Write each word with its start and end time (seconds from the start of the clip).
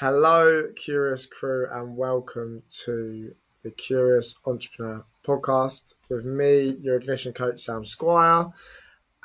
Hello, 0.00 0.68
Curious 0.76 1.26
Crew, 1.26 1.66
and 1.72 1.96
welcome 1.96 2.62
to 2.84 3.34
the 3.64 3.72
Curious 3.72 4.36
Entrepreneur 4.46 5.04
podcast 5.26 5.94
with 6.08 6.24
me, 6.24 6.76
your 6.80 6.98
ignition 6.98 7.32
coach, 7.32 7.58
Sam 7.58 7.84
Squire. 7.84 8.52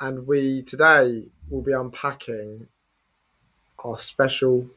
And 0.00 0.26
we 0.26 0.62
today 0.62 1.26
will 1.48 1.62
be 1.62 1.70
unpacking 1.70 2.66
our 3.84 3.96
special 3.96 4.68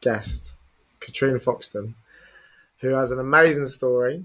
guest, 0.00 0.54
Katrina 1.00 1.36
Foxton, 1.36 1.92
who 2.78 2.94
has 2.94 3.10
an 3.10 3.18
amazing 3.18 3.66
story. 3.66 4.24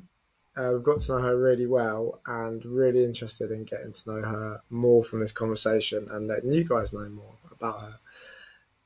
Uh, 0.56 0.70
we've 0.72 0.84
got 0.84 1.02
to 1.02 1.12
know 1.12 1.18
her 1.22 1.38
really 1.38 1.68
well 1.68 2.22
and 2.28 2.64
really 2.64 3.04
interested 3.04 3.52
in 3.52 3.66
getting 3.66 3.92
to 3.92 4.10
know 4.10 4.22
her 4.22 4.62
more 4.70 5.04
from 5.04 5.20
this 5.20 5.34
conversation 5.34 6.08
and 6.12 6.30
letting 6.30 6.54
you 6.54 6.64
guys 6.64 6.94
know 6.94 7.10
more 7.10 7.36
about 7.52 7.82
her. 7.82 8.00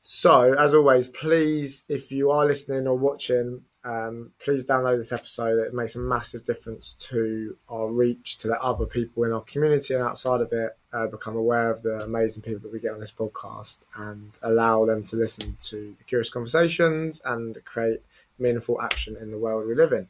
So, 0.06 0.52
as 0.58 0.74
always, 0.74 1.08
please, 1.08 1.82
if 1.88 2.12
you 2.12 2.30
are 2.30 2.44
listening 2.44 2.86
or 2.86 2.94
watching, 2.94 3.62
um, 3.84 4.32
please 4.38 4.66
download 4.66 4.98
this 4.98 5.12
episode. 5.12 5.58
It 5.60 5.72
makes 5.72 5.94
a 5.94 5.98
massive 5.98 6.44
difference 6.44 6.92
to 7.08 7.56
our 7.70 7.88
reach 7.90 8.36
to 8.38 8.48
let 8.48 8.60
other 8.60 8.84
people 8.84 9.24
in 9.24 9.32
our 9.32 9.40
community 9.40 9.94
and 9.94 10.02
outside 10.02 10.42
of 10.42 10.52
it 10.52 10.76
uh, 10.92 11.06
become 11.06 11.36
aware 11.36 11.70
of 11.70 11.80
the 11.80 12.00
amazing 12.04 12.42
people 12.42 12.60
that 12.60 12.70
we 12.70 12.80
get 12.80 12.92
on 12.92 13.00
this 13.00 13.12
podcast 13.12 13.86
and 13.96 14.38
allow 14.42 14.84
them 14.84 15.04
to 15.04 15.16
listen 15.16 15.56
to 15.60 15.94
the 15.96 16.04
curious 16.04 16.28
conversations 16.28 17.22
and 17.24 17.64
create 17.64 18.00
meaningful 18.38 18.82
action 18.82 19.16
in 19.18 19.30
the 19.30 19.38
world 19.38 19.66
we 19.66 19.74
live 19.74 19.92
in. 19.92 20.06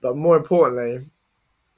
But 0.00 0.16
more 0.16 0.38
importantly, 0.38 1.10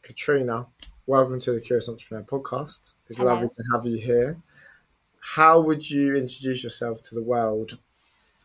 Katrina, 0.03 0.67
welcome 1.07 1.41
to 1.41 1.51
the 1.51 1.61
Curious 1.61 1.89
Entrepreneur 1.89 2.23
podcast. 2.23 2.95
It's 3.09 3.17
Hello. 3.17 3.33
lovely 3.33 3.49
to 3.49 3.65
have 3.73 3.85
you 3.85 3.99
here. 3.99 4.39
How 5.23 5.61
would 5.61 5.89
you 5.89 6.17
introduce 6.17 6.63
yourself 6.65 7.01
to 7.03 7.15
the 7.15 7.23
world 7.23 7.79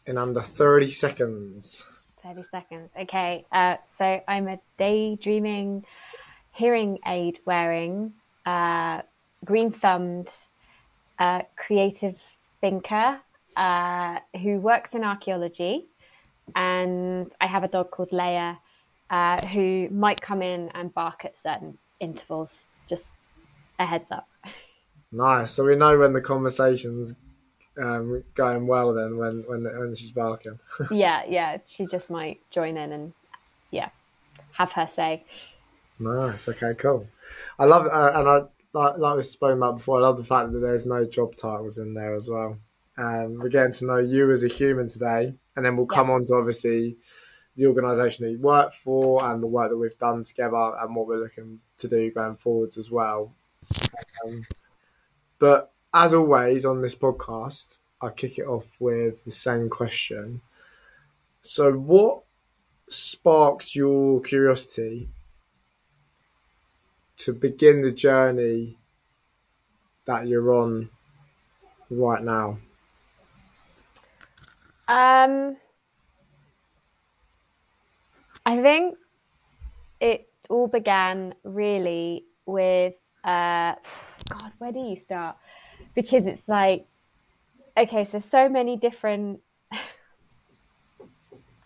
in 0.05 0.17
under 0.17 0.41
30 0.41 0.90
seconds? 0.91 1.86
30 2.23 2.44
seconds. 2.52 2.90
Okay. 3.02 3.45
Uh, 3.52 3.75
so 3.97 4.22
I'm 4.28 4.47
a 4.47 4.59
daydreaming, 4.78 5.84
hearing 6.53 7.00
aid 7.06 7.39
wearing, 7.45 8.14
uh, 8.45 9.02
green 9.44 9.72
thumbed, 9.72 10.30
uh, 11.19 11.42
creative 11.56 12.16
thinker 12.61 13.19
uh, 13.58 14.19
who 14.41 14.59
works 14.59 14.94
in 14.94 15.03
archaeology. 15.03 15.81
And 16.56 17.31
I 17.41 17.47
have 17.47 17.64
a 17.64 17.67
dog 17.67 17.91
called 17.91 18.12
Leia 18.12 18.58
uh, 19.09 19.45
who 19.47 19.89
might 19.89 20.22
come 20.22 20.41
in 20.41 20.69
and 20.75 20.94
bark 20.94 21.25
at 21.25 21.38
certain 21.41 21.78
intervals. 22.00 22.86
Just 22.88 23.06
a 23.80 23.86
heads 23.86 24.09
up. 24.12 24.28
Nice. 25.11 25.52
So 25.52 25.66
we 25.66 25.75
know 25.75 25.97
when 25.97 26.13
the 26.13 26.22
conversation's 26.22 27.16
um, 27.77 28.23
going 28.33 28.67
well 28.67 28.94
then 28.94 29.17
when, 29.17 29.44
when, 29.47 29.63
when 29.63 29.95
she's 29.95 30.11
barking. 30.11 30.59
yeah, 30.91 31.23
yeah. 31.27 31.58
She 31.66 31.86
just 31.86 32.09
might 32.09 32.39
join 32.50 32.77
in 32.77 32.91
and, 32.91 33.13
yeah, 33.72 33.89
have 34.53 34.72
her 34.73 34.88
say. 34.88 35.23
Nice. 36.00 36.47
Okay, 36.47 36.73
cool. 36.75 37.08
I 37.58 37.66
love 37.66 37.88
uh, 37.88 38.11
and 38.16 38.28
I 38.28 38.41
like 38.73 38.97
like 38.97 39.16
we 39.16 39.23
spoke 39.23 39.58
about 39.58 39.78
before. 39.78 39.97
I 39.97 40.02
love 40.02 40.17
the 40.17 40.23
fact 40.23 40.52
that 40.52 40.59
there's 40.59 40.85
no 40.85 41.05
job 41.05 41.35
titles 41.35 41.78
in 41.78 41.94
there 41.94 42.16
as 42.16 42.30
well. 42.30 42.58
Um, 42.97 43.39
we're 43.39 43.50
getting 43.50 43.73
to 43.73 43.85
know 43.85 43.97
you 43.97 44.31
as 44.31 44.44
a 44.44 44.47
human 44.47 44.88
today, 44.88 45.33
and 45.55 45.66
then 45.66 45.75
we'll 45.75 45.85
come 45.85 46.09
on 46.09 46.25
to 46.25 46.35
obviously 46.35 46.97
the 47.55 47.66
organisation 47.66 48.25
that 48.25 48.31
you 48.31 48.39
work 48.39 48.73
for 48.73 49.23
and 49.25 49.41
the 49.41 49.47
work 49.47 49.72
that 49.72 49.78
we've 49.78 49.97
done 49.97 50.23
together 50.23 50.73
and 50.80 50.95
what 50.95 51.08
we're 51.08 51.17
looking 51.17 51.59
to 51.80 51.88
do 51.88 52.11
going 52.11 52.35
forwards 52.35 52.78
as 52.78 52.91
well. 52.91 53.33
Um, 54.25 54.44
but 55.40 55.72
as 55.94 56.14
always 56.14 56.66
on 56.66 56.82
this 56.82 56.96
podcast, 56.96 57.80
I 58.02 58.10
kick 58.10 58.38
it 58.38 58.46
off 58.46 58.76
with 58.80 59.26
the 59.26 59.32
same 59.32 59.70
question. 59.70 60.42
So, 61.42 61.72
what 61.74 62.24
sparked 62.90 63.76
your 63.76 64.22
curiosity 64.22 65.10
to 67.18 67.34
begin 67.34 67.81
the 67.81 67.92
journey 67.92 68.78
that 70.06 70.28
you're 70.28 70.53
on 70.53 70.90
right 71.90 72.24
now? 72.24 72.59
Um, 74.88 75.58
I 78.46 78.62
think 78.62 78.97
it 80.00 80.30
all 80.50 80.68
began 80.68 81.34
really 81.44 82.26
with 82.46 82.94
uh, 83.23 83.75
God. 84.29 84.51
Where 84.57 84.72
do 84.72 84.79
you 84.79 84.97
start? 85.05 85.38
Because 85.95 86.25
it's 86.25 86.47
like, 86.47 86.85
okay, 87.78 88.05
so 88.05 88.19
so 88.19 88.50
many 88.50 88.78
different 88.78 89.39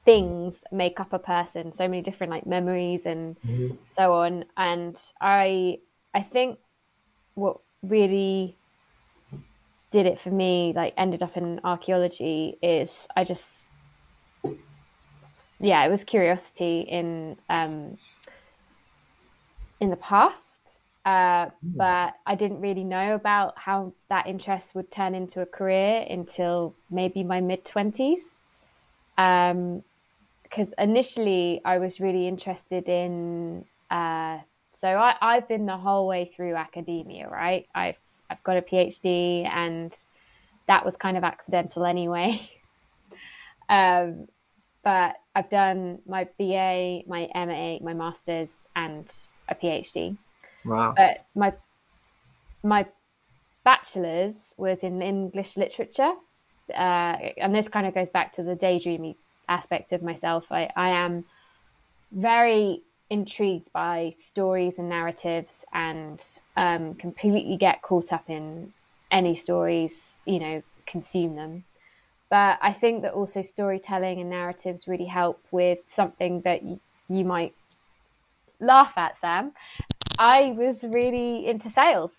things 0.06 0.56
make 0.72 1.00
up 1.00 1.14
a 1.14 1.20
person. 1.20 1.74
So 1.76 1.88
many 1.88 2.02
different 2.02 2.32
like 2.32 2.46
memories 2.46 3.02
and 3.06 3.36
Mhm. 3.46 3.78
so 3.96 4.14
on. 4.14 4.46
And 4.58 4.96
I, 5.20 5.80
I 6.14 6.22
think 6.22 6.60
what 7.36 7.58
really 7.84 8.58
did 9.92 10.06
it 10.06 10.22
for 10.22 10.30
me, 10.32 10.74
like 10.76 10.94
ended 10.98 11.22
up 11.24 11.36
in 11.38 11.60
archaeology, 11.64 12.58
is 12.62 13.08
I 13.16 13.24
just 13.26 13.48
yeah, 15.60 15.86
it 15.86 15.92
was 15.92 16.04
curiosity 16.04 16.82
in 16.82 17.38
um, 17.50 17.98
in 19.80 19.90
the 19.90 19.96
past, 19.96 20.42
uh, 21.06 21.50
but 21.64 22.14
I 22.26 22.36
didn't 22.36 22.62
really 22.62 22.84
know 22.84 23.16
about 23.16 23.58
how 23.58 23.94
that 24.10 24.28
interest 24.28 24.76
would 24.76 24.92
turn 24.92 25.16
into 25.16 25.42
a 25.42 25.46
career 25.46 26.06
until 26.10 26.76
maybe 26.90 27.24
my 27.24 27.42
mid 27.42 27.66
twenties. 27.66 28.22
Um, 29.18 29.84
because 30.44 30.74
initially 30.78 31.62
I 31.64 31.78
was 31.78 32.00
really 32.00 32.28
interested 32.28 32.90
in. 32.90 33.66
Uh, 33.90 34.40
so 34.78 34.88
I, 34.88 35.16
I've 35.22 35.48
been 35.48 35.66
the 35.66 35.78
whole 35.78 36.08
way 36.08 36.32
through 36.36 36.56
academia, 36.56 37.28
right? 37.30 37.68
I've 37.74 37.96
I've 38.30 38.44
got 38.44 38.58
a 38.58 38.62
PhD, 38.62 39.48
and 39.48 39.94
that 40.68 40.86
was 40.86 40.96
kind 40.98 41.18
of 41.18 41.24
accidental 41.24 41.86
anyway. 41.86 42.50
um, 43.70 44.28
but 44.84 45.16
I've 45.36 45.50
done 45.50 46.00
my 46.08 46.26
BA, 46.38 47.04
my 47.08 47.30
MA, 47.34 47.78
my 47.82 47.94
masters, 47.94 48.50
and 48.76 49.10
a 49.48 49.56
PhD. 49.56 50.18
Wow. 50.66 50.94
But 50.96 51.26
my 51.36 51.54
my 52.64 52.86
bachelor's 53.64 54.36
was 54.58 54.80
in 54.80 55.02
English 55.02 55.58
literature, 55.58 56.14
uh, 56.74 57.18
and 57.38 57.54
this 57.56 57.68
kind 57.68 57.88
of 57.88 57.94
goes 57.94 58.10
back 58.10 58.34
to 58.34 58.44
the 58.44 58.56
daydreamy 58.56 59.16
aspect 59.50 59.92
of 59.92 60.02
myself. 60.02 60.46
I, 60.52 60.70
I 60.76 60.90
am 60.90 61.26
very 62.12 62.82
intrigued 63.10 63.72
by 63.74 64.16
stories 64.18 64.76
and 64.78 64.90
narratives, 64.90 65.58
and 65.74 66.20
um, 66.58 66.96
completely 66.96 67.58
get 67.58 67.82
caught 67.82 68.14
up 68.14 68.30
in 68.30 68.74
any 69.12 69.36
stories. 69.36 69.94
You 70.26 70.40
know, 70.40 70.64
consume 70.86 71.36
them. 71.36 71.64
But 72.30 72.60
I 72.62 72.72
think 72.72 73.02
that 73.02 73.12
also 73.14 73.42
storytelling 73.42 74.22
and 74.22 74.30
narratives 74.30 74.88
really 74.88 75.06
help 75.06 75.44
with 75.52 75.80
something 75.90 76.42
that 76.42 76.62
you 76.64 77.26
might 77.26 77.54
laugh 78.62 78.94
at, 78.96 79.20
Sam. 79.20 79.52
I 80.22 80.52
was 80.56 80.84
really 80.84 81.48
into 81.48 81.72
sales. 81.72 82.12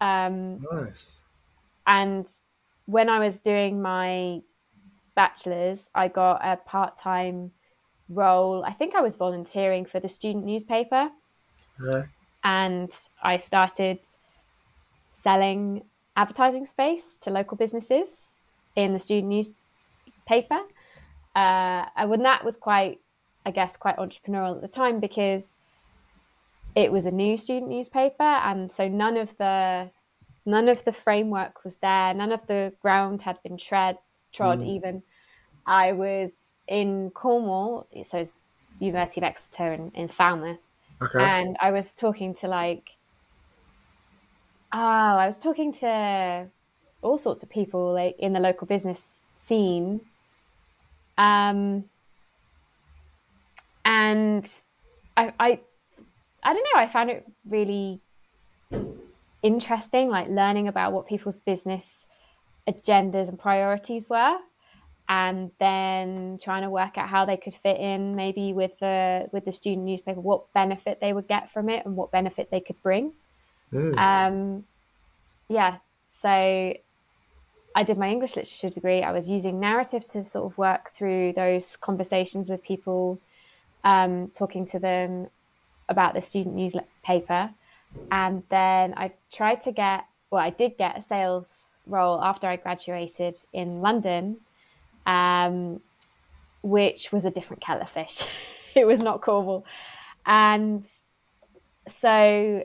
Um, 0.00 0.66
Nice. 0.72 1.22
and 1.86 2.26
when 2.86 3.08
I 3.08 3.20
was 3.20 3.38
doing 3.38 3.80
my 3.80 4.40
bachelor's, 5.14 5.88
I 5.94 6.08
got 6.08 6.40
a 6.44 6.56
part 6.56 6.98
time 6.98 7.52
role. 8.08 8.64
I 8.64 8.72
think 8.72 8.96
I 8.96 9.02
was 9.02 9.14
volunteering 9.14 9.86
for 9.86 10.00
the 10.00 10.08
student 10.08 10.46
newspaper, 10.46 11.10
Okay. 11.80 12.08
and 12.42 12.90
I 13.22 13.38
started 13.38 14.00
selling 15.22 15.82
advertising 16.16 16.66
space 16.66 17.04
to 17.20 17.30
local 17.30 17.56
businesses 17.56 18.08
in 18.74 18.94
the 18.94 19.00
student 19.00 19.28
newspaper. 19.28 20.60
Uh, 21.36 21.86
and 21.96 22.10
when 22.10 22.24
that 22.24 22.44
was 22.44 22.56
quite, 22.56 22.98
I 23.46 23.52
guess, 23.52 23.76
quite 23.76 23.96
entrepreneurial 23.96 24.56
at 24.56 24.62
the 24.62 24.68
time 24.68 24.98
because 24.98 25.44
it 26.78 26.92
was 26.92 27.06
a 27.06 27.10
new 27.10 27.36
student 27.36 27.72
newspaper, 27.72 28.22
and 28.22 28.70
so 28.72 28.86
none 28.86 29.16
of 29.16 29.36
the 29.36 29.90
none 30.46 30.68
of 30.68 30.84
the 30.84 30.92
framework 30.92 31.64
was 31.64 31.76
there. 31.82 32.14
None 32.14 32.30
of 32.30 32.46
the 32.46 32.72
ground 32.80 33.20
had 33.20 33.42
been 33.42 33.58
tread 33.58 33.98
trod. 34.32 34.62
Even 34.62 35.02
I 35.66 35.90
was 35.92 36.30
in 36.68 37.10
Cornwall, 37.10 37.88
so 38.08 38.18
it's 38.18 38.38
University 38.78 39.20
of 39.20 39.24
Exeter 39.24 39.72
in, 39.72 39.90
in 39.96 40.08
Falmouth, 40.08 40.60
Okay. 41.02 41.18
and 41.18 41.56
I 41.60 41.72
was 41.72 41.90
talking 41.96 42.36
to 42.36 42.46
like, 42.46 42.84
oh, 44.72 44.78
I 44.78 45.26
was 45.26 45.36
talking 45.36 45.72
to 45.74 46.48
all 47.02 47.18
sorts 47.18 47.42
of 47.42 47.50
people 47.50 47.92
like 47.92 48.14
in 48.20 48.32
the 48.34 48.40
local 48.40 48.68
business 48.68 49.00
scene, 49.42 50.00
um, 51.16 51.86
and 53.84 54.46
I, 55.16 55.32
I, 55.40 55.60
I 56.48 56.52
don't 56.54 56.66
know. 56.72 56.80
I 56.80 56.88
found 56.90 57.10
it 57.10 57.26
really 57.48 58.00
interesting, 59.42 60.08
like 60.08 60.28
learning 60.28 60.66
about 60.68 60.92
what 60.94 61.06
people's 61.06 61.40
business 61.40 61.84
agendas 62.66 63.28
and 63.28 63.38
priorities 63.38 64.08
were. 64.08 64.36
and 65.08 65.50
then 65.58 66.38
trying 66.42 66.62
to 66.62 66.70
work 66.70 66.98
out 66.98 67.08
how 67.08 67.24
they 67.24 67.36
could 67.36 67.54
fit 67.62 67.78
in 67.78 68.14
maybe 68.14 68.52
with 68.52 68.72
the 68.78 69.28
with 69.32 69.44
the 69.44 69.52
student 69.52 69.86
newspaper, 69.86 70.20
what 70.20 70.52
benefit 70.52 71.00
they 71.00 71.12
would 71.12 71.26
get 71.26 71.50
from 71.52 71.68
it 71.68 71.84
and 71.86 71.96
what 71.96 72.10
benefit 72.10 72.50
they 72.50 72.60
could 72.60 72.80
bring. 72.82 73.12
Mm. 73.72 73.96
Um, 73.98 74.64
yeah, 75.48 75.78
so 76.20 76.28
I 76.28 77.82
did 77.84 77.96
my 77.96 78.10
English 78.10 78.36
literature 78.36 78.68
degree. 78.70 79.02
I 79.02 79.12
was 79.12 79.28
using 79.28 79.60
narrative 79.60 80.06
to 80.12 80.26
sort 80.26 80.52
of 80.52 80.58
work 80.58 80.92
through 80.96 81.32
those 81.34 81.76
conversations 81.76 82.50
with 82.50 82.62
people, 82.62 83.18
um, 83.84 84.30
talking 84.34 84.66
to 84.68 84.78
them 84.78 85.28
about 85.88 86.14
the 86.14 86.22
student 86.22 86.54
newspaper. 86.54 87.50
And 88.10 88.42
then 88.50 88.94
I 88.96 89.12
tried 89.32 89.62
to 89.62 89.72
get, 89.72 90.04
well, 90.30 90.42
I 90.42 90.50
did 90.50 90.76
get 90.76 90.98
a 90.98 91.02
sales 91.02 91.72
role 91.88 92.22
after 92.22 92.46
I 92.46 92.56
graduated 92.56 93.36
in 93.52 93.80
London, 93.80 94.36
um, 95.06 95.80
which 96.62 97.10
was 97.12 97.24
a 97.24 97.30
different 97.30 97.62
kettle 97.62 97.82
of 97.82 97.90
fish. 97.90 98.22
it 98.74 98.86
was 98.86 99.00
not 99.00 99.22
Cornwall. 99.22 99.64
And 100.26 100.84
so 102.00 102.62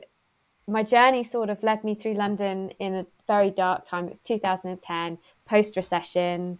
my 0.66 0.82
journey 0.82 1.24
sort 1.24 1.50
of 1.50 1.62
led 1.62 1.84
me 1.84 1.94
through 1.94 2.14
London 2.14 2.70
in 2.78 2.94
a 2.94 3.06
very 3.26 3.50
dark 3.50 3.88
time. 3.88 4.06
It 4.06 4.10
was 4.10 4.20
2010, 4.20 5.18
post 5.46 5.76
recession. 5.76 6.58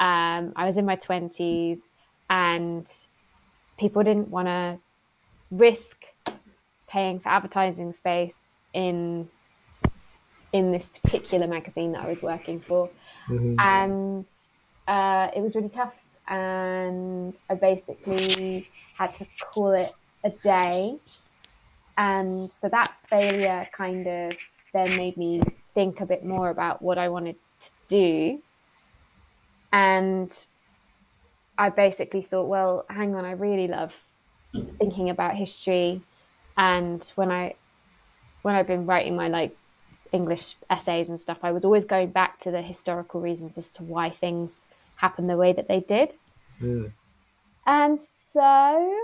Um, 0.00 0.52
I 0.56 0.66
was 0.66 0.76
in 0.76 0.84
my 0.84 0.96
20s, 0.96 1.80
and 2.30 2.86
people 3.78 4.02
didn't 4.02 4.28
want 4.28 4.48
to 4.48 4.78
risk 5.50 5.97
paying 6.88 7.20
for 7.20 7.28
advertising 7.28 7.92
space 7.94 8.34
in 8.72 9.28
in 10.52 10.72
this 10.72 10.88
particular 11.02 11.46
magazine 11.46 11.92
that 11.92 12.06
I 12.06 12.08
was 12.08 12.22
working 12.22 12.60
for, 12.60 12.88
mm-hmm. 13.28 13.54
and 13.58 14.24
uh, 14.86 15.30
it 15.36 15.40
was 15.40 15.54
really 15.54 15.68
tough. 15.68 15.94
And 16.28 17.32
I 17.48 17.54
basically 17.54 18.68
had 18.94 19.14
to 19.14 19.26
call 19.40 19.72
it 19.72 19.90
a 20.24 20.30
day 20.42 20.98
and 21.98 22.48
so 22.60 22.68
that 22.68 22.94
failure 23.10 23.68
kind 23.76 24.06
of 24.06 24.32
then 24.72 24.96
made 24.96 25.16
me 25.16 25.42
think 25.74 26.00
a 26.00 26.06
bit 26.06 26.24
more 26.24 26.48
about 26.48 26.80
what 26.80 26.96
I 26.96 27.08
wanted 27.08 27.34
to 27.64 27.70
do. 27.88 28.42
And 29.72 30.30
I 31.58 31.70
basically 31.70 32.22
thought, 32.22 32.46
well, 32.46 32.86
hang 32.88 33.16
on, 33.16 33.24
I 33.24 33.32
really 33.32 33.66
love 33.66 33.92
thinking 34.78 35.10
about 35.10 35.34
history. 35.34 36.00
And 36.58 37.02
when 37.14 37.30
I 37.30 37.54
when 38.42 38.54
I've 38.54 38.66
been 38.66 38.84
writing 38.84 39.16
my 39.16 39.28
like 39.28 39.56
English 40.12 40.56
essays 40.68 41.08
and 41.08 41.20
stuff, 41.20 41.38
I 41.42 41.52
was 41.52 41.64
always 41.64 41.84
going 41.84 42.10
back 42.10 42.40
to 42.40 42.50
the 42.50 42.60
historical 42.60 43.20
reasons 43.20 43.56
as 43.56 43.70
to 43.72 43.84
why 43.84 44.10
things 44.10 44.50
happened 44.96 45.30
the 45.30 45.36
way 45.36 45.52
that 45.52 45.68
they 45.68 45.80
did. 45.80 46.10
Mm. 46.60 46.92
And 47.66 47.98
so 48.32 48.94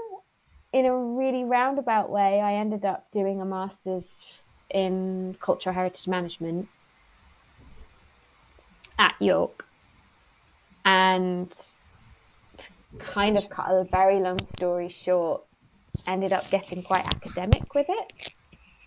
in 0.72 0.86
a 0.86 0.96
really 0.96 1.44
roundabout 1.44 2.10
way, 2.10 2.40
I 2.40 2.54
ended 2.54 2.84
up 2.84 3.06
doing 3.12 3.40
a 3.40 3.44
master's 3.44 4.04
in 4.70 5.36
cultural 5.40 5.74
heritage 5.74 6.08
management 6.08 6.68
at 8.98 9.14
York. 9.20 9.64
And 10.84 11.54
kind 12.98 13.38
of 13.38 13.48
cut 13.48 13.70
a 13.70 13.84
very 13.84 14.20
long 14.20 14.38
story 14.56 14.88
short, 14.88 15.42
ended 16.06 16.32
up 16.32 16.48
getting 16.50 16.82
quite 16.82 17.06
academic 17.06 17.74
with 17.74 17.86
it. 17.88 18.32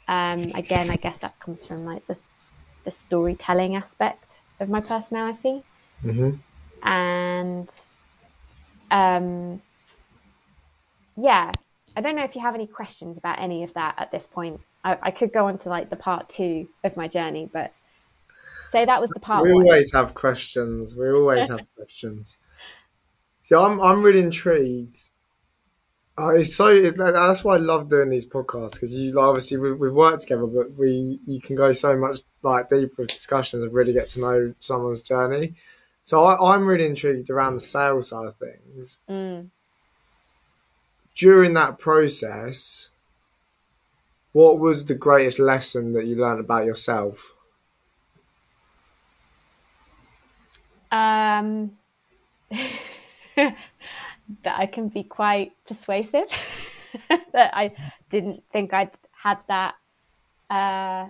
Um, 0.08 0.40
again, 0.56 0.90
I 0.90 0.96
guess 0.96 1.20
that 1.20 1.40
comes 1.40 1.66
from 1.66 1.86
like 1.86 2.06
the, 2.08 2.18
the 2.86 2.92
storytelling 2.92 3.76
aspect 3.76 4.24
of 4.60 4.70
my 4.70 4.82
personality. 4.82 5.64
Mm-hmm. 6.04 6.38
And 6.88 7.70
um, 8.92 9.62
yeah, 11.16 11.52
I 11.96 12.02
don't 12.02 12.16
know 12.16 12.24
if 12.24 12.36
you 12.36 12.42
have 12.42 12.56
any 12.56 12.68
questions 12.68 13.18
about 13.18 13.40
any 13.40 13.64
of 13.64 13.74
that 13.74 13.96
at 13.98 14.12
this 14.12 14.28
point. 14.28 14.62
I, 14.84 14.98
I 15.02 15.12
could 15.12 15.34
go 15.34 15.48
on 15.48 15.58
to 15.60 15.70
like 15.70 15.90
the 15.90 15.96
part 15.96 16.30
two 16.30 16.70
of 16.84 16.96
my 16.96 17.08
journey, 17.08 17.50
but 17.52 17.74
say 18.72 18.86
that 18.86 19.02
was 19.02 19.10
the 19.10 19.20
part. 19.20 19.44
We 19.44 19.54
one. 19.54 19.64
always 19.64 19.92
have 19.94 20.14
questions. 20.14 20.96
We 20.96 21.10
always 21.10 21.50
have 21.50 21.62
questions. 21.76 22.38
So 23.42 23.66
I'm 23.66 23.82
I'm 23.82 24.02
really 24.02 24.22
intrigued. 24.22 25.10
Uh, 26.20 26.30
it's 26.30 26.56
so 26.56 26.68
it, 26.68 26.96
that's 26.98 27.44
why 27.44 27.56
I 27.56 27.58
love 27.58 27.90
doing 27.90 28.10
these 28.10 28.26
podcasts 28.26 28.74
because 28.74 28.94
you 28.94 29.20
obviously 29.20 29.58
we, 29.58 29.74
we've 29.74 29.94
worked 29.94 30.22
together, 30.22 30.48
but 30.48 30.74
we 30.74 31.20
you 31.26 31.40
can 31.40 31.56
go 31.56 31.72
so 31.72 31.96
much 31.96 32.20
like 32.42 32.70
deeper 32.70 32.96
with 32.98 33.10
discussions 33.10 33.64
and 33.64 33.72
really 33.74 33.94
get 33.94 34.08
to 34.10 34.20
know 34.20 34.54
someone's 34.60 35.04
journey. 35.04 35.54
So 36.06 36.24
I, 36.24 36.56
I'm 36.56 36.66
really 36.66 36.86
intrigued 36.86 37.30
around 37.30 37.56
the 37.56 37.60
sales 37.60 38.10
side 38.10 38.26
of 38.26 38.36
things. 38.36 38.98
Mm 39.10 39.50
during 41.18 41.54
that 41.56 41.80
process, 41.80 42.92
what 44.34 44.60
was 44.60 44.86
the 44.86 44.94
greatest 44.94 45.40
lesson 45.40 45.94
that 45.94 46.06
you 46.06 46.16
learned 46.16 46.40
about 46.40 46.64
yourself? 46.64 47.34
Um, 50.92 51.72
that 54.44 54.60
I 54.60 54.66
can 54.66 54.90
be 54.90 55.04
quite 55.04 55.54
persuasive. 55.68 56.28
that 57.34 57.56
I 57.56 57.74
didn't 58.10 58.42
think 58.52 58.74
I'd 58.74 58.92
had 59.12 59.38
that. 59.48 59.76
Uh, 60.50 61.10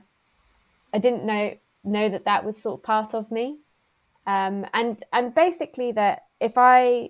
I 0.94 1.00
didn't 1.00 1.26
know 1.26 1.56
know 1.84 2.10
that 2.10 2.26
that 2.26 2.44
was 2.44 2.62
sort 2.62 2.80
of 2.80 2.86
part 2.86 3.14
of 3.14 3.32
me, 3.32 3.58
um, 4.26 4.66
and 4.74 5.04
and 5.14 5.34
basically 5.34 5.92
that 5.94 6.24
if 6.40 6.58
I 6.58 7.10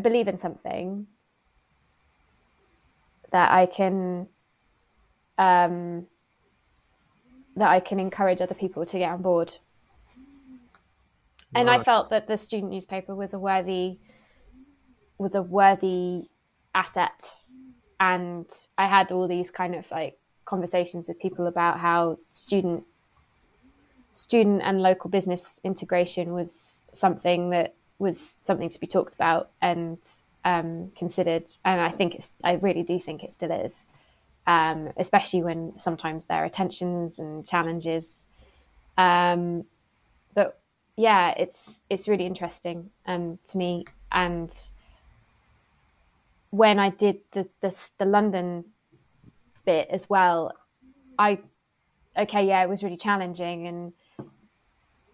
believe 0.00 0.28
in 0.28 0.38
something, 0.38 1.06
that 3.32 3.50
I 3.50 3.66
can 3.66 4.28
um, 5.38 6.06
that 7.56 7.68
I 7.68 7.80
can 7.80 8.00
encourage 8.00 8.40
other 8.40 8.54
people 8.54 8.84
to 8.86 8.98
get 8.98 9.10
on 9.10 9.22
board. 9.22 9.56
And 11.56 11.70
I 11.70 11.84
felt 11.84 12.10
that 12.10 12.26
the 12.26 12.36
student 12.36 12.72
newspaper 12.72 13.14
was 13.14 13.32
a 13.32 13.38
worthy 13.38 13.98
was 15.18 15.34
a 15.34 15.42
worthy 15.42 16.28
asset, 16.74 17.12
and 18.00 18.46
I 18.76 18.86
had 18.86 19.12
all 19.12 19.28
these 19.28 19.50
kind 19.50 19.74
of 19.74 19.84
like 19.90 20.18
conversations 20.44 21.08
with 21.08 21.18
people 21.20 21.46
about 21.46 21.80
how 21.80 22.18
student 22.32 22.84
student 24.12 24.62
and 24.64 24.80
local 24.82 25.10
business 25.10 25.42
integration 25.64 26.32
was 26.32 26.52
something 26.52 27.50
that 27.50 27.74
was 27.98 28.34
something 28.42 28.68
to 28.70 28.78
be 28.78 28.86
talked 28.86 29.14
about 29.14 29.50
and 29.60 29.98
um, 30.44 30.92
considered, 30.96 31.44
and 31.64 31.80
I 31.80 31.90
think 31.90 32.14
it's, 32.16 32.28
I 32.42 32.54
really 32.54 32.82
do 32.82 33.00
think 33.00 33.24
it 33.24 33.32
still 33.32 33.50
is, 33.50 33.72
um, 34.46 34.92
especially 34.96 35.42
when 35.42 35.72
sometimes 35.80 36.26
there 36.26 36.44
are 36.44 36.48
tensions 36.48 37.18
and 37.18 37.46
challenges. 37.46 38.04
Um, 38.98 39.64
but 40.34 40.60
yeah, 40.96 41.34
it's 41.36 41.58
it's 41.90 42.08
really 42.08 42.26
interesting 42.26 42.90
um, 43.06 43.38
to 43.50 43.58
me. 43.58 43.84
And 44.12 44.50
when 46.54 46.78
I 46.78 46.90
did 46.90 47.18
the, 47.32 47.48
the 47.60 47.74
the 47.98 48.04
London 48.04 48.64
bit 49.66 49.88
as 49.90 50.08
well, 50.08 50.52
I 51.18 51.40
okay, 52.16 52.46
yeah, 52.46 52.62
it 52.62 52.68
was 52.68 52.84
really 52.84 52.96
challenging 52.96 53.66
and 53.66 53.92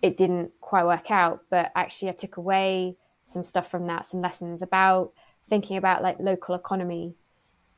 it 0.03 0.19
didn't 0.19 0.53
quite 0.61 0.85
work 0.85 1.11
out. 1.11 1.45
But 1.49 1.73
actually, 1.75 2.11
I 2.11 2.13
took 2.13 2.37
away 2.37 2.97
some 3.25 3.43
stuff 3.43 3.71
from 3.71 3.87
that, 3.87 4.11
some 4.11 4.21
lessons 4.21 4.61
about 4.61 5.13
thinking 5.49 5.79
about 5.79 6.03
like 6.03 6.21
local 6.21 6.55
economy 6.55 7.15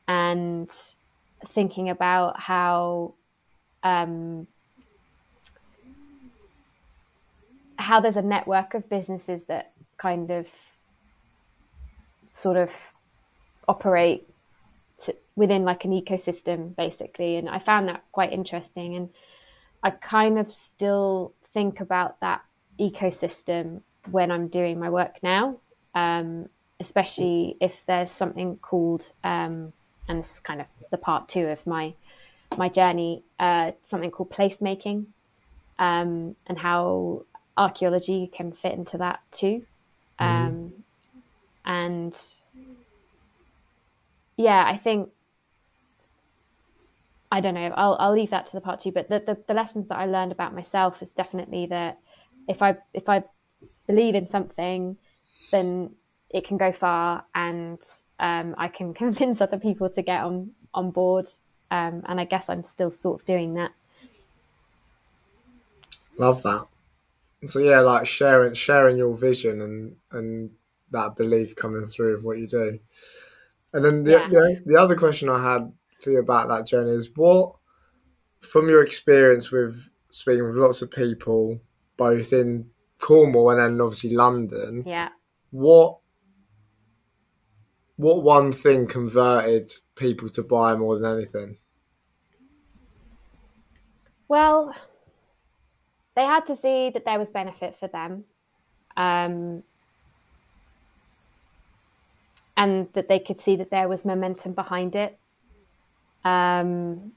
and 0.09 0.69
thinking 1.53 1.89
about 1.89 2.37
how 2.41 3.13
um, 3.81 4.45
how 7.77 8.01
there's 8.01 8.17
a 8.17 8.21
network 8.21 8.73
of 8.73 8.89
businesses 8.89 9.43
that 9.45 9.71
kind 9.97 10.31
of 10.31 10.47
sort 12.33 12.57
of 12.57 12.69
operate 13.67 14.27
to, 15.03 15.15
within 15.35 15.63
like 15.63 15.85
an 15.85 15.91
ecosystem 15.91 16.75
basically 16.75 17.35
and 17.35 17.49
i 17.49 17.59
found 17.59 17.87
that 17.87 18.03
quite 18.11 18.31
interesting 18.31 18.95
and 18.95 19.09
i 19.83 19.89
kind 19.89 20.37
of 20.37 20.53
still 20.53 21.33
think 21.53 21.79
about 21.79 22.19
that 22.19 22.41
ecosystem 22.79 23.81
when 24.11 24.31
i'm 24.31 24.47
doing 24.47 24.79
my 24.79 24.89
work 24.89 25.15
now 25.23 25.57
um, 25.95 26.49
especially 26.79 27.55
if 27.61 27.73
there's 27.87 28.11
something 28.11 28.57
called, 28.57 29.11
um, 29.23 29.73
and 30.07 30.23
this 30.23 30.31
is 30.31 30.39
kind 30.39 30.61
of 30.61 30.67
the 30.91 30.97
part 30.97 31.29
two 31.29 31.47
of 31.47 31.65
my 31.65 31.93
my 32.57 32.69
journey, 32.69 33.23
uh, 33.39 33.71
something 33.89 34.11
called 34.11 34.29
placemaking, 34.29 35.05
um, 35.79 36.35
and 36.45 36.59
how 36.59 37.23
archaeology 37.57 38.29
can 38.31 38.51
fit 38.51 38.73
into 38.73 38.97
that 38.97 39.21
too. 39.31 39.65
Um, 40.19 40.71
and 41.65 42.13
yeah, 44.37 44.63
I 44.65 44.77
think 44.77 45.09
I 47.31 47.41
don't 47.41 47.55
know. 47.55 47.73
I'll 47.75 47.97
I'll 47.99 48.13
leave 48.13 48.29
that 48.29 48.45
to 48.47 48.53
the 48.53 48.61
part 48.61 48.79
two. 48.81 48.91
But 48.91 49.09
the, 49.09 49.19
the, 49.19 49.37
the 49.47 49.53
lessons 49.55 49.87
that 49.89 49.97
I 49.97 50.05
learned 50.05 50.31
about 50.31 50.53
myself 50.53 51.01
is 51.01 51.09
definitely 51.09 51.65
that 51.67 51.99
if 52.47 52.61
I 52.61 52.77
if 52.93 53.09
I 53.09 53.23
believe 53.87 54.15
in 54.15 54.27
something, 54.27 54.97
then 55.51 55.95
it 56.29 56.47
can 56.47 56.57
go 56.57 56.71
far, 56.71 57.25
and 57.33 57.79
um, 58.19 58.53
I 58.57 58.67
can 58.67 58.93
convince 59.03 59.41
other 59.41 59.57
people 59.57 59.89
to 59.89 60.01
get 60.01 60.21
on 60.23 60.51
on 60.73 60.91
board. 60.91 61.27
Um, 61.71 62.03
and 62.07 62.19
I 62.19 62.25
guess 62.25 62.45
I'm 62.49 62.63
still 62.63 62.91
sort 62.91 63.21
of 63.21 63.25
doing 63.25 63.55
that. 63.55 63.71
Love 66.17 66.43
that. 66.43 66.67
So 67.47 67.59
yeah, 67.59 67.79
like 67.79 68.05
sharing 68.05 68.53
sharing 68.53 68.97
your 68.97 69.15
vision 69.15 69.59
and 69.59 69.95
and 70.11 70.51
that 70.91 71.15
belief 71.15 71.55
coming 71.55 71.85
through 71.87 72.13
of 72.13 72.23
what 72.23 72.37
you 72.37 72.47
do. 72.47 72.79
And 73.73 73.83
then 73.83 74.03
the, 74.03 74.11
Yeah. 74.11 74.27
the, 74.29 74.61
the 74.65 74.79
other 74.79 74.95
question 74.95 75.29
I 75.29 75.51
had 75.53 75.73
for 75.99 76.11
you 76.11 76.19
about 76.19 76.47
that 76.49 76.67
journey 76.67 76.91
is 76.91 77.09
what, 77.15 77.55
from 78.41 78.69
your 78.69 78.83
experience 78.83 79.51
with 79.51 79.89
speaking 80.11 80.45
with 80.45 80.55
lots 80.55 80.81
of 80.81 80.91
people, 80.91 81.59
both 81.97 82.31
in 82.33 82.69
Cornwall 82.99 83.49
and 83.49 83.59
then 83.59 83.81
obviously 83.81 84.15
London, 84.15 84.83
Yeah. 84.85 85.09
what 85.49 85.99
what 87.95 88.23
one 88.23 88.51
thing 88.51 88.87
converted 88.87 89.71
people 89.95 90.27
to 90.27 90.41
buy 90.43 90.75
more 90.75 90.97
than 90.97 91.15
anything? 91.15 91.57
Well, 94.27 94.73
they 96.15 96.23
had 96.23 96.45
to 96.47 96.55
see 96.55 96.89
that 96.89 97.05
there 97.05 97.19
was 97.19 97.29
benefit 97.29 97.75
for 97.79 97.87
them. 97.87 98.25
Um, 98.97 99.63
and 102.55 102.87
that 102.93 103.07
they 103.07 103.19
could 103.19 103.39
see 103.39 103.55
that 103.55 103.69
there 103.69 103.87
was 103.87 104.05
momentum 104.05 104.53
behind 104.53 104.95
it. 104.95 105.17
Um, 106.23 107.13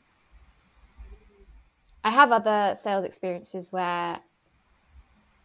I 2.04 2.10
have 2.10 2.32
other 2.32 2.78
sales 2.82 3.04
experiences 3.04 3.68
where 3.70 4.20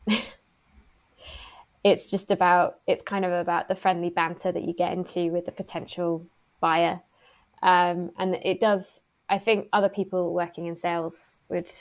it's 1.84 2.10
just 2.10 2.32
about, 2.32 2.80
it's 2.88 3.04
kind 3.04 3.26
of 3.26 3.32
about 3.32 3.68
the 3.68 3.76
friendly 3.76 4.10
banter 4.10 4.52
that 4.52 4.64
you 4.64 4.74
get 4.74 4.94
into 4.94 5.32
with 5.32 5.46
the 5.46 5.52
potential 5.52 6.26
buyer. 6.60 7.02
Um, 7.62 8.12
and 8.18 8.36
it 8.44 8.60
does, 8.60 9.00
I 9.30 9.40
think 9.40 9.68
other 9.74 9.90
people 9.90 10.34
working 10.34 10.68
in 10.68 10.78
sales 10.78 11.36
would 11.50 11.72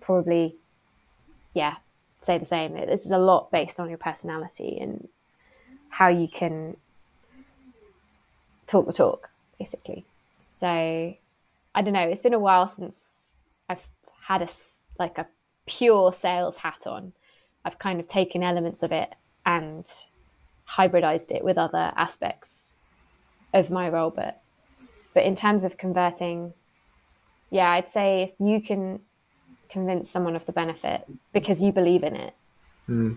probably, 0.00 0.56
yeah, 1.54 1.76
say 2.24 2.38
the 2.38 2.46
same. 2.46 2.74
This 2.74 3.06
is 3.06 3.10
a 3.10 3.18
lot 3.18 3.50
based 3.50 3.80
on 3.80 3.88
your 3.88 3.98
personality 3.98 4.78
and 4.80 5.08
how 5.88 6.08
you 6.08 6.28
can 6.28 6.76
talk 8.66 8.86
the 8.86 8.92
talk, 8.92 9.28
basically. 9.58 10.04
So 10.60 10.66
I 10.66 11.82
don't 11.82 11.92
know. 11.92 12.08
It's 12.08 12.22
been 12.22 12.34
a 12.34 12.38
while 12.38 12.72
since 12.76 12.96
I've 13.68 13.86
had 14.26 14.42
a 14.42 14.48
like 14.98 15.18
a 15.18 15.26
pure 15.66 16.12
sales 16.12 16.56
hat 16.56 16.86
on. 16.86 17.12
I've 17.64 17.78
kind 17.78 18.00
of 18.00 18.08
taken 18.08 18.42
elements 18.42 18.82
of 18.82 18.92
it 18.92 19.14
and 19.44 19.84
hybridized 20.76 21.30
it 21.30 21.44
with 21.44 21.58
other 21.58 21.92
aspects 21.96 22.48
of 23.52 23.70
my 23.70 23.88
role. 23.88 24.10
But 24.10 24.40
but 25.14 25.24
in 25.24 25.36
terms 25.36 25.64
of 25.64 25.76
converting, 25.76 26.52
yeah, 27.50 27.70
I'd 27.70 27.92
say 27.92 28.22
if 28.22 28.30
you 28.46 28.60
can 28.60 29.00
convince 29.68 30.10
someone 30.10 30.36
of 30.36 30.46
the 30.46 30.52
benefit 30.52 31.04
because 31.32 31.60
you 31.60 31.72
believe 31.72 32.02
in 32.02 32.16
it, 32.16 32.34
Mm. 32.88 33.16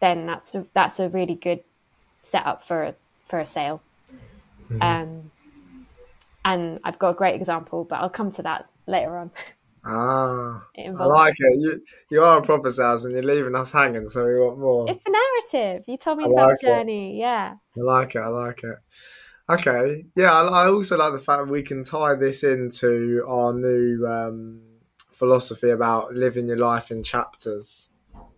then 0.00 0.26
that's 0.26 0.54
a, 0.54 0.66
that's 0.74 1.00
a 1.00 1.08
really 1.08 1.34
good 1.34 1.60
setup 2.22 2.66
for 2.66 2.82
a, 2.82 2.94
for 3.28 3.38
a 3.40 3.46
sale. 3.46 3.82
Um, 4.80 5.30
and 6.44 6.80
I've 6.84 6.98
got 6.98 7.10
a 7.10 7.14
great 7.14 7.34
example, 7.40 7.84
but 7.84 7.96
I'll 7.96 8.10
come 8.10 8.32
to 8.32 8.42
that 8.42 8.66
later 8.86 9.16
on. 9.18 9.30
Ah, 9.84 10.66
I 10.76 10.90
like 10.90 11.34
it. 11.38 11.60
You 11.60 11.80
you 12.10 12.22
are 12.22 12.38
a 12.38 12.42
proper 12.42 12.70
salesman. 12.70 13.12
You're 13.12 13.22
leaving 13.22 13.54
us 13.54 13.70
hanging, 13.70 14.08
so 14.08 14.24
we 14.26 14.34
want 14.40 14.58
more. 14.58 14.90
It's 14.90 15.02
the 15.04 15.12
narrative. 15.52 15.84
You 15.86 15.96
told 15.96 16.18
me 16.18 16.24
I 16.24 16.26
about 16.26 16.48
like 16.48 16.58
the 16.60 16.66
it. 16.66 16.70
journey. 16.70 17.20
Yeah. 17.20 17.54
I 17.76 17.80
like 17.80 18.16
it. 18.16 18.18
I 18.18 18.28
like 18.28 18.64
it. 18.64 18.76
Okay. 19.48 20.04
Yeah, 20.16 20.32
I, 20.32 20.64
I 20.64 20.68
also 20.68 20.96
like 20.96 21.12
the 21.12 21.20
fact 21.20 21.46
that 21.46 21.52
we 21.52 21.62
can 21.62 21.84
tie 21.84 22.16
this 22.16 22.42
into 22.42 23.24
our 23.28 23.52
new 23.52 24.04
um, 24.08 24.60
philosophy 25.12 25.70
about 25.70 26.12
living 26.14 26.48
your 26.48 26.58
life 26.58 26.90
in 26.90 27.04
chapters 27.04 27.90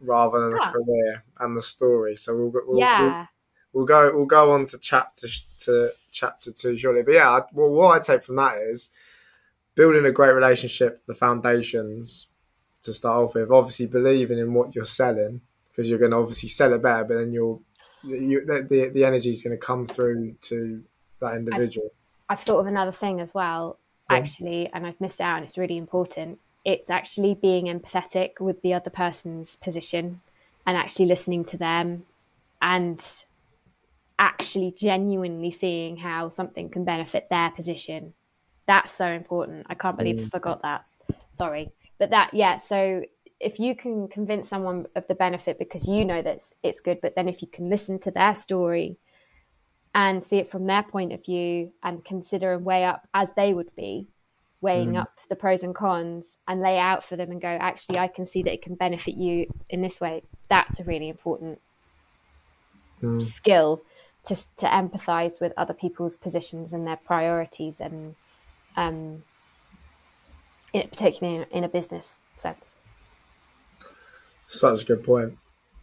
rather 0.03 0.41
than 0.41 0.59
Ah. 0.61 0.69
a 0.69 0.73
career 0.73 1.25
and 1.41 1.57
the 1.57 1.63
story. 1.63 2.15
So 2.17 2.37
we'll, 2.37 2.53
we'll 2.67 2.79
yeah. 2.79 3.01
we'll 3.03 3.29
go 3.87 4.11
we'll 4.15 4.27
go 4.27 4.53
on 4.53 4.65
to 4.67 4.79
chapter 4.79 5.29
to 5.61 5.93
chapter 6.13 6.51
two 6.51 6.77
shortly. 6.77 7.03
But 7.03 7.15
yeah, 7.15 7.31
I- 7.31 7.43
well, 7.53 7.71
what 7.71 7.97
I 7.97 7.99
take 8.01 8.25
from 8.25 8.37
that 8.37 8.57
is 8.59 8.91
building 9.75 10.05
a 10.05 10.13
great 10.13 10.33
relationship, 10.33 11.03
the 11.07 11.15
foundations 11.15 12.27
to 12.83 12.93
start 12.93 13.17
off 13.17 13.35
with. 13.35 13.51
Obviously, 13.51 13.87
believing 13.87 14.39
in 14.39 14.55
what 14.55 14.75
you're 14.75 14.85
selling 14.85 15.41
because 15.71 15.89
you're 15.89 15.99
going 15.99 16.11
to 16.11 16.17
obviously 16.17 16.49
sell 16.49 16.73
it 16.73 16.83
better, 16.83 17.05
but 17.05 17.15
then 17.15 17.33
you'll 17.33 17.63
you, 18.03 18.45
the, 18.45 18.67
the 18.69 18.89
the 18.89 19.05
energy 19.05 19.31
is 19.31 19.43
going 19.43 19.57
to 19.57 19.65
come 19.65 19.87
through 19.87 20.33
to 20.43 20.83
that 21.21 21.37
individual. 21.37 21.93
I've 22.29 22.41
thought 22.41 22.59
of 22.61 22.67
another 22.67 22.93
thing 22.93 23.21
as 23.21 23.33
well, 23.33 23.79
on. 24.11 24.17
actually, 24.17 24.69
and 24.73 24.87
I've 24.87 25.01
missed 25.01 25.21
out, 25.21 25.37
and 25.37 25.45
it's 25.45 25.59
really 25.59 25.77
important. 25.77 26.39
It's 26.65 26.91
actually 26.91 27.35
being 27.35 27.67
empathetic 27.67 28.41
with 28.41 28.61
the 28.63 28.75
other 28.75 28.91
person's 28.91 29.57
position 29.57 30.21
and 30.67 30.77
actually 30.77 31.07
listening 31.07 31.45
to 31.45 31.57
them 31.57 32.05
and 32.61 33.01
actually 34.19 34.75
genuinely 34.77 35.51
seeing 35.51 35.97
how 35.97 36.29
something 36.29 36.69
can 36.69 36.85
benefit 36.85 37.29
their 37.31 37.51
position. 37.51 38.15
That's 38.67 38.93
so 38.93 39.07
important. 39.07 39.67
I 39.71 39.75
can't 39.75 39.97
believe 39.97 40.27
I 40.27 40.29
forgot 40.29 40.63
that. 40.63 40.85
Sorry. 41.35 41.71
But 41.99 42.11
that, 42.11 42.35
yeah, 42.35 42.59
so 42.59 43.03
if 43.41 43.59
you 43.59 43.75
can 43.75 44.09
convince 44.09 44.49
someone 44.49 44.87
of 44.97 45.07
the 45.09 45.15
benefit 45.15 45.59
because 45.59 45.87
you 45.87 46.05
know 46.05 46.21
that 46.21 46.37
it's, 46.37 46.53
it's 46.63 46.81
good, 46.81 47.01
but 47.01 47.15
then 47.15 47.29
if 47.29 47.41
you 47.41 47.49
can 47.49 47.71
listen 47.71 47.99
to 48.01 48.11
their 48.11 48.35
story 48.35 48.99
and 49.95 50.23
see 50.23 50.37
it 50.37 50.51
from 50.51 50.67
their 50.67 50.83
point 50.83 51.13
of 51.13 51.25
view 51.25 51.73
and 51.83 52.05
consider 52.05 52.53
and 52.53 52.65
weigh 52.65 52.85
up 52.85 53.09
as 53.15 53.29
they 53.37 53.55
would 53.55 53.75
be 53.75 54.09
weighing 54.61 54.97
up 54.97 55.13
the 55.29 55.37
pros 55.37 55.63
and 55.63 55.75
cons 55.75 56.25
and 56.49 56.61
lay 56.61 56.79
out 56.79 57.05
for 57.05 57.15
them 57.15 57.31
and 57.31 57.41
go 57.41 57.47
actually 57.49 57.97
i 57.97 58.09
can 58.09 58.27
see 58.27 58.43
that 58.43 58.53
it 58.53 58.61
can 58.61 58.75
benefit 58.75 59.15
you 59.15 59.47
in 59.71 59.81
this 59.81 60.01
way 60.01 60.21
that's 60.49 60.81
a 60.81 60.85
really 60.85 61.09
important 61.09 61.61
Mm. 63.03 63.23
skill 63.23 63.83
to, 64.29 64.37
to 64.59 64.67
empathize 64.67 65.41
with 65.41 65.53
other 65.57 65.75
people's 65.75 66.17
positions 66.17 66.73
and 66.73 66.87
their 66.87 66.97
priorities 66.97 67.77
and 67.81 68.15
um 68.77 69.23
in, 70.73 70.89
particularly 70.89 71.39
in, 71.39 71.59
in 71.59 71.65
a 71.65 71.69
business 71.69 72.17
sense 72.27 72.77
Such 74.47 74.83
a 74.83 74.87
good 74.87 75.05
point. 75.05 75.37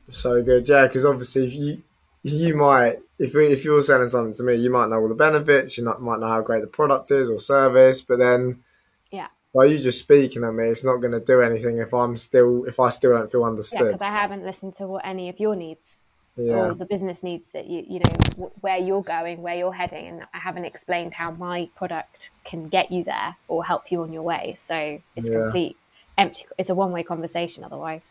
So 0.10 0.42
good, 0.42 0.68
yeah. 0.68 0.88
Because 0.88 1.06
obviously, 1.06 1.46
if 1.46 1.54
you 1.54 1.84
you 2.24 2.56
might 2.56 2.98
if 3.20 3.36
if 3.36 3.64
you're 3.64 3.82
selling 3.82 4.10
something 4.10 4.34
to 4.36 4.44
me, 4.44 4.56
you 4.56 4.72
might 4.72 4.90
know 4.90 5.00
all 5.00 5.08
the 5.08 5.16
benefits. 5.16 5.78
You 5.78 5.84
not, 5.84 6.02
might 6.02 6.20
know 6.20 6.28
how 6.28 6.42
great 6.42 6.62
the 6.62 6.68
product 6.68 7.12
is 7.12 7.30
or 7.30 7.40
service, 7.40 8.02
but 8.02 8.20
then 8.20 8.64
yeah 9.12 9.28
by 9.54 9.66
you 9.66 9.78
just 9.78 10.00
speaking 10.00 10.44
at 10.44 10.54
me, 10.54 10.68
it's 10.68 10.84
not 10.84 10.98
going 10.98 11.14
to 11.14 11.20
do 11.20 11.42
anything 11.42 11.78
if 11.78 11.94
I'm 11.94 12.18
still 12.18 12.66
if 12.66 12.80
I 12.80 12.90
still 12.90 13.14
don't 13.14 13.32
feel 13.32 13.42
yeah 13.42 13.48
understood. 13.48 13.94
because 13.94 14.02
i 14.02 14.12
haven't 14.12 14.44
listened 14.44 14.75
to 14.78 14.88
what 14.88 15.06
any 15.06 15.30
of 15.30 15.40
your 15.40 15.56
needs 15.56 15.95
Yeah, 16.38 16.54
or 16.56 16.74
the 16.75 16.86
business 16.86 17.24
needs 17.24 17.46
that 17.54 17.68
you 17.68 17.84
you 17.88 18.00
know 18.00 18.12
wh- 18.38 18.63
where 18.63 18.77
you're 18.77 19.01
going 19.04 19.42
where 19.42 19.56
you're 19.56 19.72
heading 19.72 20.08
and 20.08 20.24
i 20.34 20.38
haven't 20.38 20.65
explained 20.65 21.13
how 21.13 21.32
my 21.32 21.70
product 21.75 22.30
can 22.44 22.68
get 22.68 22.92
you 22.92 23.04
there 23.06 23.36
or 23.48 23.63
help 23.63 23.84
you 23.89 24.01
on 24.01 24.12
your 24.12 24.22
way 24.24 24.56
so 24.60 24.75
it's 25.15 25.30
Yeah. 25.30 25.44
complete 25.44 25.77
empty 26.18 26.46
it's 26.58 26.70
a 26.70 26.75
one-way 26.75 27.04
conversation 27.04 27.63
otherwise 27.63 28.04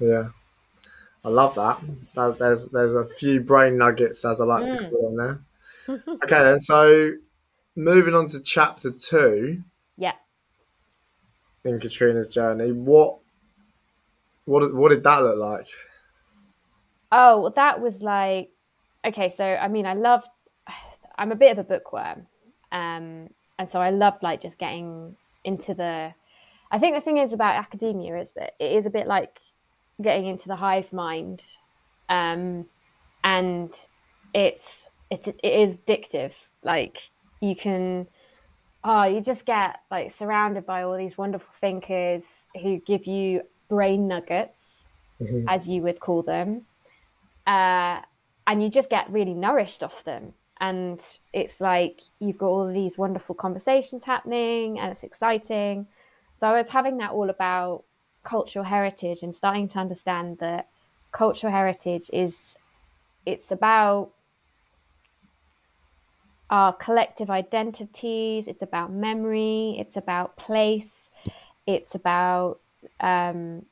yeah. 0.00 0.28
I 1.24 1.28
love 1.30 1.56
that. 1.56 1.80
that. 2.14 2.38
There's 2.38 2.66
there's 2.66 2.94
a 2.94 3.04
few 3.04 3.40
brain 3.40 3.76
nuggets 3.76 4.24
as 4.24 4.40
I 4.40 4.44
like 4.44 4.64
to 4.66 4.76
Mm. 4.76 4.90
call 4.90 5.10
them 5.10 5.16
there. 5.86 5.98
okay, 6.24 6.42
then 6.44 6.60
so 6.60 7.12
moving 7.76 8.14
on 8.14 8.28
to 8.28 8.40
chapter 8.40 8.90
two 8.90 9.62
yeah 9.96 10.14
in 11.64 11.80
Katrina's 11.80 12.28
journey, 12.28 12.70
what 12.72 13.18
what 14.44 14.72
what 14.74 14.90
did 14.90 15.02
that 15.02 15.22
look 15.22 15.36
like? 15.38 15.66
Oh, 17.10 17.40
well, 17.42 17.52
that 17.56 17.80
was 17.80 18.00
like 18.02 18.50
okay. 19.06 19.30
So 19.30 19.44
I 19.44 19.68
mean, 19.68 19.86
I 19.86 19.94
love. 19.94 20.24
I'm 21.18 21.32
a 21.32 21.36
bit 21.36 21.50
of 21.50 21.58
a 21.58 21.64
bookworm, 21.64 22.26
um, 22.70 23.28
and 23.58 23.68
so 23.68 23.80
I 23.80 23.90
loved 23.90 24.22
like 24.22 24.40
just 24.40 24.58
getting 24.58 25.16
into 25.44 25.74
the. 25.74 26.14
I 26.70 26.78
think 26.78 26.94
the 26.94 27.00
thing 27.00 27.18
is 27.18 27.32
about 27.32 27.56
academia 27.56 28.20
is 28.20 28.32
that 28.32 28.52
it 28.60 28.72
is 28.76 28.86
a 28.86 28.90
bit 28.90 29.06
like 29.08 29.40
getting 30.00 30.26
into 30.26 30.46
the 30.46 30.54
hive 30.54 30.92
mind, 30.92 31.42
um, 32.08 32.66
and 33.24 33.70
it's 34.32 34.86
it's 35.10 35.26
it 35.26 35.40
is 35.42 35.74
addictive. 35.76 36.32
Like 36.62 36.98
you 37.40 37.56
can, 37.56 38.06
oh, 38.84 39.04
you 39.04 39.20
just 39.20 39.44
get 39.44 39.80
like 39.90 40.14
surrounded 40.16 40.66
by 40.66 40.82
all 40.84 40.96
these 40.96 41.18
wonderful 41.18 41.52
thinkers 41.60 42.22
who 42.62 42.78
give 42.78 43.06
you 43.06 43.42
brain 43.68 44.06
nuggets, 44.06 44.56
Mhm. 45.20 45.46
as 45.48 45.66
you 45.66 45.82
would 45.82 45.98
call 45.98 46.22
them, 46.22 46.64
uh, 47.48 48.02
and 48.46 48.62
you 48.62 48.68
just 48.68 48.90
get 48.90 49.10
really 49.10 49.34
nourished 49.34 49.82
off 49.82 50.04
them. 50.04 50.34
And 50.60 51.00
it's 51.32 51.60
like 51.60 52.02
you've 52.20 52.38
got 52.38 52.48
all 52.48 52.72
these 52.72 52.98
wonderful 52.98 53.34
conversations 53.34 54.04
happening, 54.04 54.78
and 54.78 54.92
it's 54.92 55.02
exciting. 55.02 55.86
So 56.38 56.46
I 56.46 56.58
was 56.58 56.68
having 56.68 56.98
that 56.98 57.12
all 57.12 57.30
about 57.30 57.84
cultural 58.22 58.64
heritage 58.64 59.22
and 59.22 59.34
starting 59.34 59.68
to 59.68 59.78
understand 59.78 60.38
that 60.38 60.68
cultural 61.10 61.52
heritage 61.52 62.10
is 62.12 62.34
it's 63.24 63.50
about 63.50 64.10
our 66.50 66.72
collective 66.72 67.30
identities, 67.30 68.46
it's 68.46 68.62
about 68.62 68.92
memory, 68.92 69.76
it's 69.78 69.96
about 69.96 70.36
place, 70.36 71.08
it's 71.66 71.94
about 71.94 72.60
um, 73.00 73.64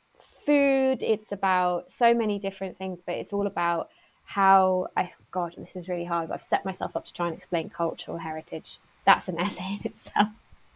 food, 0.46 1.02
it's 1.02 1.32
about 1.32 1.92
so 1.92 2.14
many 2.14 2.38
different 2.38 2.78
things, 2.78 3.00
but 3.04 3.16
it's 3.16 3.32
all 3.32 3.46
about 3.46 3.90
how 4.24 4.88
I, 4.96 5.12
God, 5.30 5.54
this 5.58 5.74
is 5.74 5.88
really 5.88 6.04
hard. 6.04 6.30
I've 6.30 6.44
set 6.44 6.64
myself 6.64 6.96
up 6.96 7.04
to 7.06 7.12
try 7.12 7.28
and 7.28 7.36
explain 7.36 7.68
cultural 7.68 8.16
heritage. 8.16 8.78
That's 9.04 9.28
an 9.28 9.38
essay 9.40 9.78
in 9.84 9.92
itself. 9.92 10.28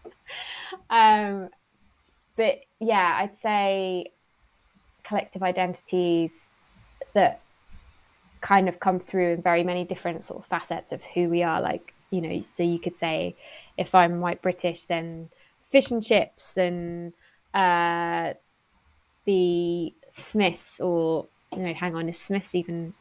um, 0.90 1.48
but 2.36 2.60
yeah, 2.78 3.18
I'd 3.18 3.40
say 3.42 4.06
collective 5.04 5.42
identities 5.42 6.30
that 7.14 7.40
kind 8.40 8.68
of 8.68 8.80
come 8.80 9.00
through 9.00 9.34
in 9.34 9.42
very 9.42 9.64
many 9.64 9.84
different 9.84 10.24
sort 10.24 10.42
of 10.42 10.46
facets 10.48 10.92
of 10.92 11.02
who 11.14 11.28
we 11.28 11.42
are. 11.42 11.60
Like, 11.60 11.92
you 12.10 12.20
know, 12.20 12.42
so 12.56 12.62
you 12.62 12.78
could 12.78 12.96
say 12.96 13.34
if 13.76 13.94
I'm 13.94 14.20
white 14.20 14.42
British, 14.42 14.84
then 14.84 15.28
fish 15.70 15.90
and 15.90 16.02
chips 16.02 16.56
and 16.56 17.12
uh, 17.54 18.34
the 19.30 19.94
Smiths, 20.16 20.80
or, 20.80 21.26
you 21.52 21.60
know, 21.60 21.72
hang 21.72 21.94
on, 21.94 22.08
is 22.08 22.18
Smiths 22.18 22.54
even, 22.56 22.94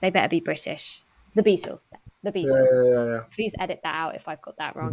they 0.00 0.10
better 0.10 0.28
be 0.28 0.38
British. 0.38 1.02
The 1.34 1.42
Beatles. 1.42 1.80
The 2.22 2.30
Beatles. 2.30 2.66
Yeah, 2.70 2.94
yeah, 2.94 3.12
yeah. 3.14 3.20
Please 3.34 3.52
edit 3.58 3.80
that 3.82 3.94
out 3.94 4.14
if 4.14 4.28
I've 4.28 4.42
got 4.42 4.56
that 4.58 4.76
wrong. 4.76 4.92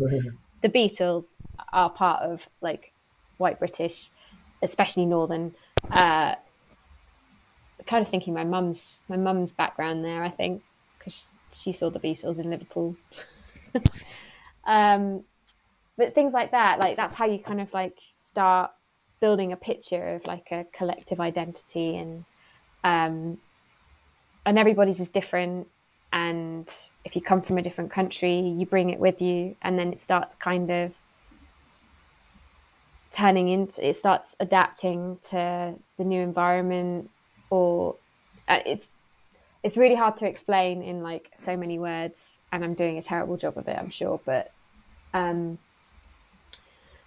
the 0.64 0.70
Beatles 0.70 1.26
are 1.72 1.92
part 1.92 2.24
of 2.24 2.42
like 2.62 2.92
white 3.38 3.60
British, 3.60 4.10
especially 4.64 5.06
northern. 5.06 5.54
Uh, 5.92 6.34
kind 7.86 8.04
of 8.04 8.10
thinking 8.10 8.34
my 8.34 8.44
mum's 8.44 9.00
my 9.10 9.18
mum's 9.18 9.54
background 9.54 10.04
there. 10.04 10.24
I 10.24 10.30
think 10.30 10.64
because 10.98 11.28
she 11.52 11.72
saw 11.72 11.90
the 11.90 12.00
Beatles 12.00 12.40
in 12.40 12.50
Liverpool. 12.50 12.96
um, 14.66 15.24
but 15.98 16.16
things 16.16 16.34
like 16.34 16.52
that, 16.52 16.80
like 16.80 16.96
that's 16.96 17.16
how 17.16 17.26
you 17.26 17.38
kind 17.40 17.62
of 17.62 17.72
like 17.74 17.98
start 18.28 18.72
building 19.20 19.52
a 19.52 19.58
picture 19.58 20.10
of 20.10 20.26
like 20.26 20.48
a 20.52 20.66
collective 20.74 21.20
identity 21.20 21.98
and 21.98 22.26
um, 22.84 23.38
and 24.46 24.58
everybody's 24.58 25.00
is 25.00 25.10
different. 25.10 25.68
And 26.12 26.68
if 27.06 27.16
you 27.16 27.22
come 27.22 27.42
from 27.42 27.58
a 27.58 27.62
different 27.62 27.92
country 27.92 28.40
you 28.40 28.66
bring 28.66 28.90
it 28.90 29.00
with 29.00 29.22
you. 29.22 29.56
And 29.62 29.78
then 29.78 29.94
it 29.94 30.02
starts 30.02 30.36
kind 30.36 30.70
of 30.72 30.94
turning 33.12 33.50
into 33.50 33.88
it 33.88 33.98
starts 33.98 34.36
adapting 34.40 35.18
to 35.32 35.74
the 35.98 36.04
new 36.04 36.22
environment 36.22 37.10
or 37.50 37.96
uh, 38.48 38.60
it's 38.68 38.88
it's 39.64 39.76
really 39.76 39.96
hard 39.96 40.16
to 40.16 40.28
explain 40.28 40.84
in 40.84 41.02
like 41.02 41.32
so 41.36 41.58
many 41.58 41.80
words. 41.80 42.16
And 42.52 42.64
i'm 42.64 42.74
doing 42.74 42.98
a 42.98 43.02
terrible 43.04 43.38
job 43.38 43.58
of 43.58 43.68
it 43.68 43.78
i'm 43.78 43.90
sure. 43.90 44.20
But 44.26 44.52
um, 45.14 45.58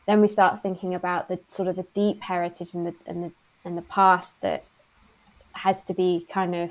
then 0.07 0.21
we 0.21 0.29
start 0.29 0.63
thinking 0.63 0.95
about 0.95 1.29
the 1.29 1.39
sort 1.51 1.69
of 1.69 1.77
the 1.77 1.87
deep 1.95 2.23
heritage 2.23 2.75
and 2.75 2.87
the 2.87 2.95
and 3.07 3.25
the 3.25 3.33
and 3.65 3.79
the 3.79 3.83
past 3.83 4.31
that 4.41 4.65
has 5.53 5.77
to 5.87 5.95
be 5.95 6.27
kind 6.33 6.55
of 6.55 6.71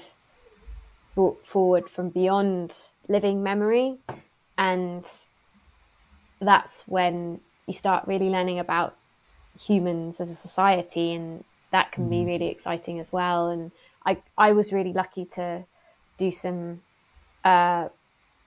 brought 1.16 1.46
forward 1.46 1.90
from 1.90 2.10
beyond 2.10 2.74
living 3.08 3.44
memory. 3.44 3.98
And 4.58 5.06
that's 6.40 6.84
when 6.88 7.40
you 7.68 7.74
start 7.74 8.08
really 8.08 8.30
learning 8.30 8.60
about 8.60 8.96
humans 9.60 10.20
as 10.20 10.30
a 10.30 10.36
society 10.36 11.14
and 11.14 11.44
that 11.72 11.92
can 11.92 12.10
be 12.10 12.26
really 12.26 12.48
exciting 12.48 13.00
as 13.00 13.12
well. 13.12 13.50
And 13.50 13.72
i 14.06 14.18
i 14.38 14.52
was 14.52 14.72
really 14.72 14.94
lucky 14.94 15.26
to 15.36 15.64
do 16.18 16.32
some 16.32 16.82
uh, 17.44 17.88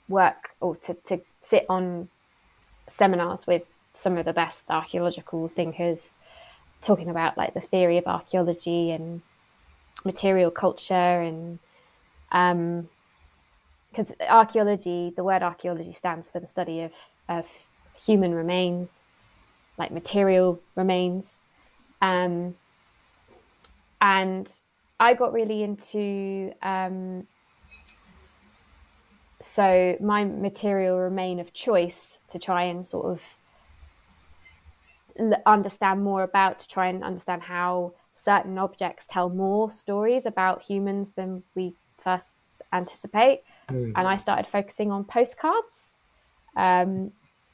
work 0.08 0.50
or 0.60 0.76
to, 0.76 0.94
to 1.08 1.20
sit 1.48 1.66
on 1.68 2.08
seminars 2.98 3.46
with 3.46 3.62
some 4.04 4.18
of 4.18 4.26
the 4.26 4.34
best 4.34 4.58
archaeological 4.68 5.48
thinkers 5.48 5.98
talking 6.82 7.08
about 7.08 7.38
like 7.38 7.54
the 7.54 7.60
theory 7.62 7.96
of 7.96 8.06
archaeology 8.06 8.90
and 8.90 9.22
material 10.04 10.50
culture 10.50 10.94
and 10.94 11.58
um 12.30 12.86
because 13.90 14.12
archaeology 14.28 15.10
the 15.16 15.24
word 15.24 15.42
archaeology 15.42 15.94
stands 15.94 16.28
for 16.28 16.38
the 16.38 16.46
study 16.46 16.82
of 16.82 16.92
of 17.30 17.46
human 18.04 18.34
remains 18.34 18.90
like 19.78 19.90
material 19.90 20.60
remains. 20.76 21.24
Um 22.02 22.54
and 24.02 24.46
i 25.00 25.14
got 25.14 25.32
really 25.32 25.62
into 25.62 26.52
um 26.60 27.26
so 29.40 29.96
my 30.00 30.24
material 30.24 30.98
remain 30.98 31.40
of 31.40 31.54
choice 31.54 32.18
to 32.30 32.38
try 32.38 32.64
and 32.64 32.86
sort 32.86 33.06
of 33.06 33.20
understand 35.46 36.02
more 36.02 36.22
about 36.22 36.58
to 36.60 36.68
try 36.68 36.88
and 36.88 37.04
understand 37.04 37.42
how 37.42 37.92
certain 38.16 38.58
objects 38.58 39.06
tell 39.08 39.28
more 39.28 39.70
stories 39.70 40.26
about 40.26 40.62
humans 40.62 41.10
than 41.16 41.42
we 41.54 41.74
first 42.02 42.26
anticipate. 42.72 43.42
Mm. 43.68 43.92
And 43.96 44.08
I 44.08 44.16
started 44.16 44.46
focusing 44.50 44.90
on 44.90 45.04
postcards 45.04 45.96
um, 46.56 47.12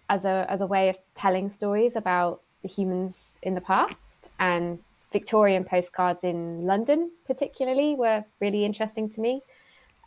as 0.09 0.25
a 0.25 0.47
as 0.49 0.61
a 0.61 0.67
way 0.67 0.89
of 0.89 0.97
telling 1.15 1.51
stories 1.51 1.97
about 1.97 2.43
the 2.63 2.69
humans 2.69 3.15
in 3.43 3.55
the 3.55 3.61
past 3.61 3.97
and 4.39 4.79
Victorian 5.13 5.65
postcards 5.65 6.23
in 6.23 6.65
London, 6.65 7.11
particularly, 7.27 7.95
were 7.95 8.25
really 8.41 8.65
interesting 8.65 9.11
to 9.11 9.21
me. 9.21 9.43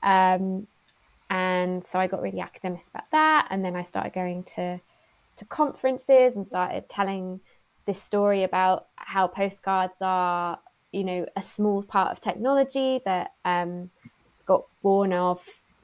Um, 0.02 0.68
and 1.30 1.86
so 1.88 2.00
I 2.00 2.08
got 2.08 2.22
really 2.22 2.40
academic 2.40 2.86
about 2.94 3.10
that, 3.12 3.48
and 3.50 3.66
then 3.66 3.76
I 3.76 3.84
started 3.84 4.14
going 4.14 4.44
to 4.56 4.80
to 5.38 5.46
conferences 5.46 6.36
and 6.36 6.48
started 6.48 6.90
telling 6.90 7.40
this 7.86 8.02
story 8.02 8.44
about 8.44 8.88
how 8.96 9.28
postcards 9.28 9.94
are, 10.02 10.60
you 10.92 11.04
know, 11.04 11.26
a 11.36 11.44
small 11.44 11.84
part 11.84 12.12
of 12.12 12.22
technology 12.22 13.02
that 13.06 13.32
um, 13.46 13.90
got 14.46 14.64
born 14.82 15.14
of 15.14 15.42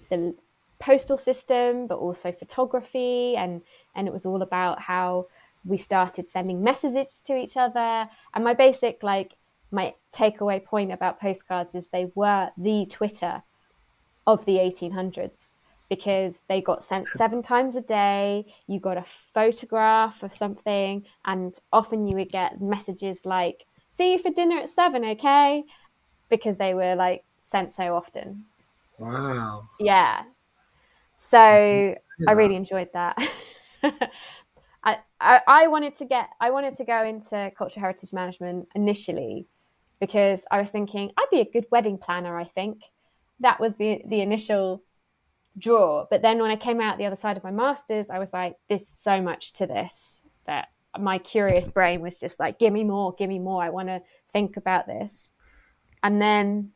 the 0.10 0.36
postal 0.80 1.18
system, 1.18 1.88
but 1.88 1.98
also 1.98 2.32
photography, 2.32 3.36
and 3.36 3.62
and 3.96 4.08
it 4.08 4.14
was 4.14 4.26
all 4.26 4.42
about 4.42 4.82
how 4.82 5.28
we 5.66 5.78
started 5.78 6.30
sending 6.32 6.64
messages 6.64 7.22
to 7.26 7.36
each 7.36 7.58
other. 7.58 8.10
And 8.34 8.44
my 8.44 8.54
basic 8.54 9.04
like 9.04 9.34
my 9.72 9.94
takeaway 10.14 10.64
point 10.64 10.92
about 10.92 11.20
postcards 11.20 11.76
is 11.76 11.86
they 11.92 12.12
were 12.16 12.50
the 12.58 12.86
Twitter 12.90 13.44
of 14.26 14.46
the 14.46 14.58
1800s 14.58 15.32
because 15.90 16.36
they 16.48 16.62
got 16.62 16.86
sent 16.86 17.08
seven 17.08 17.42
times 17.44 17.76
a 17.76 17.82
day. 17.82 18.46
You 18.68 18.80
got 18.80 18.98
a 18.98 19.06
photograph 19.34 20.22
of 20.24 20.36
something, 20.36 21.06
and 21.26 21.54
often 21.74 22.08
you 22.08 22.16
would 22.18 22.32
get 22.32 22.62
messages 22.62 23.18
like, 23.26 23.66
See 24.00 24.14
you 24.14 24.20
for 24.20 24.32
dinner 24.32 24.60
at 24.60 24.70
seven, 24.70 25.04
okay? 25.04 25.66
Because 26.30 26.56
they 26.56 26.74
were 26.74 26.96
like 26.96 27.26
sent 27.52 27.76
so 27.76 27.98
often. 27.98 28.46
Wow. 28.98 29.68
Yeah. 29.78 30.24
So 31.30 31.38
I 31.38 32.32
really 32.32 32.56
enjoyed 32.56 32.90
that. 32.94 33.18
I, 33.84 35.00
I, 35.20 35.42
I 35.46 35.68
wanted 35.68 35.98
to 35.98 36.06
get 36.06 36.30
I 36.40 36.52
wanted 36.52 36.78
to 36.78 36.86
go 36.86 37.04
into 37.04 37.52
cultural 37.58 37.82
heritage 37.82 38.14
management 38.14 38.70
initially 38.74 39.48
because 40.00 40.42
I 40.50 40.62
was 40.62 40.70
thinking 40.70 41.12
I'd 41.18 41.28
be 41.30 41.42
a 41.42 41.52
good 41.52 41.66
wedding 41.72 41.98
planner, 41.98 42.40
I 42.40 42.46
think. 42.46 42.80
That 43.42 43.60
was 43.60 43.74
the 43.78 44.02
the 44.08 44.22
initial 44.22 44.82
draw. 45.58 46.06
But 46.10 46.22
then 46.22 46.40
when 46.40 46.52
I 46.52 46.56
came 46.56 46.82
out 46.82 46.98
the 46.98 47.06
other 47.06 47.16
side 47.16 47.38
of 47.38 47.44
my 47.44 47.52
master's, 47.52 48.10
I 48.10 48.20
was 48.20 48.32
like, 48.34 48.56
there's 48.68 48.82
so 49.02 49.22
much 49.22 49.54
to 49.54 49.68
this 49.68 50.18
that 50.46 50.70
my 50.98 51.18
curious 51.18 51.68
brain 51.68 52.02
was 52.02 52.20
just 52.20 52.40
like, 52.40 52.60
give 52.60 52.74
me 52.74 52.84
more, 52.84 53.14
give 53.18 53.30
me 53.30 53.40
more. 53.40 53.64
I 53.64 53.70
want 53.70 53.90
to 53.90 54.02
think 54.34 54.58
about 54.58 54.88
this. 54.88 55.12
And 56.02 56.22
then, 56.22 56.72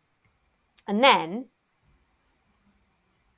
and 0.87 1.03
then, 1.03 1.45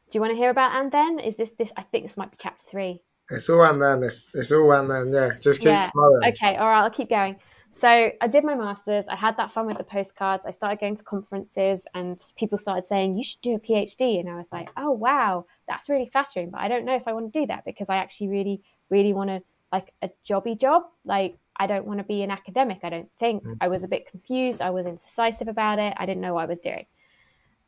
do 0.09 0.17
you 0.17 0.21
want 0.21 0.31
to 0.31 0.37
hear 0.37 0.49
about 0.49 0.75
and 0.75 0.91
then? 0.91 1.19
Is 1.19 1.35
this 1.35 1.51
this? 1.57 1.71
I 1.77 1.83
think 1.83 2.05
this 2.05 2.17
might 2.17 2.31
be 2.31 2.37
chapter 2.39 2.63
three. 2.69 3.01
It's 3.29 3.49
all 3.49 3.63
and 3.63 3.81
then. 3.81 4.03
It's, 4.03 4.33
it's 4.33 4.51
all 4.51 4.71
and 4.71 4.89
then. 4.89 5.13
Yeah, 5.13 5.31
just 5.39 5.59
keep 5.59 5.67
yeah. 5.67 5.89
flowing. 5.89 6.23
Okay, 6.25 6.55
all 6.57 6.67
right. 6.67 6.83
I'll 6.83 6.91
keep 6.91 7.09
going. 7.09 7.37
So 7.75 7.89
I 7.89 8.27
did 8.27 8.45
my 8.45 8.55
masters. 8.55 9.03
I 9.09 9.17
had 9.17 9.35
that 9.35 9.51
fun 9.51 9.65
with 9.65 9.77
the 9.77 9.83
postcards. 9.83 10.45
I 10.45 10.51
started 10.51 10.79
going 10.79 10.95
to 10.95 11.03
conferences, 11.03 11.81
and 11.93 12.17
people 12.37 12.57
started 12.57 12.87
saying 12.87 13.17
you 13.17 13.23
should 13.25 13.41
do 13.41 13.55
a 13.55 13.59
PhD. 13.59 14.17
And 14.17 14.29
I 14.29 14.35
was 14.35 14.47
like, 14.49 14.69
oh 14.77 14.91
wow, 14.91 15.45
that's 15.67 15.89
really 15.89 16.07
flattering. 16.09 16.51
But 16.51 16.61
I 16.61 16.69
don't 16.69 16.85
know 16.85 16.95
if 16.95 17.05
I 17.05 17.11
want 17.11 17.33
to 17.33 17.37
do 17.41 17.45
that 17.47 17.65
because 17.65 17.89
I 17.89 17.97
actually 17.97 18.29
really, 18.29 18.61
really 18.89 19.11
want 19.11 19.29
to 19.29 19.43
like 19.73 19.91
a 20.01 20.09
jobby 20.25 20.57
job. 20.57 20.83
Like 21.03 21.37
I 21.57 21.67
don't 21.67 21.85
want 21.85 21.97
to 21.97 22.05
be 22.05 22.23
an 22.23 22.31
academic. 22.31 22.79
I 22.83 22.89
don't 22.89 23.09
think 23.19 23.43
mm-hmm. 23.43 23.55
I 23.59 23.67
was 23.67 23.83
a 23.83 23.89
bit 23.89 24.09
confused. 24.09 24.61
I 24.61 24.69
was 24.69 24.85
indecisive 24.85 25.49
about 25.49 25.77
it. 25.77 25.93
I 25.97 26.05
didn't 26.05 26.21
know 26.21 26.35
what 26.35 26.43
I 26.43 26.45
was 26.45 26.59
doing. 26.59 26.85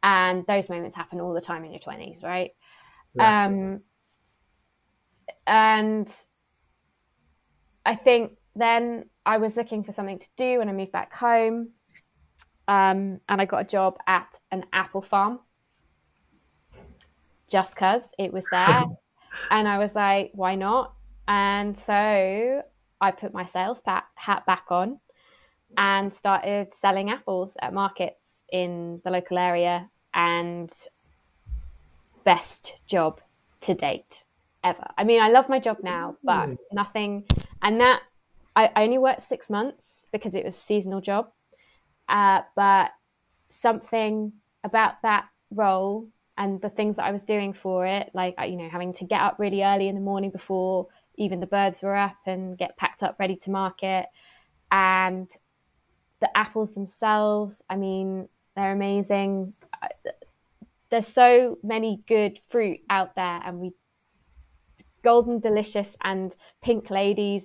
And 0.04 0.48
those 0.48 0.70
moments 0.70 0.96
happen 0.96 1.20
all 1.20 1.34
the 1.34 1.41
time 1.41 1.65
in 1.65 1.72
your 1.72 1.82
twenties, 1.82 2.24
right? 2.24 2.52
Yeah. 3.13 3.48
Um, 3.48 3.82
and 5.46 6.08
I 7.86 7.96
think 7.96 8.38
then 8.60 9.06
I 9.26 9.38
was 9.38 9.56
looking 9.56 9.84
for 9.84 9.93
something 9.93 10.20
to 10.20 10.28
do 10.38 10.60
when 10.60 10.70
I 10.70 10.74
moved 10.74 10.91
back 10.91 11.13
home. 11.13 11.70
Um, 12.67 13.22
and 13.30 13.41
I 13.41 13.46
got 13.46 13.62
a 13.62 13.63
job 13.67 13.98
at 14.08 14.28
an 14.52 14.65
apple 14.74 15.02
farm. 15.02 15.39
just 17.50 17.76
because 17.76 18.02
it 18.20 18.34
was 18.34 18.43
there. 18.52 18.84
and 19.52 19.67
I 19.67 19.78
was 19.78 19.96
like, 19.96 20.32
why 20.34 20.56
not? 20.56 20.93
And 21.28 21.80
so 21.80 22.63
I 23.00 23.12
put 23.12 23.34
my 23.34 23.46
sales 23.46 23.82
hat 23.86 24.46
back 24.46 24.65
on 24.70 25.00
and 25.78 26.13
started 26.15 26.67
selling 26.82 27.10
apples 27.10 27.56
at 27.62 27.74
markets 27.74 28.24
in 28.52 29.02
the 29.04 29.12
local 29.12 29.38
area 29.38 29.89
and 30.13 30.72
best 32.24 32.74
job 32.88 33.22
to 33.62 33.74
date 33.74 34.24
ever. 34.63 34.88
I 34.98 35.04
mean, 35.04 35.22
I 35.22 35.30
love 35.30 35.50
my 35.50 35.60
job 35.60 35.78
now, 35.84 36.17
but 36.24 36.50
nothing, 36.72 37.26
and 37.62 37.80
that 37.82 38.02
I, 38.58 38.84
only 38.84 38.98
worked 38.98 39.28
six 39.28 39.50
months 39.50 40.06
because 40.12 40.34
it 40.34 40.43
was 40.43 40.58
a 40.58 40.60
seasonal 40.60 41.02
job. 41.02 41.30
Uh, 42.10 42.41
but 42.56 42.91
something 43.50 44.34
about 44.63 45.02
that 45.04 45.26
role 45.52 46.08
and 46.38 46.60
the 46.62 46.70
things 46.70 46.96
that 46.96 47.06
I 47.06 47.12
was 47.12 47.22
doing 47.22 47.54
for 47.54 47.86
it, 47.86 48.10
like, 48.13 48.36
you 48.39 48.56
know, 48.56 48.70
having 48.70 48.93
to 48.93 49.06
get 49.06 49.22
up 49.22 49.36
really 49.38 49.63
early 49.63 49.88
in 49.88 49.96
the 49.96 50.02
morning 50.02 50.32
before 50.32 50.88
even 51.15 51.39
the 51.39 51.48
birds 51.48 51.82
were 51.82 51.96
up 51.96 52.17
and 52.26 52.58
get 52.58 52.78
packed 52.78 53.04
up 53.04 53.17
ready 53.20 53.36
to 53.38 53.52
market. 53.52 54.06
And 54.72 55.30
the 56.20 56.36
apples 56.36 56.74
themselves, 56.74 57.62
I 57.70 57.76
mean, 57.76 58.28
they're 58.56 58.72
amazing. 58.72 59.54
There's 60.89 61.08
so 61.08 61.58
many 61.63 62.02
good 62.08 62.39
fruit 62.50 62.80
out 62.89 63.15
there, 63.15 63.41
and 63.46 63.60
we 63.60 63.74
golden 65.04 65.39
delicious 65.39 65.96
and 66.04 66.36
pink 66.62 66.89
ladies 66.89 67.43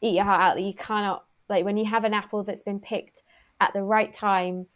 eat 0.00 0.14
your 0.14 0.24
heart 0.24 0.40
out 0.40 0.54
that 0.56 0.62
you 0.62 0.74
cannot 0.74 1.24
like 1.48 1.64
when 1.64 1.76
you 1.76 1.84
have 1.84 2.04
an 2.04 2.14
apple 2.14 2.42
that's 2.42 2.62
been 2.62 2.80
picked 2.80 3.22
at 3.60 3.72
the 3.72 3.82
right 3.82 4.14
time 4.14 4.66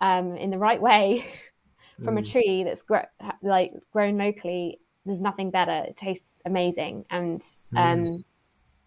um, 0.00 0.36
in 0.36 0.50
the 0.50 0.58
right 0.58 0.80
way 0.80 1.26
from 2.04 2.16
mm. 2.16 2.20
a 2.20 2.22
tree 2.22 2.62
that's 2.64 2.82
gr- 2.82 3.10
like 3.42 3.72
grown 3.92 4.18
locally 4.18 4.78
there's 5.06 5.20
nothing 5.20 5.50
better. 5.50 5.84
It 5.88 5.96
tastes 5.96 6.28
amazing. 6.44 7.06
And 7.10 7.42
mm. 7.72 7.78
um 7.78 8.24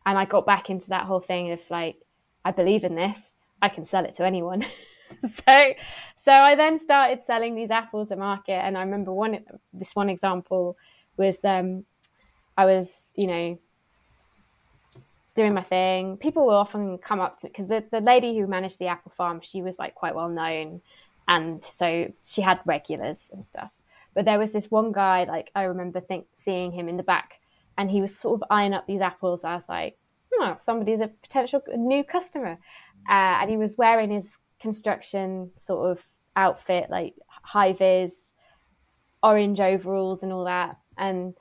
and 0.05 0.17
i 0.17 0.25
got 0.25 0.45
back 0.45 0.69
into 0.69 0.87
that 0.89 1.05
whole 1.05 1.19
thing 1.19 1.51
of 1.51 1.59
like 1.69 1.95
i 2.45 2.51
believe 2.51 2.83
in 2.83 2.95
this. 2.95 3.17
I 3.61 3.69
can 3.69 3.85
sell 3.85 4.05
it 4.05 4.15
to 4.17 4.25
anyone. 4.25 4.65
So 5.23 5.73
so 6.23 6.31
i 6.31 6.53
then 6.53 6.79
started 6.79 7.21
selling 7.25 7.55
these 7.55 7.71
apples 7.71 8.11
at 8.11 8.19
market. 8.19 8.63
And 8.63 8.77
i 8.77 8.81
remember 8.81 9.11
one 9.11 9.39
this 9.73 9.95
one 9.95 10.07
example 10.07 10.77
was 11.17 11.37
um 11.43 11.83
i 12.55 12.65
was 12.65 12.87
you 13.15 13.25
know 13.25 13.59
doing 15.39 15.53
my 15.53 15.63
thing. 15.63 16.17
People 16.17 16.45
will 16.45 16.55
often 16.55 16.97
come 16.97 17.21
up 17.21 17.39
to 17.39 17.47
me 17.47 17.51
because 17.51 17.69
the, 17.69 17.81
the 17.91 18.01
lady 18.01 18.37
who 18.37 18.45
managed 18.45 18.77
the 18.77 18.87
apple 18.87 19.13
farm, 19.15 19.39
she 19.41 19.61
was 19.61 19.79
like 19.79 19.95
quite 19.95 20.13
well 20.13 20.27
known, 20.27 20.81
and 21.29 21.63
so 21.77 22.11
she 22.25 22.41
had 22.41 22.59
regulars 22.65 23.19
and 23.31 23.45
stuff. 23.45 23.71
But 24.13 24.25
there 24.25 24.37
was 24.37 24.51
this 24.51 24.69
one 24.69 24.91
guy, 24.91 25.23
like 25.23 25.49
I 25.55 25.63
remember 25.63 26.01
think 26.01 26.25
seeing 26.43 26.73
him 26.73 26.89
in 26.89 26.97
the 26.97 27.03
back, 27.03 27.39
and 27.77 27.89
he 27.89 28.01
was 28.01 28.13
sort 28.13 28.41
of 28.41 28.47
eyeing 28.51 28.73
up 28.73 28.85
these 28.85 28.99
apples. 28.99 29.45
I 29.45 29.55
was 29.55 29.69
like, 29.69 29.97
oh, 30.33 30.57
somebody's 30.61 30.99
a 30.99 31.07
potential 31.07 31.61
new 31.77 32.03
customer, 32.03 32.57
uh, 33.07 33.39
and 33.39 33.49
he 33.49 33.55
was 33.55 33.77
wearing 33.77 34.11
his 34.11 34.25
construction 34.59 35.51
sort 35.61 35.89
of 35.89 35.99
outfit, 36.35 36.89
like 36.89 37.15
high 37.29 37.71
vis, 37.71 38.11
orange 39.23 39.61
overalls, 39.61 40.21
and 40.21 40.33
all 40.33 40.43
that, 40.43 40.75
and 40.97 41.33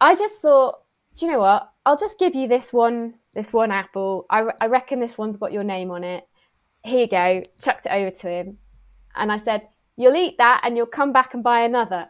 I 0.00 0.14
just 0.14 0.34
thought, 0.36 0.79
do 1.20 1.26
you 1.26 1.32
know 1.32 1.38
what? 1.40 1.70
I'll 1.84 1.98
just 1.98 2.18
give 2.18 2.34
you 2.34 2.48
this 2.48 2.72
one, 2.72 3.14
this 3.34 3.52
one 3.52 3.70
apple. 3.70 4.24
I, 4.30 4.46
I 4.60 4.66
reckon 4.66 5.00
this 5.00 5.18
one's 5.18 5.36
got 5.36 5.52
your 5.52 5.62
name 5.62 5.90
on 5.90 6.02
it. 6.02 6.26
Here 6.82 7.00
you 7.00 7.08
go. 7.08 7.42
Chucked 7.62 7.84
it 7.84 7.92
over 7.92 8.10
to 8.10 8.28
him, 8.28 8.56
and 9.14 9.30
I 9.30 9.38
said, 9.38 9.68
"You'll 9.96 10.16
eat 10.16 10.36
that, 10.38 10.62
and 10.64 10.78
you'll 10.78 10.86
come 10.86 11.12
back 11.12 11.34
and 11.34 11.44
buy 11.44 11.60
another." 11.60 12.08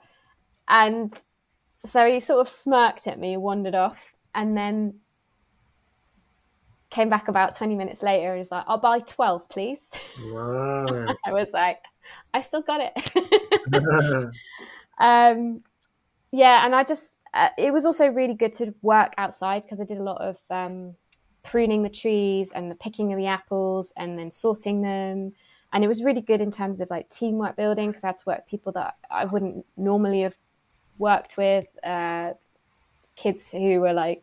And 0.69 1.13
so 1.91 2.09
he 2.09 2.21
sort 2.21 2.47
of 2.47 2.49
smirked 2.53 3.09
at 3.09 3.19
me, 3.19 3.37
wandered 3.37 3.75
off, 3.75 3.99
and 4.33 4.57
then 4.57 4.95
came 6.91 7.09
back 7.09 7.27
about 7.27 7.57
20 7.57 7.75
minutes 7.75 8.03
later 8.03 8.31
and 8.31 8.39
was 8.39 8.51
like, 8.51 8.65
I'll 8.67 8.79
buy 8.79 9.01
12, 9.01 9.49
please. 9.49 9.79
Wow. 10.27 10.87
I 11.27 11.33
was 11.33 11.53
like, 11.53 11.79
I 12.35 12.43
still 12.43 12.63
got 12.63 12.81
it. 12.81 13.11
um, 14.99 15.63
yeah, 16.33 16.65
and 16.65 16.75
I 16.75 16.85
just, 16.85 17.05
uh, 17.33 17.49
it 17.57 17.73
was 17.73 17.85
also 17.85 18.07
really 18.07 18.35
good 18.35 18.55
to 18.57 18.75
work 18.83 19.13
outside 19.19 19.63
because 19.63 19.81
I 19.81 19.85
did 19.85 19.99
a 19.99 20.03
lot 20.03 20.21
of 20.21 20.37
um, 20.51 20.95
pruning 21.45 21.83
the 21.83 21.89
trees 21.89 22.51
and 22.55 22.71
the 22.71 22.75
picking 22.75 23.13
of 23.13 23.19
the 23.19 23.27
apples 23.27 23.93
and 23.97 24.19
then 24.19 24.33
sorting 24.33 24.83
them. 24.83 25.33
And 25.73 25.85
it 25.85 25.89
was 25.89 26.03
really 26.03 26.21
good 26.21 26.41
in 26.41 26.51
terms 26.51 26.81
of 26.81 26.91
like 26.91 27.09
teamwork 27.11 27.57
building 27.57 27.91
because 27.91 28.03
I 28.03 28.09
had 28.09 28.19
to 28.19 28.25
work 28.27 28.39
with 28.39 28.49
people 28.49 28.73
that 28.73 28.97
I 29.11 29.25
wouldn't 29.25 29.65
normally 29.77 30.23
have 30.23 30.35
worked 30.99 31.37
with, 31.37 31.67
uh, 31.85 32.33
kids 33.17 33.51
who 33.53 33.81
were 33.81 33.93
like 33.93 34.23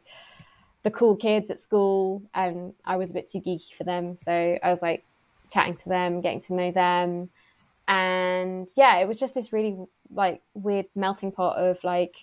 the 0.83 0.91
cool 0.91 1.15
kids 1.15 1.49
at 1.49 1.61
school, 1.61 2.21
and 2.33 2.73
I 2.85 2.97
was 2.97 3.09
a 3.09 3.13
bit 3.13 3.29
too 3.29 3.39
geeky 3.39 3.75
for 3.77 3.83
them. 3.83 4.17
So 4.23 4.31
I 4.31 4.71
was 4.71 4.81
like 4.81 5.05
chatting 5.51 5.77
to 5.77 5.89
them, 5.89 6.21
getting 6.21 6.41
to 6.41 6.53
know 6.53 6.71
them. 6.71 7.29
And 7.87 8.67
yeah, 8.75 8.97
it 8.97 9.07
was 9.07 9.19
just 9.19 9.33
this 9.33 9.53
really 9.53 9.77
like 10.13 10.41
weird 10.53 10.85
melting 10.95 11.31
pot 11.31 11.57
of 11.57 11.77
like 11.83 12.13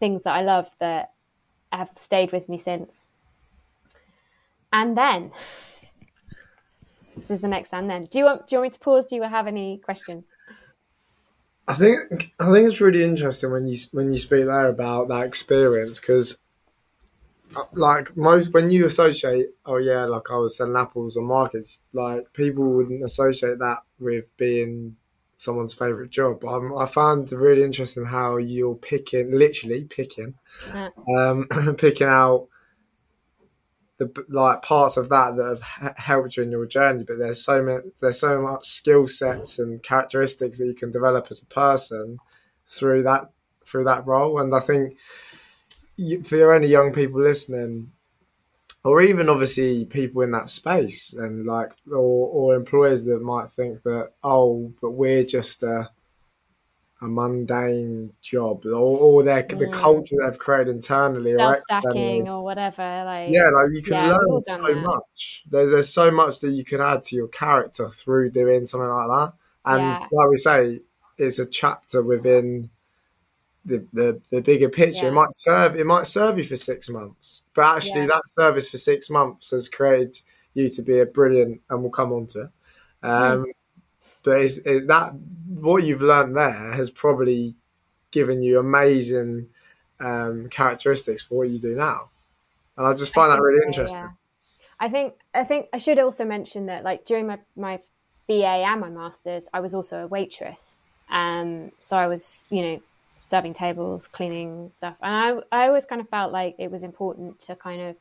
things 0.00 0.22
that 0.24 0.34
I 0.34 0.42
love 0.42 0.66
that 0.80 1.12
have 1.72 1.90
stayed 1.96 2.32
with 2.32 2.48
me 2.48 2.60
since. 2.64 2.90
And 4.72 4.96
then, 4.96 5.30
this 7.16 7.30
is 7.30 7.40
the 7.40 7.48
next 7.48 7.72
and 7.72 7.88
then. 7.88 8.06
Do 8.06 8.18
you 8.18 8.24
want? 8.24 8.48
Do 8.48 8.56
you 8.56 8.58
want 8.60 8.72
me 8.72 8.74
to 8.74 8.80
pause? 8.80 9.06
Do 9.08 9.16
you 9.16 9.22
have 9.22 9.46
any 9.46 9.78
questions? 9.78 10.24
I 11.68 11.74
think 11.74 12.32
I 12.40 12.52
think 12.52 12.68
it's 12.68 12.80
really 12.80 13.04
interesting 13.04 13.52
when 13.52 13.66
you 13.66 13.78
when 13.92 14.12
you 14.12 14.18
speak 14.18 14.46
there 14.46 14.68
about 14.68 15.08
that 15.08 15.26
experience 15.26 16.00
because, 16.00 16.38
uh, 17.54 17.64
like 17.72 18.16
most 18.16 18.52
when 18.52 18.70
you 18.70 18.86
associate, 18.86 19.50
oh 19.66 19.76
yeah, 19.76 20.04
like 20.04 20.30
I 20.30 20.36
was 20.36 20.56
selling 20.56 20.76
apples 20.76 21.16
on 21.16 21.24
markets, 21.24 21.82
like 21.92 22.32
people 22.32 22.64
wouldn't 22.64 23.04
associate 23.04 23.58
that 23.58 23.78
with 23.98 24.24
being 24.36 24.96
someone's 25.40 25.72
favorite 25.72 26.10
job. 26.10 26.44
I'm, 26.44 26.76
i 26.76 26.84
found 26.84 27.32
really 27.32 27.62
interesting 27.62 28.04
how 28.04 28.36
you're 28.36 28.74
picking, 28.74 29.32
literally 29.32 29.84
picking, 29.84 30.34
um, 31.16 31.48
picking 31.78 32.08
out 32.08 32.48
the 33.96 34.12
like 34.28 34.60
parts 34.60 34.98
of 34.98 35.08
that 35.08 35.36
that 35.36 35.58
have 35.62 35.96
helped 35.96 36.36
you 36.36 36.42
in 36.42 36.50
your 36.50 36.66
journey. 36.66 37.04
But 37.04 37.18
there's 37.18 37.42
so 37.42 37.62
many, 37.62 37.84
there's 38.02 38.20
so 38.20 38.42
much 38.42 38.66
skill 38.66 39.08
sets 39.08 39.58
and 39.58 39.82
characteristics 39.82 40.58
that 40.58 40.66
you 40.66 40.74
can 40.74 40.90
develop 40.90 41.28
as 41.30 41.40
a 41.40 41.46
person 41.46 42.18
through 42.68 43.04
that 43.04 43.30
through 43.64 43.84
that 43.84 44.06
role. 44.06 44.38
And 44.40 44.54
I 44.54 44.60
think 44.60 44.98
you, 45.96 46.22
for 46.22 46.52
any 46.52 46.66
young 46.66 46.92
people 46.92 47.22
listening, 47.22 47.92
or 48.84 49.02
even 49.02 49.28
obviously 49.28 49.84
people 49.84 50.22
in 50.22 50.30
that 50.30 50.48
space 50.48 51.12
and 51.12 51.46
like 51.46 51.72
or, 51.90 51.96
or 51.96 52.54
employers 52.54 53.04
that 53.04 53.20
might 53.22 53.48
think 53.50 53.82
that 53.82 54.10
oh 54.24 54.72
but 54.80 54.92
we're 54.92 55.24
just 55.24 55.62
a, 55.62 55.90
a 57.02 57.06
mundane 57.06 58.12
job 58.20 58.64
or, 58.64 58.74
or 58.74 59.22
their 59.22 59.42
mm. 59.42 59.58
the 59.58 59.68
culture 59.68 60.16
they've 60.20 60.38
created 60.38 60.74
internally 60.74 61.34
or 61.34 61.54
externally 61.54 62.22
or 62.26 62.42
whatever 62.42 63.04
like 63.04 63.30
yeah 63.30 63.50
like 63.50 63.68
you 63.72 63.82
can 63.82 63.94
yeah, 63.94 64.12
learn 64.12 64.40
so 64.40 64.56
that. 64.56 64.76
much 64.76 65.44
there's, 65.50 65.70
there's 65.70 65.88
so 65.92 66.10
much 66.10 66.40
that 66.40 66.50
you 66.50 66.64
can 66.64 66.80
add 66.80 67.02
to 67.02 67.16
your 67.16 67.28
character 67.28 67.88
through 67.88 68.30
doing 68.30 68.64
something 68.64 68.88
like 68.88 69.08
that 69.08 69.32
and 69.66 69.82
yeah. 69.82 70.06
like 70.12 70.30
we 70.30 70.36
say 70.36 70.80
it's 71.18 71.38
a 71.38 71.46
chapter 71.46 72.02
within 72.02 72.70
the, 73.64 73.84
the, 73.92 74.20
the 74.30 74.40
bigger 74.40 74.68
picture. 74.68 75.04
Yeah. 75.04 75.08
It 75.08 75.14
might 75.14 75.32
serve 75.32 75.76
it 75.76 75.86
might 75.86 76.06
serve 76.06 76.38
you 76.38 76.44
for 76.44 76.56
six 76.56 76.88
months, 76.88 77.42
but 77.54 77.76
actually 77.76 78.02
yeah. 78.02 78.06
that 78.06 78.28
service 78.28 78.68
for 78.68 78.78
six 78.78 79.10
months 79.10 79.50
has 79.50 79.68
created 79.68 80.20
you 80.54 80.68
to 80.68 80.82
be 80.82 80.98
a 80.98 81.06
brilliant, 81.06 81.60
and 81.70 81.82
we'll 81.82 81.90
come 81.90 82.12
on 82.12 82.26
to 82.28 82.42
it. 82.42 82.50
Um, 83.02 83.44
mm. 83.44 83.44
But 84.22 84.42
it's, 84.42 84.58
it, 84.58 84.86
that 84.88 85.14
what 85.48 85.84
you've 85.84 86.02
learned 86.02 86.36
there 86.36 86.72
has 86.72 86.90
probably 86.90 87.54
given 88.10 88.42
you 88.42 88.58
amazing 88.58 89.48
um, 90.00 90.48
characteristics 90.48 91.22
for 91.22 91.38
what 91.38 91.50
you 91.50 91.58
do 91.58 91.74
now, 91.74 92.10
and 92.76 92.86
I 92.86 92.94
just 92.94 93.14
find 93.14 93.32
I 93.32 93.36
that 93.36 93.42
really 93.42 93.60
so, 93.60 93.66
interesting. 93.66 94.00
Yeah. 94.00 94.10
I 94.80 94.88
think 94.88 95.14
I 95.34 95.44
think 95.44 95.66
I 95.72 95.78
should 95.78 95.98
also 95.98 96.24
mention 96.24 96.66
that 96.66 96.84
like 96.84 97.04
during 97.04 97.26
my 97.26 97.38
my 97.56 97.80
BA 98.26 98.44
and 98.44 98.80
my 98.80 98.88
masters, 98.88 99.44
I 99.52 99.60
was 99.60 99.74
also 99.74 100.04
a 100.04 100.06
waitress. 100.06 100.80
Um, 101.10 101.72
so 101.80 101.96
I 101.96 102.06
was, 102.06 102.46
you 102.50 102.62
know, 102.62 102.80
serving 103.30 103.54
tables, 103.54 104.08
cleaning 104.08 104.72
stuff. 104.76 104.96
And 105.00 105.42
I, 105.52 105.62
I 105.62 105.68
always 105.68 105.86
kind 105.86 106.00
of 106.00 106.08
felt 106.08 106.32
like 106.32 106.56
it 106.58 106.70
was 106.70 106.82
important 106.82 107.40
to 107.42 107.54
kind 107.54 107.80
of 107.80 107.96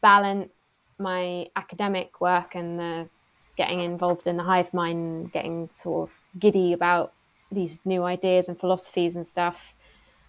balance 0.00 0.52
my 0.98 1.48
academic 1.56 2.20
work 2.20 2.54
and 2.54 2.78
the 2.78 3.08
getting 3.56 3.80
involved 3.80 4.26
in 4.26 4.36
the 4.36 4.42
hive 4.42 4.72
mind, 4.72 5.32
getting 5.32 5.68
sort 5.82 6.08
of 6.08 6.40
giddy 6.40 6.72
about 6.72 7.12
these 7.50 7.80
new 7.84 8.04
ideas 8.04 8.48
and 8.48 8.58
philosophies 8.58 9.16
and 9.16 9.26
stuff 9.26 9.56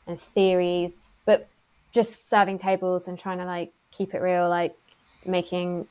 and 0.08 0.20
theories, 0.34 0.92
but 1.26 1.48
just 1.92 2.28
serving 2.30 2.58
tables 2.58 3.08
and 3.08 3.20
trying 3.20 3.38
to 3.38 3.46
like 3.46 3.72
keep 3.92 4.14
it 4.14 4.20
real, 4.20 4.50
like 4.50 4.76
making, 5.26 5.88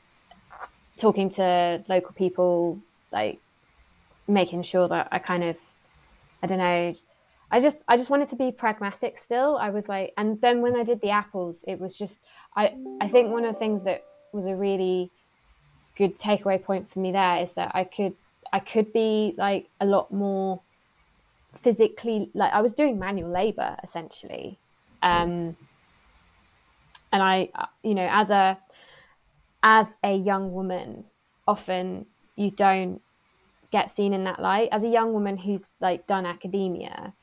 talking 0.97 1.29
to 1.29 1.83
local 1.87 2.11
people, 2.13 2.79
like 3.11 3.39
making 4.27 4.63
sure 4.63 4.87
that 4.87 5.07
I 5.11 5.19
kind 5.19 5.43
of, 5.43 5.55
I 6.41 6.47
don't 6.47 6.57
know, 6.57 6.95
I 7.49 7.59
just 7.61 7.77
I 7.87 7.95
just 7.97 8.09
wanted 8.09 8.29
to 8.29 8.35
be 8.35 8.51
pragmatic 8.51 9.19
still. 9.23 9.57
I 9.57 9.69
was 9.69 9.87
like 9.87 10.13
and 10.17 10.39
then 10.41 10.61
when 10.61 10.75
I 10.75 10.83
did 10.83 11.01
the 11.01 11.11
apples, 11.11 11.63
it 11.67 11.79
was 11.79 11.95
just 11.95 12.19
I 12.55 12.75
I 13.01 13.07
think 13.07 13.31
one 13.31 13.45
of 13.45 13.53
the 13.53 13.59
things 13.59 13.83
that 13.85 14.03
was 14.33 14.45
a 14.45 14.55
really 14.55 15.11
good 15.97 16.19
takeaway 16.19 16.61
point 16.61 16.91
for 16.91 16.99
me 16.99 17.11
there 17.11 17.37
is 17.37 17.51
that 17.51 17.71
I 17.73 17.83
could 17.85 18.13
I 18.51 18.59
could 18.59 18.91
be 18.93 19.33
like 19.37 19.67
a 19.79 19.85
lot 19.85 20.11
more 20.11 20.61
physically 21.63 22.29
like 22.33 22.53
I 22.53 22.61
was 22.61 22.73
doing 22.73 22.99
manual 22.99 23.31
labor 23.31 23.77
essentially. 23.83 24.59
Um 25.01 25.55
and 27.13 27.23
I 27.23 27.49
you 27.81 27.95
know 27.95 28.07
as 28.11 28.29
a 28.29 28.57
as 29.63 29.95
a 30.03 30.15
young 30.15 30.51
woman 30.51 31.05
often 31.47 32.05
you 32.35 32.51
don't 32.51 33.01
get 33.71 33.95
seen 33.95 34.13
in 34.13 34.25
that 34.25 34.41
light 34.41 34.69
as 34.71 34.83
a 34.83 34.87
young 34.87 35.13
woman 35.13 35.37
who's 35.37 35.71
like 35.79 36.07
done 36.07 36.25
academia 36.25 37.13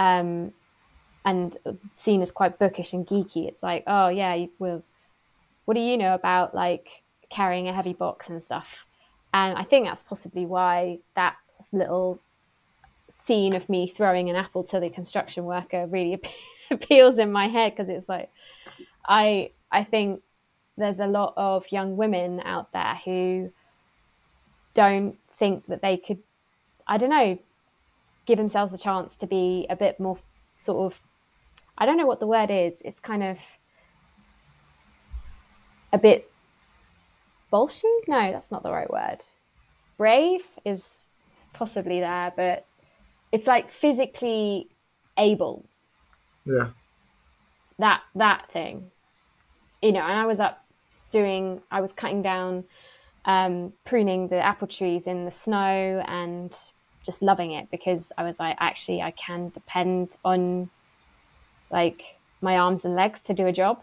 um, 0.00 0.52
and 1.26 1.58
seen 1.98 2.22
as 2.22 2.32
quite 2.32 2.58
bookish 2.58 2.94
and 2.94 3.06
geeky. 3.06 3.46
It's 3.46 3.62
like, 3.62 3.84
oh 3.86 4.08
yeah, 4.08 4.46
well, 4.58 4.82
what 5.66 5.74
do 5.74 5.80
you 5.80 5.98
know 5.98 6.14
about 6.14 6.54
like 6.54 6.88
carrying 7.30 7.68
a 7.68 7.74
heavy 7.74 7.92
box 7.92 8.30
and 8.30 8.42
stuff? 8.42 8.66
And 9.34 9.56
I 9.56 9.62
think 9.62 9.86
that's 9.86 10.02
possibly 10.02 10.46
why 10.46 10.98
that 11.14 11.36
little 11.70 12.18
scene 13.26 13.54
of 13.54 13.68
me 13.68 13.92
throwing 13.94 14.30
an 14.30 14.36
apple 14.36 14.64
to 14.64 14.80
the 14.80 14.88
construction 14.88 15.44
worker 15.44 15.86
really 15.86 16.18
appeals 16.70 17.18
in 17.18 17.30
my 17.30 17.48
head 17.48 17.76
because 17.76 17.90
it's 17.90 18.08
like 18.08 18.30
I 19.06 19.50
I 19.70 19.84
think 19.84 20.22
there's 20.78 20.98
a 20.98 21.06
lot 21.06 21.34
of 21.36 21.70
young 21.70 21.98
women 21.98 22.40
out 22.40 22.72
there 22.72 22.98
who 23.04 23.52
don't 24.72 25.18
think 25.38 25.66
that 25.66 25.82
they 25.82 25.98
could 25.98 26.18
I 26.88 26.96
don't 26.96 27.10
know 27.10 27.38
give 28.26 28.38
themselves 28.38 28.72
a 28.72 28.78
chance 28.78 29.16
to 29.16 29.26
be 29.26 29.66
a 29.70 29.76
bit 29.76 29.98
more 29.98 30.18
sort 30.58 30.92
of 30.92 31.00
I 31.78 31.86
don't 31.86 31.96
know 31.96 32.06
what 32.06 32.20
the 32.20 32.26
word 32.26 32.50
is. 32.50 32.74
It's 32.84 33.00
kind 33.00 33.22
of 33.22 33.38
a 35.92 35.98
bit 35.98 36.30
bolshy. 37.50 37.84
No, 38.06 38.30
that's 38.32 38.50
not 38.50 38.62
the 38.62 38.70
right 38.70 38.90
word. 38.90 39.18
Brave 39.96 40.42
is 40.64 40.82
possibly 41.54 42.00
there, 42.00 42.32
but 42.36 42.66
it's 43.32 43.46
like 43.46 43.72
physically 43.72 44.68
able. 45.16 45.64
Yeah. 46.44 46.68
That 47.78 48.02
that 48.14 48.50
thing. 48.52 48.90
You 49.80 49.92
know, 49.92 50.02
and 50.02 50.18
I 50.18 50.26
was 50.26 50.38
up 50.38 50.64
doing 51.12 51.62
I 51.70 51.80
was 51.80 51.92
cutting 51.92 52.22
down 52.22 52.64
um, 53.24 53.72
pruning 53.84 54.28
the 54.28 54.36
apple 54.36 54.68
trees 54.68 55.06
in 55.06 55.24
the 55.24 55.30
snow 55.30 56.02
and 56.06 56.54
just 57.04 57.22
loving 57.22 57.52
it 57.52 57.70
because 57.70 58.04
I 58.18 58.24
was 58.24 58.38
like, 58.38 58.56
actually, 58.60 59.02
I 59.02 59.12
can 59.12 59.48
depend 59.50 60.10
on 60.24 60.70
like 61.70 62.02
my 62.40 62.56
arms 62.58 62.84
and 62.84 62.94
legs 62.94 63.20
to 63.24 63.34
do 63.34 63.46
a 63.46 63.52
job. 63.52 63.82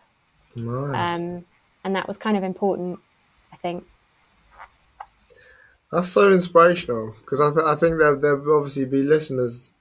Nice. 0.55 1.25
Um, 1.25 1.45
and 1.83 1.95
that 1.95 2.07
was 2.07 2.17
kind 2.17 2.37
of 2.37 2.43
important, 2.43 2.99
I 3.51 3.57
think. 3.57 3.85
That's 5.91 6.09
so 6.09 6.31
inspirational 6.31 7.15
because 7.21 7.39
I, 7.39 7.49
th- 7.51 7.65
I 7.65 7.75
think 7.75 7.97
there 7.97 8.15
there'll 8.15 8.57
obviously 8.57 8.85
be 8.85 9.03
listeners 9.03 9.71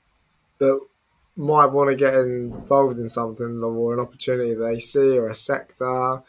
that 0.59 0.79
might 1.37 1.67
want 1.67 1.91
to 1.91 1.97
get 1.97 2.15
involved 2.15 2.99
in 2.99 3.09
something 3.09 3.63
or 3.63 3.93
an 3.93 4.01
opportunity 4.01 4.55
they 4.55 4.79
see 4.79 5.19
or 5.19 5.29
a 5.29 5.35
sector 5.35 6.23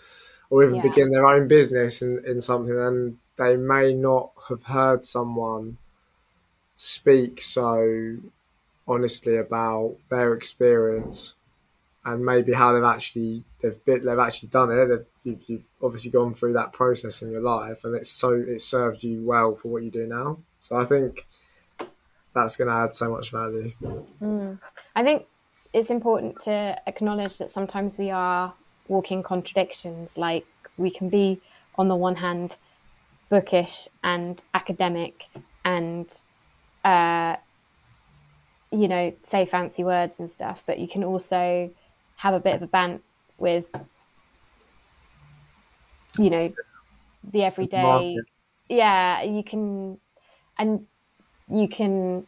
or 0.49 0.63
even 0.63 0.75
yeah. 0.75 0.81
begin 0.81 1.11
their 1.11 1.27
own 1.27 1.47
business 1.47 2.01
in, 2.01 2.21
in 2.25 2.41
something 2.41 2.77
and 2.77 3.17
they 3.37 3.55
may 3.55 3.93
not 3.93 4.31
have 4.49 4.63
heard 4.63 5.05
someone 5.05 5.77
speak 6.77 7.41
so 7.41 8.17
honestly 8.87 9.35
about 9.35 9.97
their 10.09 10.33
experience 10.33 11.35
and 12.05 12.23
maybe 12.23 12.53
how 12.53 12.71
they've 12.71 12.83
actually 12.83 13.43
they've 13.59 13.83
bit, 13.83 14.03
they've 14.03 14.17
actually 14.17 14.47
done 14.47 14.71
it. 14.71 14.85
They've, 14.85 15.05
you've, 15.23 15.49
you've, 15.49 15.63
obviously 15.81 16.09
gone 16.09 16.33
through 16.33 16.53
that 16.53 16.71
process 16.71 17.21
in 17.21 17.29
your 17.29 17.41
life, 17.41 17.83
and 17.83 17.93
it's 17.93 18.09
so 18.09 18.31
it 18.31 18.61
served 18.61 19.03
you 19.03 19.21
well 19.23 19.55
for 19.55 19.67
what 19.67 19.83
you 19.83 19.91
do 19.91 20.07
now. 20.07 20.39
So 20.61 20.75
I 20.77 20.85
think 20.85 21.27
that's 22.33 22.55
going 22.55 22.69
to 22.69 22.73
add 22.73 22.93
so 22.93 23.11
much 23.11 23.31
value. 23.31 23.73
Mm. 24.21 24.57
I 24.95 25.03
think 25.03 25.27
it's 25.73 25.89
important 25.89 26.41
to 26.45 26.79
acknowledge 26.87 27.37
that 27.37 27.51
sometimes 27.51 27.97
we 27.97 28.09
are 28.09 28.53
walking 28.87 29.21
contradictions. 29.21 30.17
Like 30.17 30.47
we 30.77 30.89
can 30.89 31.09
be 31.09 31.41
on 31.75 31.89
the 31.89 31.95
one 31.95 32.15
hand 32.15 32.55
bookish 33.29 33.87
and 34.03 34.41
academic 34.53 35.23
and 35.65 36.07
uh, 36.87 37.35
you 38.71 38.87
know, 38.87 39.13
say 39.29 39.45
fancy 39.45 39.83
words 39.83 40.19
and 40.19 40.31
stuff, 40.31 40.63
but 40.65 40.79
you 40.79 40.87
can 40.87 41.03
also 41.03 41.73
have 42.15 42.33
a 42.33 42.39
bit 42.39 42.55
of 42.55 42.61
a 42.61 42.67
bant 42.67 43.03
with, 43.37 43.65
you 46.17 46.29
know, 46.29 46.53
the 47.31 47.43
everyday. 47.43 48.15
Yeah, 48.69 49.23
you 49.23 49.43
can, 49.43 49.99
and 50.57 50.87
you 51.49 51.67
can, 51.67 52.27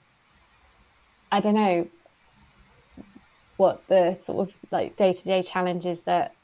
I 1.31 1.39
don't 1.39 1.55
know 1.55 1.89
what 3.57 3.87
the 3.87 4.17
sort 4.25 4.49
of 4.49 4.55
like 4.71 4.97
day 4.97 5.13
to 5.13 5.23
day 5.23 5.41
challenges 5.41 6.01
that. 6.01 6.35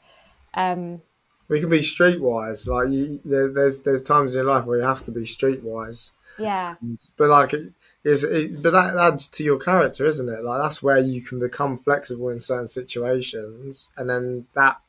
Um, 0.54 1.02
we 1.48 1.60
can 1.60 1.68
be 1.68 1.80
streetwise. 1.80 2.66
Like 2.66 2.90
you, 2.90 3.20
there, 3.24 3.50
there's 3.50 3.82
there's 3.82 4.02
times 4.02 4.34
in 4.34 4.42
your 4.42 4.52
life 4.52 4.66
where 4.66 4.78
you 4.78 4.84
have 4.84 5.02
to 5.04 5.12
be 5.12 5.22
streetwise. 5.22 6.12
Yeah. 6.38 6.76
But 7.16 7.28
like, 7.28 7.54
is 8.04 8.24
it, 8.24 8.62
but 8.62 8.72
that 8.72 8.96
adds 8.96 9.28
to 9.28 9.44
your 9.44 9.58
character, 9.58 10.04
isn't 10.04 10.28
it? 10.28 10.44
Like 10.44 10.62
that's 10.62 10.82
where 10.82 10.98
you 10.98 11.22
can 11.22 11.38
become 11.38 11.78
flexible 11.78 12.28
in 12.28 12.38
certain 12.38 12.66
situations, 12.66 13.90
and 13.96 14.08
then 14.08 14.46
that, 14.54 14.80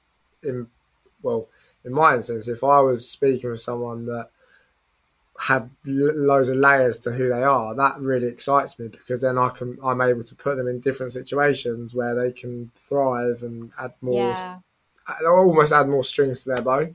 in 0.43 0.67
well, 1.21 1.47
in 1.83 1.93
my 1.93 2.15
instance, 2.15 2.47
if 2.47 2.63
I 2.63 2.79
was 2.79 3.09
speaking 3.09 3.49
with 3.49 3.61
someone 3.61 4.05
that 4.05 4.29
had 5.39 5.69
loads 5.85 6.49
of 6.49 6.57
layers 6.57 6.97
to 6.99 7.11
who 7.11 7.29
they 7.29 7.43
are, 7.43 7.75
that 7.75 7.99
really 7.99 8.27
excites 8.27 8.79
me 8.79 8.87
because 8.87 9.21
then 9.21 9.37
I 9.37 9.49
can 9.49 9.77
I'm 9.83 10.01
able 10.01 10.23
to 10.23 10.35
put 10.35 10.57
them 10.57 10.67
in 10.67 10.79
different 10.79 11.11
situations 11.11 11.93
where 11.93 12.15
they 12.15 12.31
can 12.31 12.71
thrive 12.75 13.43
and 13.43 13.71
add 13.79 13.93
more, 14.01 14.33
yeah. 14.33 14.57
almost 15.25 15.71
add 15.71 15.87
more 15.87 16.03
strings 16.03 16.43
to 16.43 16.49
their 16.49 16.61
bow. 16.61 16.87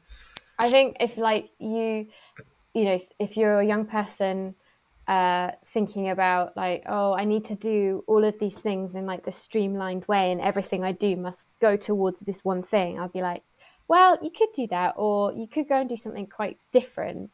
I 0.59 0.71
think 0.71 0.97
if 1.01 1.17
like 1.17 1.51
you 1.59 2.09
you 2.75 2.85
know, 2.85 3.01
if 3.19 3.37
you're 3.37 3.61
a 3.61 3.67
young 3.67 3.87
person 3.87 4.55
uh, 5.09 5.51
thinking 5.73 6.11
about 6.11 6.57
like, 6.57 6.85
oh, 6.89 7.13
I 7.13 7.25
need 7.25 7.45
to 7.47 7.55
do 7.55 8.05
all 8.07 8.25
of 8.25 8.39
these 8.39 8.57
things 8.57 8.95
in 8.95 9.07
like 9.07 9.25
this 9.25 9.37
streamlined 9.37 10.07
way, 10.07 10.33
and 10.33 10.41
everything 10.41 10.85
I 10.85 10.93
do 10.93 11.17
must 11.17 11.47
go 11.61 11.77
towards 11.77 12.19
this 12.21 12.45
one 12.45 12.63
thing, 12.63 12.99
I'll 12.99 13.09
be 13.09 13.23
like, 13.23 13.43
well, 13.89 14.19
you 14.23 14.31
could 14.31 14.49
do 14.55 14.67
that, 14.69 14.95
or 14.97 15.33
you 15.33 15.47
could 15.47 15.69
go 15.69 15.81
and 15.81 15.89
do 15.89 15.97
something 15.97 16.27
quite 16.27 16.59
different 16.73 17.31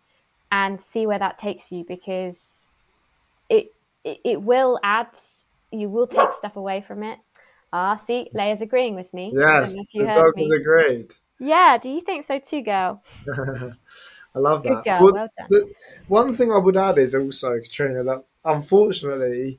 and 0.51 0.81
see 0.92 1.07
where 1.07 1.18
that 1.18 1.38
takes 1.38 1.70
you 1.70 1.85
because 1.87 2.37
it 3.48 3.72
it, 4.05 4.18
it 4.24 4.42
will 4.42 4.79
add, 4.83 5.09
you 5.70 5.88
will 5.88 6.07
take 6.07 6.29
stuff 6.38 6.57
away 6.57 6.85
from 6.87 7.03
it. 7.03 7.18
Ah, 7.72 8.01
see, 8.07 8.31
Leia's 8.35 8.62
agreeing 8.62 8.94
with 8.94 9.12
me. 9.12 9.33
Yes, 9.37 9.74
the 9.92 10.07
dog 10.07 10.38
has 10.38 10.51
agreed. 10.51 11.12
Yeah, 11.38 11.79
do 11.79 11.88
you 11.88 12.01
think 12.01 12.27
so 12.27 12.38
too, 12.38 12.62
girl? 12.62 13.03
I 14.34 14.38
love 14.38 14.62
that. 14.64 14.84
Well, 15.00 15.14
well 15.14 15.28
the, 15.48 15.72
one 16.06 16.34
thing 16.34 16.52
I 16.52 16.58
would 16.58 16.76
add 16.76 16.98
is 16.98 17.14
also, 17.14 17.58
Katrina, 17.60 18.02
that 18.04 18.24
unfortunately, 18.44 19.58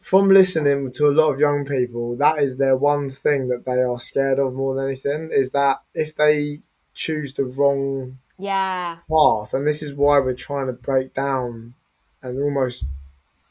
from 0.00 0.28
listening 0.28 0.92
to 0.92 1.08
a 1.08 1.12
lot 1.12 1.32
of 1.32 1.40
young 1.40 1.64
people, 1.64 2.16
that 2.16 2.38
is 2.38 2.56
their 2.56 2.76
one 2.76 3.10
thing 3.10 3.48
that 3.48 3.64
they 3.64 3.82
are 3.82 3.98
scared 3.98 4.38
of 4.38 4.54
more 4.54 4.74
than 4.74 4.86
anything 4.86 5.30
is 5.32 5.50
that 5.50 5.82
if 5.94 6.14
they 6.14 6.60
choose 6.94 7.32
the 7.32 7.44
wrong 7.44 8.18
yeah 8.38 8.98
path, 9.08 9.54
and 9.54 9.66
this 9.66 9.82
is 9.82 9.94
why 9.94 10.18
we're 10.18 10.34
trying 10.34 10.66
to 10.66 10.72
break 10.72 11.14
down 11.14 11.74
and 12.22 12.42
almost 12.42 12.84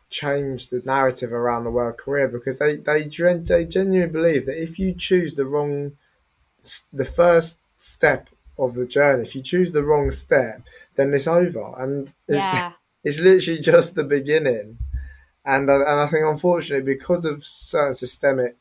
change 0.10 0.70
the 0.70 0.82
narrative 0.86 1.34
around 1.34 1.64
the 1.64 1.72
word 1.72 1.98
career 1.98 2.28
because 2.28 2.60
they 2.60 2.76
they, 2.76 3.04
they 3.04 3.66
genuinely 3.66 4.08
believe 4.08 4.46
that 4.46 4.62
if 4.62 4.78
you 4.78 4.94
choose 4.94 5.34
the 5.34 5.46
wrong 5.46 5.94
the 6.92 7.06
first 7.06 7.58
step 7.78 8.30
of 8.58 8.76
the 8.76 8.86
journey. 8.86 9.24
If 9.24 9.36
you 9.36 9.42
choose 9.42 9.72
the 9.72 9.84
wrong 9.84 10.12
step, 10.12 10.62
then 10.96 11.14
it's 11.14 11.28
over, 11.28 11.74
and 11.78 12.14
it's 12.28 12.46
yeah. 12.46 12.74
it's 13.04 13.20
literally 13.20 13.60
just 13.60 13.96
the 13.96 14.04
beginning. 14.04 14.78
And 15.46 15.70
and 15.70 15.84
I 15.84 16.08
think 16.08 16.26
unfortunately 16.26 16.94
because 16.94 17.26
of 17.26 17.44
certain 17.44 17.94
systemic 17.94 18.56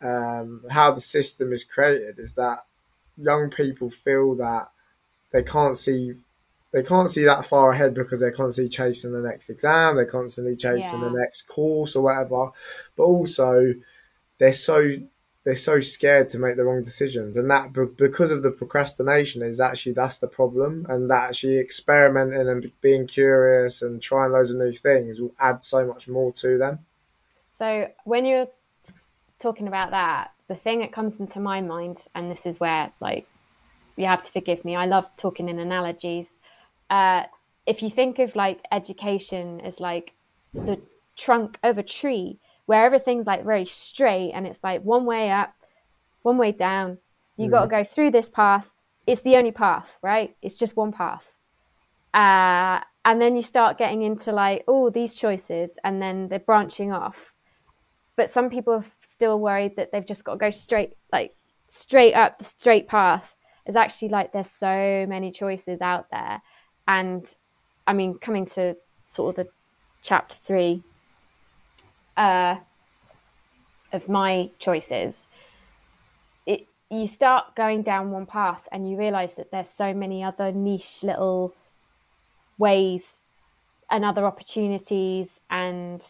um, 0.00 0.62
how 0.70 0.90
the 0.92 1.00
system 1.00 1.52
is 1.52 1.64
created 1.64 2.18
is 2.18 2.34
that 2.34 2.64
young 3.16 3.50
people 3.50 3.90
feel 3.90 4.34
that 4.36 4.68
they 5.32 5.42
can't 5.42 5.76
see 5.76 6.14
they 6.72 6.82
can't 6.82 7.10
see 7.10 7.24
that 7.24 7.44
far 7.44 7.72
ahead 7.72 7.94
because 7.94 8.20
they're 8.20 8.32
constantly 8.32 8.70
chasing 8.70 9.12
the 9.12 9.20
next 9.20 9.50
exam, 9.50 9.96
they're 9.96 10.06
constantly 10.06 10.56
chasing 10.56 11.00
yeah. 11.00 11.08
the 11.08 11.18
next 11.18 11.42
course 11.42 11.94
or 11.94 12.04
whatever. 12.04 12.50
But 12.96 13.02
also, 13.02 13.74
they're 14.38 14.54
so 14.54 14.90
they're 15.44 15.56
so 15.56 15.80
scared 15.80 16.28
to 16.30 16.38
make 16.38 16.56
the 16.56 16.64
wrong 16.64 16.82
decisions 16.82 17.36
and 17.36 17.50
that 17.50 17.72
because 17.96 18.30
of 18.30 18.42
the 18.42 18.50
procrastination 18.50 19.42
is 19.42 19.60
actually 19.60 19.92
that's 19.92 20.18
the 20.18 20.28
problem 20.28 20.86
and 20.88 21.10
that 21.10 21.30
actually 21.30 21.58
experimenting 21.58 22.48
and 22.48 22.70
being 22.80 23.06
curious 23.06 23.82
and 23.82 24.00
trying 24.00 24.32
loads 24.32 24.50
of 24.50 24.56
new 24.56 24.72
things 24.72 25.20
will 25.20 25.34
add 25.40 25.62
so 25.62 25.86
much 25.86 26.08
more 26.08 26.32
to 26.32 26.58
them 26.58 26.78
So 27.58 27.88
when 28.04 28.26
you're 28.26 28.48
talking 29.38 29.68
about 29.68 29.90
that, 29.90 30.32
the 30.48 30.54
thing 30.54 30.80
that 30.80 30.92
comes 30.92 31.20
into 31.20 31.40
my 31.40 31.60
mind, 31.60 31.98
and 32.14 32.30
this 32.30 32.46
is 32.46 32.58
where 32.58 32.92
like 33.00 33.26
you 33.96 34.06
have 34.06 34.22
to 34.22 34.32
forgive 34.32 34.64
me. 34.64 34.74
I 34.74 34.86
love 34.86 35.06
talking 35.16 35.48
in 35.48 35.58
analogies. 35.58 36.26
Uh, 36.90 37.24
if 37.66 37.82
you 37.82 37.90
think 37.90 38.18
of 38.18 38.34
like 38.34 38.60
education 38.72 39.60
as 39.60 39.80
like 39.80 40.12
the 40.54 40.80
trunk 41.16 41.58
of 41.62 41.78
a 41.78 41.82
tree 41.82 42.38
where 42.66 42.84
everything's 42.84 43.26
like 43.26 43.44
very 43.44 43.66
straight 43.66 44.32
and 44.32 44.46
it's 44.46 44.62
like 44.62 44.82
one 44.82 45.04
way 45.04 45.30
up, 45.30 45.52
one 46.22 46.38
way 46.38 46.52
down. 46.52 46.98
You 47.36 47.48
mm. 47.48 47.50
got 47.50 47.62
to 47.62 47.68
go 47.68 47.84
through 47.84 48.10
this 48.10 48.30
path. 48.30 48.66
It's 49.06 49.22
the 49.22 49.36
only 49.36 49.52
path, 49.52 49.88
right? 50.02 50.36
It's 50.42 50.56
just 50.56 50.76
one 50.76 50.92
path. 50.92 51.24
Uh, 52.14 52.80
and 53.04 53.20
then 53.20 53.36
you 53.36 53.42
start 53.42 53.78
getting 53.78 54.02
into 54.02 54.32
like, 54.32 54.64
oh, 54.68 54.90
these 54.90 55.14
choices, 55.14 55.70
and 55.82 56.00
then 56.00 56.28
they're 56.28 56.38
branching 56.38 56.92
off. 56.92 57.16
But 58.16 58.30
some 58.30 58.48
people 58.48 58.74
are 58.74 58.86
still 59.12 59.40
worried 59.40 59.76
that 59.76 59.90
they've 59.90 60.06
just 60.06 60.22
got 60.22 60.34
to 60.34 60.38
go 60.38 60.50
straight, 60.50 60.96
like 61.12 61.34
straight 61.68 62.14
up 62.14 62.38
the 62.38 62.44
straight 62.44 62.86
path. 62.86 63.24
It's 63.66 63.76
actually 63.76 64.10
like 64.10 64.32
there's 64.32 64.50
so 64.50 65.06
many 65.08 65.32
choices 65.32 65.80
out 65.80 66.06
there, 66.10 66.42
and 66.86 67.26
I 67.86 67.92
mean, 67.92 68.18
coming 68.18 68.46
to 68.46 68.76
sort 69.08 69.38
of 69.38 69.46
the 69.46 69.52
chapter 70.02 70.36
three 70.46 70.82
uh, 72.16 72.56
of 73.92 74.08
my 74.08 74.50
choices, 74.58 75.26
it 76.46 76.66
you 76.90 77.06
start 77.06 77.54
going 77.56 77.82
down 77.82 78.10
one 78.10 78.26
path 78.26 78.68
and 78.70 78.90
you 78.90 78.96
realize 78.96 79.34
that 79.36 79.50
there's 79.50 79.68
so 79.68 79.94
many 79.94 80.22
other 80.22 80.52
niche 80.52 81.02
little 81.02 81.54
ways 82.58 83.02
and 83.90 84.04
other 84.04 84.24
opportunities 84.26 85.28
and 85.50 86.06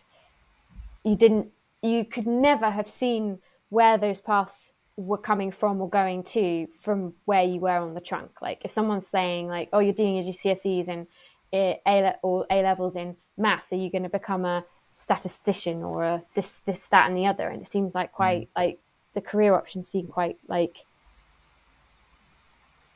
you 1.04 1.16
didn't 1.16 1.48
you 1.82 2.04
could 2.04 2.26
never 2.26 2.70
have 2.70 2.88
seen 2.88 3.38
where 3.70 3.98
those 3.98 4.20
paths 4.20 4.72
were 4.96 5.18
coming 5.18 5.50
from 5.50 5.80
or 5.80 5.88
going 5.88 6.22
to 6.22 6.68
from 6.80 7.14
where 7.24 7.42
you 7.42 7.58
were 7.58 7.78
on 7.78 7.94
the 7.94 8.00
trunk. 8.00 8.30
Like 8.40 8.60
if 8.64 8.70
someone's 8.70 9.06
saying 9.06 9.48
like 9.48 9.68
oh 9.72 9.80
you're 9.80 9.92
doing 9.94 10.16
your 10.16 10.24
gcse's 10.24 10.88
and 10.88 11.06
a 11.54 12.14
or 12.22 12.46
a 12.50 12.62
levels 12.62 12.96
in 12.96 13.16
maths 13.36 13.72
are 13.72 13.76
you 13.76 13.90
going 13.90 14.04
to 14.04 14.08
become 14.08 14.44
a 14.44 14.64
statistician 14.94 15.82
or 15.82 16.04
a 16.04 16.22
this 16.34 16.52
this 16.66 16.78
that 16.90 17.08
and 17.08 17.16
the 17.16 17.26
other 17.26 17.48
and 17.48 17.62
it 17.62 17.70
seems 17.70 17.94
like 17.94 18.12
quite 18.12 18.42
mm. 18.42 18.48
like 18.56 18.78
the 19.14 19.20
career 19.20 19.54
options 19.54 19.88
seem 19.88 20.06
quite 20.06 20.36
like 20.48 20.76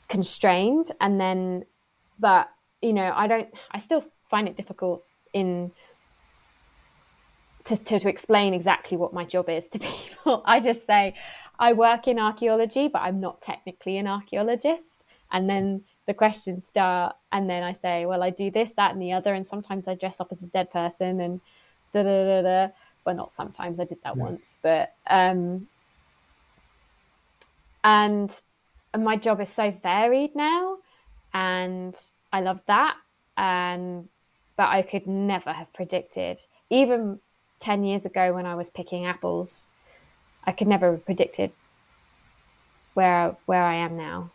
constrained 0.08 0.92
and 1.00 1.20
then 1.20 1.64
but 2.18 2.48
you 2.82 2.92
know 2.92 3.12
i 3.14 3.26
don't 3.26 3.48
i 3.72 3.78
still 3.78 4.04
find 4.30 4.48
it 4.48 4.56
difficult 4.56 5.02
in 5.32 5.70
to, 7.64 7.76
to, 7.76 7.98
to 7.98 8.08
explain 8.08 8.54
exactly 8.54 8.96
what 8.96 9.12
my 9.12 9.24
job 9.24 9.48
is 9.48 9.66
to 9.68 9.78
people. 9.80 10.42
I 10.44 10.60
just 10.60 10.86
say 10.86 11.14
i 11.58 11.72
work 11.72 12.06
in 12.06 12.18
archaeology 12.18 12.88
but 12.88 13.00
i'm 13.00 13.20
not 13.20 13.42
technically 13.42 13.96
an 13.98 14.06
archaeologist. 14.06 14.84
And 15.32 15.50
then 15.50 15.82
the 16.06 16.14
questions 16.14 16.62
start 16.68 17.16
and 17.32 17.50
then 17.50 17.64
i 17.64 17.72
say 17.72 18.06
well 18.06 18.22
i 18.22 18.30
do 18.30 18.48
this 18.50 18.70
that 18.76 18.92
and 18.92 19.02
the 19.02 19.12
other 19.12 19.34
and 19.34 19.44
sometimes 19.44 19.88
i 19.88 19.94
dress 19.94 20.14
up 20.20 20.28
as 20.30 20.42
a 20.42 20.46
dead 20.46 20.70
person 20.70 21.20
and 21.20 21.40
da 22.02 22.24
da 22.24 22.42
da 22.42 22.42
da 22.42 22.72
well 23.04 23.14
not 23.14 23.32
sometimes 23.32 23.80
i 23.80 23.84
did 23.84 23.98
that 24.02 24.16
yes. 24.16 24.26
once 24.26 24.58
but 24.62 24.94
um 25.08 25.66
and 27.84 28.30
my 28.98 29.16
job 29.16 29.40
is 29.40 29.48
so 29.48 29.70
varied 29.82 30.34
now 30.34 30.78
and 31.34 31.94
i 32.32 32.40
love 32.40 32.60
that 32.66 32.96
and 33.36 34.08
but 34.56 34.68
i 34.68 34.82
could 34.82 35.06
never 35.06 35.52
have 35.52 35.72
predicted 35.72 36.38
even 36.70 37.18
10 37.60 37.84
years 37.84 38.04
ago 38.04 38.32
when 38.32 38.46
i 38.46 38.54
was 38.54 38.70
picking 38.70 39.06
apples 39.06 39.66
i 40.44 40.52
could 40.52 40.66
never 40.66 40.92
have 40.92 41.04
predicted 41.04 41.52
where 42.94 43.36
where 43.46 43.62
i 43.62 43.74
am 43.74 43.96
now 43.96 44.30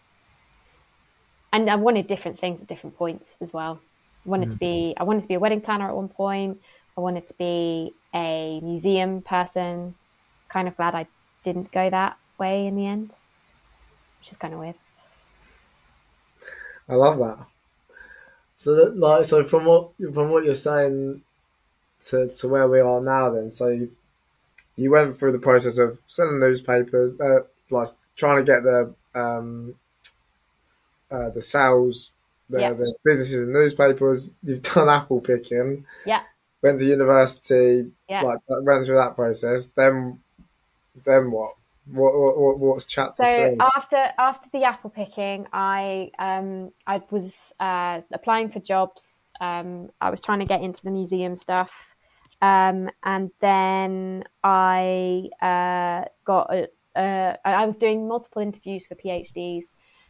and 1.51 1.69
i 1.69 1.75
wanted 1.75 2.07
different 2.07 2.39
things 2.39 2.61
at 2.61 2.67
different 2.67 2.97
points 2.97 3.37
as 3.41 3.51
well 3.51 3.79
I 4.25 4.29
wanted 4.29 4.49
mm. 4.49 4.53
to 4.53 4.57
be 4.57 4.93
i 4.97 5.03
wanted 5.03 5.21
to 5.23 5.27
be 5.27 5.33
a 5.33 5.39
wedding 5.39 5.61
planner 5.61 5.89
at 5.89 5.95
one 5.95 6.07
point 6.09 6.59
i 6.97 7.01
wanted 7.01 7.27
to 7.27 7.33
be 7.35 7.93
a 8.13 8.59
museum 8.61 9.21
person 9.21 9.95
kind 10.49 10.67
of 10.67 10.75
glad 10.77 10.95
i 10.95 11.05
didn't 11.43 11.71
go 11.71 11.89
that 11.89 12.17
way 12.37 12.67
in 12.67 12.75
the 12.75 12.85
end 12.85 13.13
which 14.21 14.31
is 14.31 14.37
kind 14.37 14.53
of 14.53 14.59
weird. 14.59 14.75
I 16.87 16.93
love 16.95 17.17
that. 17.17 17.47
So 18.55 18.75
that 18.75 18.97
like 18.97 19.25
so 19.25 19.43
from 19.43 19.65
what 19.65 19.91
from 20.13 20.29
what 20.29 20.45
you're 20.45 20.53
saying 20.53 21.23
to 22.07 22.29
to 22.29 22.47
where 22.47 22.67
we 22.67 22.79
are 22.79 23.01
now, 23.01 23.31
then 23.31 23.49
so 23.49 23.69
you, 23.69 23.91
you 24.75 24.91
went 24.91 25.17
through 25.17 25.31
the 25.31 25.39
process 25.39 25.79
of 25.79 25.99
selling 26.05 26.39
newspapers, 26.39 27.19
uh, 27.19 27.39
like 27.71 27.87
trying 28.15 28.37
to 28.37 28.43
get 28.43 28.61
the 28.61 28.93
um, 29.15 29.73
uh, 31.09 31.31
the 31.31 31.41
sales, 31.41 32.11
the, 32.49 32.61
yeah. 32.61 32.73
the 32.73 32.93
businesses 33.03 33.41
and 33.41 33.53
newspapers. 33.53 34.29
You've 34.43 34.61
done 34.61 34.89
apple 34.89 35.21
picking. 35.21 35.85
Yeah. 36.05 36.21
Went 36.61 36.79
to 36.79 36.85
university. 36.85 37.91
Yeah. 38.09 38.21
Like 38.21 38.39
went 38.47 38.85
through 38.85 38.97
that 38.97 39.15
process. 39.15 39.67
Then, 39.67 40.19
then 41.05 41.31
what? 41.31 41.55
What, 41.87 42.13
what 42.37 42.59
what's 42.59 42.85
chapter 42.85 43.23
so 43.23 43.47
three? 43.47 43.57
after 43.75 44.13
after 44.17 44.49
the 44.53 44.63
apple 44.63 44.91
picking, 44.91 45.47
I 45.51 46.11
um 46.19 46.71
I 46.85 47.01
was 47.09 47.35
uh, 47.59 48.01
applying 48.13 48.49
for 48.49 48.59
jobs. 48.59 49.23
Um, 49.41 49.89
I 49.99 50.11
was 50.11 50.21
trying 50.21 50.39
to 50.39 50.45
get 50.45 50.61
into 50.61 50.83
the 50.83 50.91
museum 50.91 51.35
stuff, 51.35 51.71
um, 52.41 52.89
and 53.03 53.31
then 53.39 54.23
I 54.43 55.29
uh, 55.41 56.05
got 56.23 56.53
a, 56.53 56.67
uh, 56.95 57.35
I 57.43 57.65
was 57.65 57.75
doing 57.75 58.07
multiple 58.07 58.41
interviews 58.41 58.87
for 58.87 58.95
PhDs, 58.95 59.63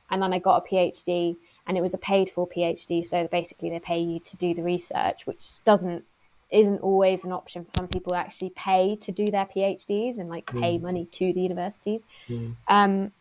and 0.09 0.21
then 0.21 0.33
I 0.33 0.39
got 0.39 0.63
a 0.65 0.69
PhD, 0.69 1.35
and 1.67 1.77
it 1.77 1.81
was 1.81 1.93
a 1.93 1.97
paid 1.97 2.31
for 2.35 2.47
PhD. 2.47 3.05
So 3.05 3.27
basically, 3.31 3.69
they 3.69 3.79
pay 3.79 3.99
you 3.99 4.19
to 4.19 4.37
do 4.37 4.53
the 4.53 4.63
research, 4.63 5.25
which 5.25 5.63
doesn't 5.65 6.03
isn't 6.51 6.79
always 6.79 7.23
an 7.23 7.31
option 7.31 7.63
for 7.65 7.71
some 7.77 7.87
people 7.87 8.13
who 8.13 8.19
actually 8.19 8.51
pay 8.51 8.97
to 8.97 9.11
do 9.11 9.31
their 9.31 9.45
PhDs 9.45 10.19
and 10.19 10.29
like 10.29 10.45
pay 10.45 10.77
mm. 10.77 10.81
money 10.81 11.07
to 11.13 11.33
the 11.33 11.41
universities. 11.41 12.01
Mm. 12.27 12.55
Um, 12.67 13.11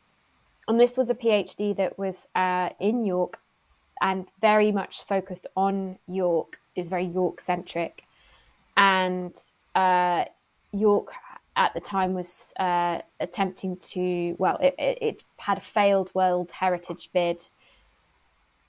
and 0.66 0.78
this 0.78 0.96
was 0.96 1.10
a 1.10 1.14
PhD 1.14 1.76
that 1.76 1.98
was 1.98 2.26
uh, 2.34 2.70
in 2.80 3.04
York 3.04 3.38
and 4.00 4.26
very 4.40 4.72
much 4.72 5.04
focused 5.08 5.46
on 5.56 5.98
York. 6.06 6.58
It 6.74 6.80
was 6.80 6.88
very 6.88 7.06
York 7.06 7.40
centric. 7.40 8.02
And 8.76 9.34
uh, 9.74 10.24
York 10.72 11.12
at 11.56 11.74
the 11.74 11.80
time 11.80 12.14
was 12.14 12.52
uh, 12.58 13.00
attempting 13.20 13.76
to, 13.76 14.34
well, 14.38 14.58
it, 14.60 14.74
it, 14.78 15.22
had 15.36 15.58
a 15.58 15.60
failed 15.60 16.10
World 16.14 16.50
Heritage 16.52 17.10
bid. 17.12 17.42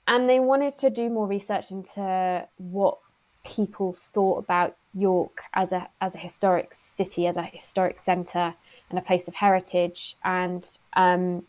And 0.08 0.28
they 0.28 0.40
wanted 0.40 0.76
to 0.78 0.90
do 0.90 1.08
more 1.08 1.26
research 1.26 1.70
into 1.70 2.46
what 2.56 2.98
people 3.44 3.96
thought 4.12 4.38
about 4.38 4.76
York 4.94 5.42
as 5.54 5.72
a 5.72 5.88
as 6.00 6.14
a 6.14 6.18
historic 6.18 6.74
city, 6.96 7.26
as 7.26 7.36
a 7.36 7.42
historic 7.42 7.98
centre, 8.04 8.54
and 8.90 8.98
a 8.98 9.02
place 9.02 9.26
of 9.28 9.34
heritage. 9.34 10.16
And 10.24 10.68
um, 10.94 11.44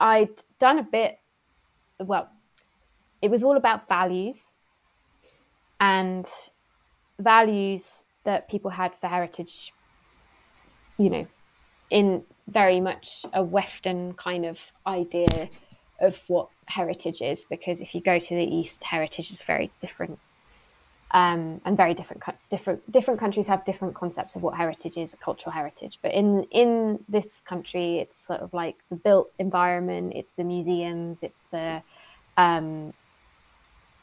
I'd 0.00 0.44
done 0.58 0.78
a 0.78 0.82
bit. 0.82 1.18
Well, 1.98 2.28
it 3.22 3.30
was 3.30 3.42
all 3.42 3.56
about 3.56 3.88
values 3.88 4.36
and 5.80 6.26
values 7.18 8.04
that 8.24 8.48
people 8.48 8.70
had 8.70 8.92
for 9.00 9.06
heritage. 9.06 9.72
You 10.98 11.10
know, 11.10 11.26
in 11.90 12.24
very 12.48 12.80
much 12.80 13.24
a 13.32 13.42
Western 13.42 14.14
kind 14.14 14.44
of 14.44 14.58
idea 14.86 15.48
of 16.00 16.16
what 16.26 16.48
heritage 16.66 17.22
is, 17.22 17.44
because 17.48 17.80
if 17.80 17.94
you 17.94 18.00
go 18.00 18.18
to 18.18 18.34
the 18.34 18.44
East, 18.44 18.82
heritage 18.82 19.30
is 19.30 19.38
very 19.46 19.70
different 19.80 20.18
um, 21.12 21.60
and 21.64 21.76
very 21.76 21.94
different 21.94 22.22
different 22.50 22.90
different 22.90 23.20
countries 23.20 23.46
have 23.46 23.64
different 23.64 23.94
concepts 23.94 24.34
of 24.34 24.42
what 24.42 24.56
heritage 24.56 24.96
is, 24.96 25.14
cultural 25.20 25.52
heritage. 25.52 25.98
But 26.02 26.12
in 26.12 26.44
in 26.50 26.98
this 27.08 27.26
country, 27.44 27.98
it's 27.98 28.26
sort 28.26 28.40
of 28.40 28.52
like 28.52 28.76
the 28.90 28.96
built 28.96 29.30
environment, 29.38 30.14
it's 30.16 30.32
the 30.36 30.44
museums, 30.44 31.18
it's 31.22 31.42
the 31.52 31.82
um, 32.36 32.92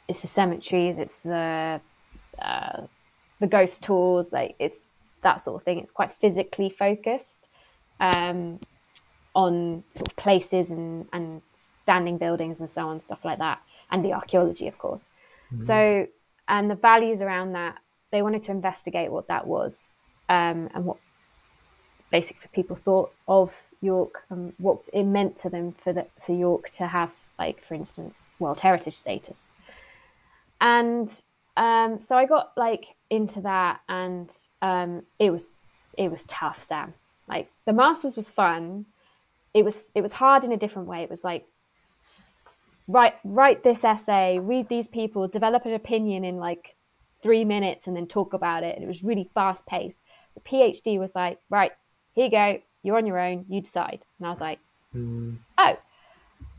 it's 0.08 0.22
the 0.22 0.28
cemeteries, 0.28 0.98
it's 0.98 1.16
the 1.24 1.82
uh, 2.40 2.82
the 3.40 3.48
ghost 3.48 3.84
tours, 3.84 4.32
like 4.32 4.56
it's 4.58 4.80
that 5.24 5.44
sort 5.44 5.62
of 5.62 5.66
thing. 5.66 5.80
It's 5.80 5.92
quite 5.92 6.14
physically 6.22 6.70
focused 6.70 7.26
um, 8.00 8.60
on 9.36 9.84
sort 9.94 10.08
of 10.08 10.16
places 10.16 10.70
and 10.70 11.06
and 11.12 11.42
standing 11.82 12.18
buildings 12.18 12.62
and 12.62 12.70
so 12.70 12.88
on, 12.88 13.02
stuff 13.02 13.26
like 13.26 13.40
that, 13.40 13.62
and 13.92 14.06
the 14.06 14.14
archaeology, 14.14 14.70
of 14.70 14.78
course. 14.78 15.04
Mm-hmm. 15.54 15.66
So 15.66 16.08
and 16.54 16.70
the 16.70 16.76
values 16.76 17.20
around 17.20 17.54
that. 17.54 17.80
They 18.12 18.22
wanted 18.22 18.44
to 18.44 18.52
investigate 18.52 19.12
what 19.12 19.28
that 19.28 19.48
was 19.48 19.74
um, 20.30 20.70
and 20.76 20.86
what 20.86 20.98
basically 22.12 22.48
people 22.54 22.76
thought 22.76 23.12
of 23.28 23.52
York 23.82 24.22
and 24.30 24.54
what 24.60 24.78
it 24.94 25.04
meant 25.04 25.42
to 25.42 25.50
them 25.50 25.74
for 25.84 25.94
the, 25.94 26.06
for 26.24 26.34
York 26.34 26.70
to 26.74 26.86
have, 26.86 27.10
like 27.40 27.66
for 27.66 27.74
instance, 27.74 28.16
World 28.38 28.60
Heritage 28.60 28.96
status. 28.96 29.52
And 30.62 31.10
um, 31.58 32.00
so 32.00 32.16
I 32.16 32.28
got 32.28 32.52
like 32.56 32.86
into 33.10 33.42
that, 33.42 33.82
and 33.90 34.30
um, 34.62 35.02
it 35.18 35.32
was 35.32 35.46
it 35.98 36.12
was 36.12 36.24
tough, 36.28 36.64
Sam. 36.68 36.94
Like 37.28 37.50
the 37.66 37.74
masters 37.74 38.16
was 38.16 38.30
fun. 38.30 38.86
It 39.56 39.66
was 39.66 39.88
it 39.96 40.02
was 40.02 40.14
hard 40.14 40.44
in 40.44 40.52
a 40.52 40.58
different 40.58 40.88
way. 40.88 41.02
It 41.02 41.10
was 41.10 41.24
like 41.24 41.48
write 42.88 43.16
write 43.24 43.64
this 43.64 43.84
essay, 43.84 44.40
read 44.40 44.70
these 44.70 44.88
people, 44.88 45.28
develop 45.28 45.66
an 45.66 45.74
opinion 45.74 46.24
in 46.24 46.38
like 46.38 46.76
three 47.22 47.46
minutes, 47.46 47.88
and 47.88 47.96
then 47.96 48.08
talk 48.08 48.34
about 48.34 48.64
it. 48.64 48.76
And 48.76 48.84
it 48.84 48.88
was 48.88 49.04
really 49.04 49.30
fast 49.34 49.66
paced. 49.66 49.98
The 50.36 50.42
PhD 50.42 51.00
was 51.00 51.14
like, 51.16 51.40
right, 51.50 51.72
here 52.14 52.26
you 52.26 52.32
go, 52.32 52.62
you're 52.82 52.98
on 52.98 53.06
your 53.06 53.20
own, 53.20 53.46
you 53.50 53.62
decide. 53.62 54.06
And 54.20 54.28
I 54.28 54.32
was 54.32 54.42
like, 54.42 54.60
mm. 54.96 55.38
oh, 55.58 55.78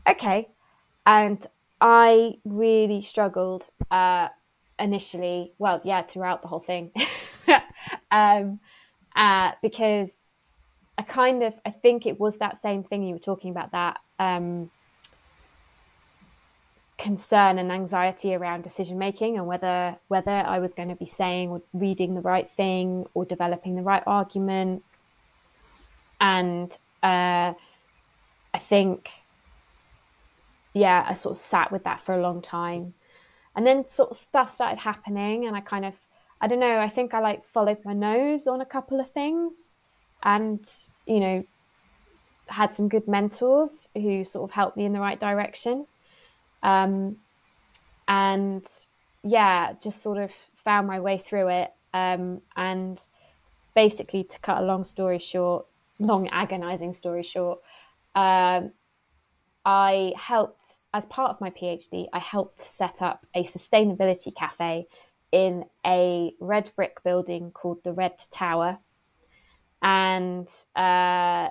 okay. 0.07 0.47
And 1.05 1.45
I 1.79 2.37
really 2.45 3.01
struggled 3.01 3.65
uh, 3.91 4.29
initially. 4.79 5.53
Well, 5.59 5.81
yeah, 5.83 6.03
throughout 6.03 6.41
the 6.41 6.47
whole 6.47 6.61
thing, 6.61 6.91
um, 8.11 8.59
uh, 9.15 9.51
because 9.61 10.09
I 10.97 11.03
kind 11.03 11.43
of 11.43 11.53
I 11.65 11.71
think 11.71 12.05
it 12.05 12.19
was 12.19 12.37
that 12.37 12.61
same 12.61 12.83
thing 12.83 13.03
you 13.03 13.13
were 13.13 13.19
talking 13.19 13.51
about 13.51 13.71
that 13.71 13.99
um, 14.19 14.71
concern 17.05 17.59
and 17.59 17.71
anxiety 17.71 18.33
around 18.33 18.63
decision 18.63 18.97
making 18.97 19.37
and 19.37 19.45
whether 19.45 19.95
whether 20.07 20.31
I 20.31 20.57
was 20.57 20.73
going 20.73 20.89
to 20.89 20.95
be 20.95 21.11
saying 21.15 21.49
or 21.49 21.61
reading 21.71 22.15
the 22.15 22.21
right 22.21 22.49
thing 22.57 23.05
or 23.13 23.25
developing 23.25 23.75
the 23.75 23.83
right 23.83 24.01
argument. 24.07 24.83
And 26.19 26.71
uh, 27.03 27.53
I 28.57 28.59
think, 28.69 29.09
yeah, 30.73 31.05
I 31.07 31.13
sort 31.13 31.33
of 31.33 31.37
sat 31.37 31.71
with 31.71 31.83
that 31.83 32.03
for 32.03 32.15
a 32.15 32.21
long 32.21 32.41
time, 32.41 32.95
and 33.55 33.67
then 33.67 33.87
sort 33.87 34.09
of 34.09 34.17
stuff 34.17 34.55
started 34.55 34.79
happening, 34.79 35.45
and 35.45 35.55
I 35.55 35.61
kind 35.61 35.85
of, 35.85 35.93
I 36.41 36.47
don't 36.47 36.59
know, 36.59 36.79
I 36.79 36.89
think 36.89 37.13
I 37.13 37.19
like 37.19 37.45
followed 37.53 37.85
my 37.85 37.93
nose 37.93 38.47
on 38.47 38.61
a 38.61 38.65
couple 38.65 38.99
of 38.99 39.11
things, 39.11 39.53
and 40.23 40.59
you 41.05 41.19
know, 41.19 41.43
had 42.47 42.75
some 42.75 42.89
good 42.89 43.07
mentors 43.07 43.89
who 43.93 44.25
sort 44.25 44.49
of 44.49 44.55
helped 44.55 44.75
me 44.75 44.85
in 44.85 44.93
the 44.93 44.99
right 44.99 45.19
direction 45.19 45.85
um, 46.65 47.17
and 48.07 48.65
yeah, 49.23 49.73
just 49.81 50.01
sort 50.01 50.17
of 50.17 50.31
found 50.63 50.87
my 50.87 50.99
way 50.99 51.23
through 51.25 51.49
it. 51.49 51.71
Um, 51.93 52.41
and 52.55 52.99
basically, 53.75 54.23
to 54.23 54.39
cut 54.39 54.57
a 54.57 54.65
long 54.65 54.83
story 54.83 55.19
short, 55.19 55.67
long 55.99 56.27
agonizing 56.29 56.93
story 56.93 57.23
short, 57.23 57.59
um, 58.15 58.71
I 59.63 60.13
helped, 60.17 60.73
as 60.93 61.05
part 61.05 61.29
of 61.29 61.39
my 61.39 61.51
PhD, 61.51 62.07
I 62.11 62.19
helped 62.19 62.61
set 62.75 63.01
up 63.01 63.25
a 63.35 63.43
sustainability 63.45 64.35
cafe 64.35 64.87
in 65.31 65.65
a 65.85 66.33
red 66.39 66.71
brick 66.75 67.03
building 67.03 67.51
called 67.51 67.83
the 67.83 67.93
Red 67.93 68.17
Tower. 68.31 68.79
And 69.83 70.47
uh, 70.75 71.49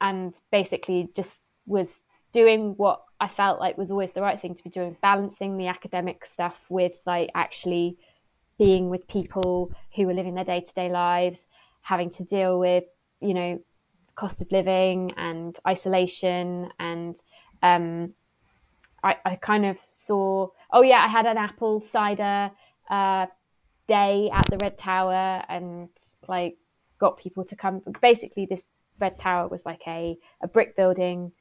and 0.00 0.34
basically 0.52 1.08
just 1.16 1.36
was 1.66 1.88
doing 2.32 2.74
what 2.76 3.02
I 3.20 3.28
felt 3.28 3.60
like 3.60 3.76
was 3.76 3.90
always 3.90 4.12
the 4.12 4.22
right 4.22 4.40
thing 4.40 4.54
to 4.54 4.64
be 4.64 4.70
doing, 4.70 4.96
balancing 5.02 5.58
the 5.58 5.66
academic 5.66 6.24
stuff 6.24 6.56
with 6.68 6.92
like 7.06 7.30
actually 7.34 7.98
being 8.58 8.90
with 8.90 9.06
people 9.08 9.72
who 9.94 10.06
were 10.06 10.14
living 10.14 10.34
their 10.34 10.44
day 10.44 10.60
to 10.60 10.72
day 10.74 10.90
lives, 10.90 11.46
having 11.82 12.10
to 12.10 12.24
deal 12.24 12.58
with, 12.58 12.84
you 13.20 13.34
know, 13.34 13.60
cost 14.14 14.40
of 14.40 14.50
living 14.50 15.12
and 15.16 15.58
isolation. 15.66 16.70
And 16.78 17.16
um, 17.62 18.14
I, 19.02 19.16
I 19.24 19.36
kind 19.36 19.66
of 19.66 19.76
saw, 19.88 20.48
oh, 20.72 20.82
yeah, 20.82 21.04
I 21.04 21.08
had 21.08 21.26
an 21.26 21.38
apple 21.38 21.80
cider 21.80 22.50
uh, 22.88 23.26
day 23.88 24.30
at 24.32 24.46
the 24.46 24.58
Red 24.60 24.78
Tower 24.78 25.42
and 25.48 25.88
like 26.28 26.56
got 26.98 27.18
people 27.18 27.44
to 27.44 27.56
come. 27.56 27.82
Basically, 28.00 28.46
this 28.46 28.62
Red 28.98 29.18
Tower 29.18 29.48
was 29.48 29.64
like 29.64 29.82
a, 29.86 30.18
a 30.42 30.48
brick 30.48 30.76
building 30.76 31.32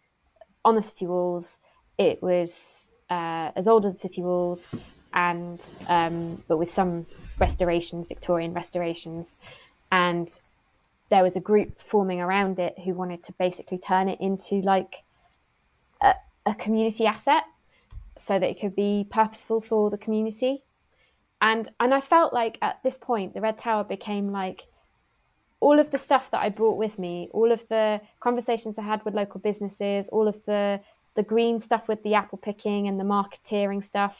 on 0.64 0.76
the 0.76 0.84
city 0.84 1.06
walls. 1.06 1.60
It 2.00 2.24
was 2.24 2.96
uh, 3.10 3.52
as 3.58 3.68
old 3.68 3.86
as 3.86 3.94
the 3.94 4.00
city 4.00 4.22
walls, 4.22 4.66
and 5.14 5.60
um, 5.90 6.42
but 6.48 6.58
with 6.58 6.74
some 6.74 7.06
restorations, 7.38 8.08
Victorian 8.08 8.54
restorations, 8.54 9.36
and 9.92 10.28
there 11.10 11.24
was 11.24 11.36
a 11.36 11.42
group 11.42 11.82
forming 11.92 12.22
around 12.22 12.58
it 12.58 12.76
who 12.84 12.94
wanted 12.94 13.22
to 13.24 13.34
basically 13.34 13.80
turn 13.80 14.08
it 14.08 14.22
into 14.22 14.62
like 14.62 15.04
a, 16.02 16.14
a 16.46 16.56
community 16.56 17.06
asset, 17.06 17.44
so 18.18 18.40
that 18.40 18.50
it 18.50 18.62
could 18.62 18.76
be 18.78 19.06
purposeful 19.12 19.60
for 19.60 19.90
the 19.90 19.98
community. 19.98 20.64
And 21.42 21.70
and 21.82 21.94
I 21.94 22.00
felt 22.00 22.32
like 22.32 22.58
at 22.62 22.82
this 22.82 22.98
point 22.98 23.34
the 23.34 23.42
Red 23.42 23.58
Tower 23.60 23.84
became 23.84 24.26
like 24.28 24.64
all 25.60 25.80
of 25.80 25.92
the 25.92 25.98
stuff 25.98 26.32
that 26.32 26.42
I 26.42 26.48
brought 26.48 26.78
with 26.78 26.98
me, 26.98 27.30
all 27.34 27.52
of 27.52 27.62
the 27.68 28.00
conversations 28.22 28.80
I 28.80 28.84
had 28.84 29.04
with 29.04 29.14
local 29.14 29.42
businesses, 29.42 30.08
all 30.10 30.28
of 30.30 30.38
the 30.46 30.80
the 31.20 31.24
green 31.24 31.60
stuff 31.60 31.90
with 31.90 32.02
the 32.04 32.14
apple 32.14 32.38
picking 32.38 32.88
and 32.88 32.98
the 32.98 33.04
marketeering 33.04 33.84
stuff, 33.84 34.16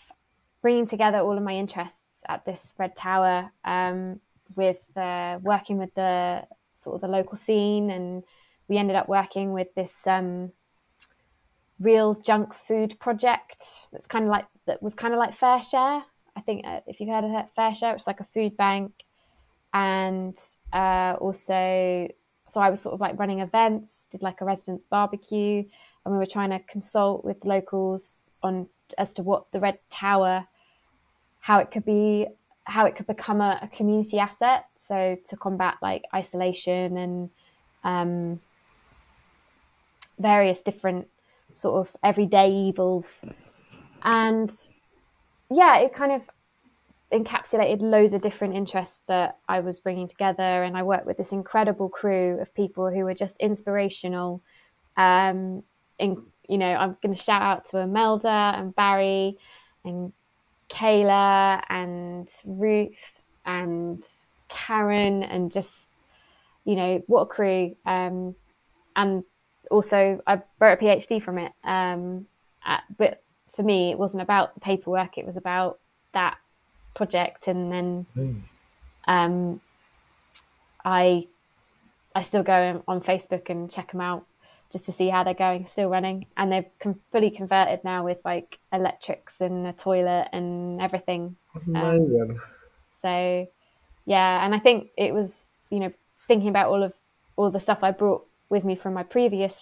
bringing 0.62 0.86
together 0.86 1.20
all 1.20 1.38
of 1.38 1.42
my 1.42 1.56
interests 1.56 1.96
at 2.28 2.44
this 2.44 2.74
Red 2.78 2.94
Tower 2.98 3.50
um, 3.64 4.20
with 4.58 4.82
uh, 4.98 5.40
working 5.42 5.78
with 5.78 5.94
the 5.96 6.44
sort 6.78 6.96
of 6.96 7.02
the 7.02 7.08
local 7.08 7.38
scene, 7.38 7.90
and 7.90 8.22
we 8.68 8.78
ended 8.78 8.98
up 8.98 9.08
working 9.08 9.54
with 9.54 9.74
this 9.76 9.94
um, 10.06 10.52
real 11.80 12.16
junk 12.16 12.54
food 12.68 13.00
project 13.00 13.64
that's 13.94 14.08
kind 14.08 14.26
of 14.26 14.32
like 14.32 14.48
that 14.68 14.84
was 14.84 14.94
kind 14.94 15.14
of 15.14 15.20
like 15.20 15.38
Fair 15.38 15.62
Share. 15.64 16.04
I 16.36 16.42
think 16.42 16.68
uh, 16.68 16.82
if 16.86 17.00
you've 17.00 17.08
heard 17.08 17.24
of 17.24 17.32
Fair 17.56 17.74
Share, 17.74 17.96
it's 17.96 18.08
like 18.08 18.20
a 18.20 18.28
food 18.34 18.58
bank. 18.58 18.92
And 19.74 20.38
uh, 20.74 21.16
also 21.22 22.10
so 22.50 22.60
I 22.60 22.70
was 22.70 22.82
sort 22.82 22.94
of 22.94 23.00
like 23.00 23.18
running 23.18 23.40
events, 23.40 23.90
did 24.12 24.22
like 24.22 24.42
a 24.42 24.46
residence 24.46 24.86
barbecue, 24.86 25.64
and 26.06 26.14
we 26.14 26.18
were 26.18 26.26
trying 26.26 26.50
to 26.52 26.60
consult 26.60 27.24
with 27.26 27.44
locals 27.46 28.16
on 28.42 28.68
as 28.98 29.12
to 29.14 29.24
what 29.24 29.52
the 29.52 29.60
Red 29.60 29.80
Tower, 29.90 30.48
how 31.40 31.60
it 31.60 31.72
could 31.72 31.86
be, 31.86 32.28
how 32.64 32.86
it 32.86 32.96
could 32.96 33.08
become 33.08 33.42
a, 33.42 33.60
a 33.62 33.68
community 33.68 34.20
asset. 34.20 34.66
So 34.80 35.18
to 35.30 35.38
combat 35.38 35.76
like 35.82 36.04
isolation 36.14 36.98
and 36.98 37.30
um, 37.84 38.40
various 40.18 40.60
different 40.62 41.08
sort 41.54 41.88
of 41.88 41.96
everyday 42.04 42.52
evils, 42.52 43.22
and 44.04 44.52
yeah, 45.52 45.78
it 45.80 45.94
kind 45.94 46.12
of 46.12 46.22
encapsulated 47.12 47.82
loads 47.82 48.14
of 48.14 48.22
different 48.22 48.56
interests 48.56 49.00
that 49.08 49.38
I 49.48 49.60
was 49.60 49.80
bringing 49.80 50.08
together, 50.08 50.64
and 50.64 50.78
I 50.78 50.84
worked 50.84 51.06
with 51.06 51.18
this 51.18 51.32
incredible 51.32 51.90
crew 51.90 52.40
of 52.40 52.54
people 52.54 52.90
who 52.90 53.04
were 53.04 53.16
just 53.16 53.36
inspirational. 53.40 54.42
Um, 54.98 55.64
in, 56.00 56.24
you 56.48 56.58
know, 56.58 56.74
I'm 56.74 56.98
going 57.04 57.16
to 57.16 57.22
shout 57.22 57.42
out 57.42 57.70
to 57.72 57.80
Imelda 57.80 58.54
and 58.56 58.76
Barry 58.76 59.38
and 59.84 60.12
Kayla 60.70 61.62
and 61.70 62.28
Ruth 62.46 62.92
and 63.46 64.04
Karen 64.50 65.24
and 65.24 65.52
just 65.52 65.70
you 66.66 66.76
know 66.76 67.04
what 67.08 67.22
a 67.22 67.26
crew. 67.26 67.76
Um, 67.86 68.36
and 68.96 69.24
also, 69.72 70.22
I 70.28 70.42
wrote 70.60 70.80
a 70.80 70.84
PhD 70.84 71.24
from 71.24 71.38
it. 71.38 71.52
Um, 71.64 72.28
at, 72.66 72.84
but 72.98 73.24
for 73.56 73.64
me, 73.64 73.92
it 73.92 73.98
wasn't 73.98 74.22
about 74.22 74.54
the 74.54 74.60
paperwork; 74.60 75.18
it 75.18 75.26
was 75.26 75.38
about 75.38 75.80
that 76.14 76.38
project, 76.96 77.48
and 77.48 77.72
then 77.72 78.06
mm. 78.16 78.42
um, 79.08 79.62
I 80.84 81.28
I 82.16 82.24
still 82.24 82.44
go 82.44 82.84
on 82.88 83.02
Facebook 83.02 83.50
and 83.50 83.72
check 83.72 83.92
them 83.92 84.02
out 84.02 84.26
just 84.72 84.86
to 84.86 84.94
see 84.94 85.10
how 85.10 85.24
they're 85.24 85.34
going, 85.34 85.68
still 85.68 85.90
running, 85.90 86.26
and 86.38 86.52
they've 86.52 86.70
com- 86.80 87.00
fully 87.12 87.32
converted 87.32 87.84
now 87.84 88.04
with 88.04 88.20
like 88.24 88.60
electrics 88.72 89.34
and 89.40 89.68
a 89.68 89.74
toilet 89.74 90.30
and 90.32 90.82
everything. 90.82 91.36
That's 91.54 91.68
amazing. 91.68 92.32
Um, 92.32 92.42
so 93.02 93.48
yeah, 94.06 94.46
and 94.46 94.54
I 94.54 94.60
think 94.60 94.90
it 94.98 95.14
was 95.14 95.32
you 95.70 95.80
know 95.80 95.92
thinking 96.28 96.50
about 96.50 96.70
all 96.70 96.84
of 96.84 96.94
all 97.36 97.50
the 97.52 97.60
stuff 97.60 97.80
I 97.82 97.92
brought 97.92 98.26
with 98.50 98.64
me 98.64 98.76
from 98.76 98.94
my 98.94 99.04
previous 99.04 99.60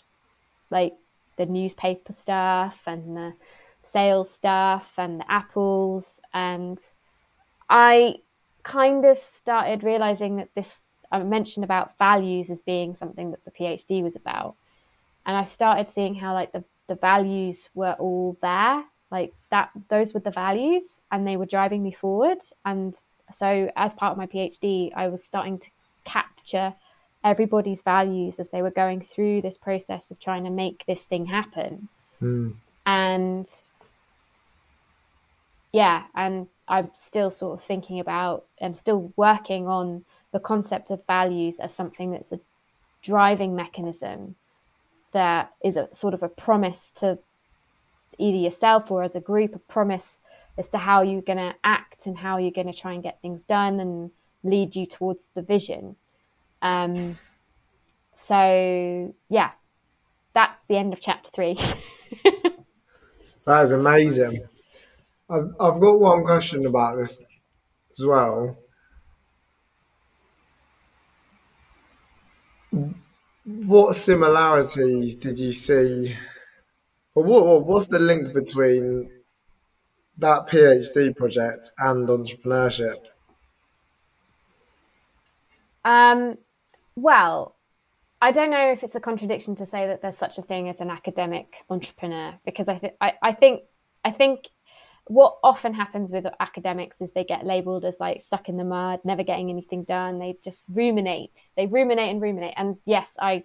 like 0.69 0.93
the 1.37 1.45
newspaper 1.45 2.13
stuff 2.19 2.77
and 2.85 3.15
the 3.15 3.33
sales 3.93 4.29
stuff 4.31 4.87
and 4.97 5.21
the 5.21 5.31
apples 5.31 6.19
and 6.33 6.79
I 7.69 8.15
kind 8.63 9.05
of 9.05 9.19
started 9.19 9.83
realizing 9.83 10.37
that 10.37 10.49
this 10.55 10.79
I 11.11 11.19
mentioned 11.23 11.63
about 11.63 11.97
values 11.97 12.49
as 12.49 12.61
being 12.61 12.95
something 12.95 13.31
that 13.31 13.45
the 13.45 13.51
PhD 13.51 14.03
was 14.03 14.15
about. 14.15 14.55
And 15.27 15.35
I 15.35 15.43
started 15.43 15.93
seeing 15.93 16.15
how 16.15 16.33
like 16.33 16.53
the, 16.53 16.63
the 16.87 16.95
values 16.95 17.69
were 17.75 17.95
all 17.99 18.37
there. 18.41 18.83
Like 19.11 19.33
that 19.51 19.69
those 19.89 20.13
were 20.13 20.21
the 20.21 20.31
values 20.31 20.85
and 21.11 21.27
they 21.27 21.37
were 21.37 21.45
driving 21.45 21.83
me 21.83 21.91
forward. 21.91 22.39
And 22.65 22.95
so 23.35 23.69
as 23.75 23.93
part 23.93 24.13
of 24.13 24.17
my 24.17 24.27
PhD, 24.27 24.91
I 24.95 25.09
was 25.09 25.23
starting 25.23 25.59
to 25.59 25.67
capture 26.05 26.73
everybody's 27.23 27.81
values 27.81 28.35
as 28.39 28.49
they 28.49 28.61
were 28.61 28.71
going 28.71 29.01
through 29.01 29.41
this 29.41 29.57
process 29.57 30.11
of 30.11 30.19
trying 30.19 30.45
to 30.45 30.49
make 30.49 30.83
this 30.87 31.03
thing 31.03 31.25
happen. 31.25 31.89
Mm. 32.21 32.55
And 32.85 33.47
yeah, 35.73 36.03
and 36.15 36.47
I'm 36.69 36.89
still 36.95 37.31
sort 37.31 37.59
of 37.59 37.65
thinking 37.65 37.99
about, 37.99 38.45
I'm 38.61 38.75
still 38.75 39.11
working 39.17 39.67
on 39.67 40.05
the 40.31 40.39
concept 40.39 40.89
of 40.89 41.05
values 41.05 41.59
as 41.59 41.73
something 41.73 42.11
that's 42.11 42.31
a 42.31 42.39
driving 43.01 43.55
mechanism 43.55 44.35
that 45.13 45.51
is 45.63 45.75
a 45.77 45.89
sort 45.93 46.13
of 46.13 46.23
a 46.23 46.29
promise 46.29 46.91
to 46.99 47.17
either 48.17 48.37
yourself 48.37 48.89
or 48.89 49.03
as 49.03 49.15
a 49.15 49.19
group, 49.19 49.55
a 49.55 49.59
promise 49.59 50.17
as 50.57 50.69
to 50.69 50.77
how 50.77 51.01
you're 51.01 51.21
going 51.21 51.37
to 51.37 51.53
act 51.63 52.05
and 52.05 52.17
how 52.17 52.37
you're 52.37 52.51
going 52.51 52.71
to 52.71 52.79
try 52.79 52.93
and 52.93 53.03
get 53.03 53.21
things 53.21 53.41
done 53.47 53.79
and 53.79 54.11
lead 54.43 54.75
you 54.75 54.85
towards 54.85 55.27
the 55.35 55.41
vision. 55.41 55.95
Um, 56.61 57.17
so 58.27 59.13
yeah, 59.29 59.51
that's 60.33 60.59
the 60.67 60.77
end 60.77 60.93
of 60.93 60.99
chapter 60.99 61.29
three. 61.33 61.59
that 63.45 63.63
is 63.63 63.71
amazing. 63.71 64.43
I've, 65.29 65.53
I've 65.59 65.79
got 65.79 65.99
one 65.99 66.23
question 66.23 66.65
about 66.65 66.97
this 66.97 67.21
as 67.91 68.05
well. 68.05 68.57
What 73.47 73.95
similarities 73.95 75.15
did 75.15 75.39
you 75.39 75.53
see, 75.53 76.13
or 77.15 77.23
what, 77.23 77.65
what's 77.65 77.87
the 77.87 77.97
link 77.97 78.33
between 78.33 79.09
that 80.17 80.47
PhD 80.47 81.15
project 81.15 81.71
and 81.77 82.09
entrepreneurship? 82.09 83.05
Um, 85.85 86.37
well, 86.97 87.55
I 88.21 88.33
don't 88.33 88.49
know 88.49 88.69
if 88.73 88.83
it's 88.83 88.97
a 88.97 88.99
contradiction 88.99 89.55
to 89.55 89.65
say 89.65 89.87
that 89.87 90.01
there's 90.01 90.17
such 90.17 90.37
a 90.37 90.41
thing 90.41 90.67
as 90.67 90.81
an 90.81 90.89
academic 90.89 91.47
entrepreneur 91.69 92.37
because 92.43 92.67
I, 92.67 92.77
th- 92.79 92.95
I, 92.99 93.13
I 93.23 93.31
think 93.31 93.61
I 94.03 94.11
think 94.11 94.41
what 95.09 95.37
often 95.43 95.73
happens 95.73 96.11
with 96.11 96.25
academics 96.39 97.01
is 97.01 97.11
they 97.11 97.23
get 97.23 97.45
labeled 97.45 97.85
as 97.85 97.95
like 97.99 98.23
stuck 98.25 98.49
in 98.49 98.57
the 98.57 98.63
mud, 98.63 98.99
never 99.03 99.23
getting 99.23 99.49
anything 99.49 99.83
done. 99.83 100.19
They 100.19 100.37
just 100.43 100.59
ruminate. 100.69 101.31
They 101.55 101.65
ruminate 101.65 102.11
and 102.11 102.21
ruminate. 102.21 102.53
And 102.57 102.77
yes, 102.85 103.07
I 103.19 103.43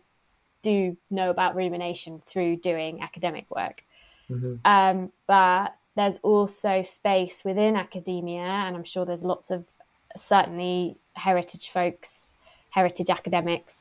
do 0.62 0.96
know 1.10 1.30
about 1.30 1.54
rumination 1.54 2.22
through 2.30 2.56
doing 2.56 3.02
academic 3.02 3.46
work. 3.54 3.82
Mm-hmm. 4.30 4.54
Um, 4.64 5.12
but 5.26 5.76
there's 5.96 6.18
also 6.22 6.82
space 6.82 7.42
within 7.44 7.76
academia, 7.76 8.42
and 8.42 8.76
I'm 8.76 8.84
sure 8.84 9.04
there's 9.04 9.22
lots 9.22 9.50
of 9.50 9.64
certainly 10.18 10.96
heritage 11.14 11.70
folks, 11.72 12.08
heritage 12.70 13.10
academics. 13.10 13.74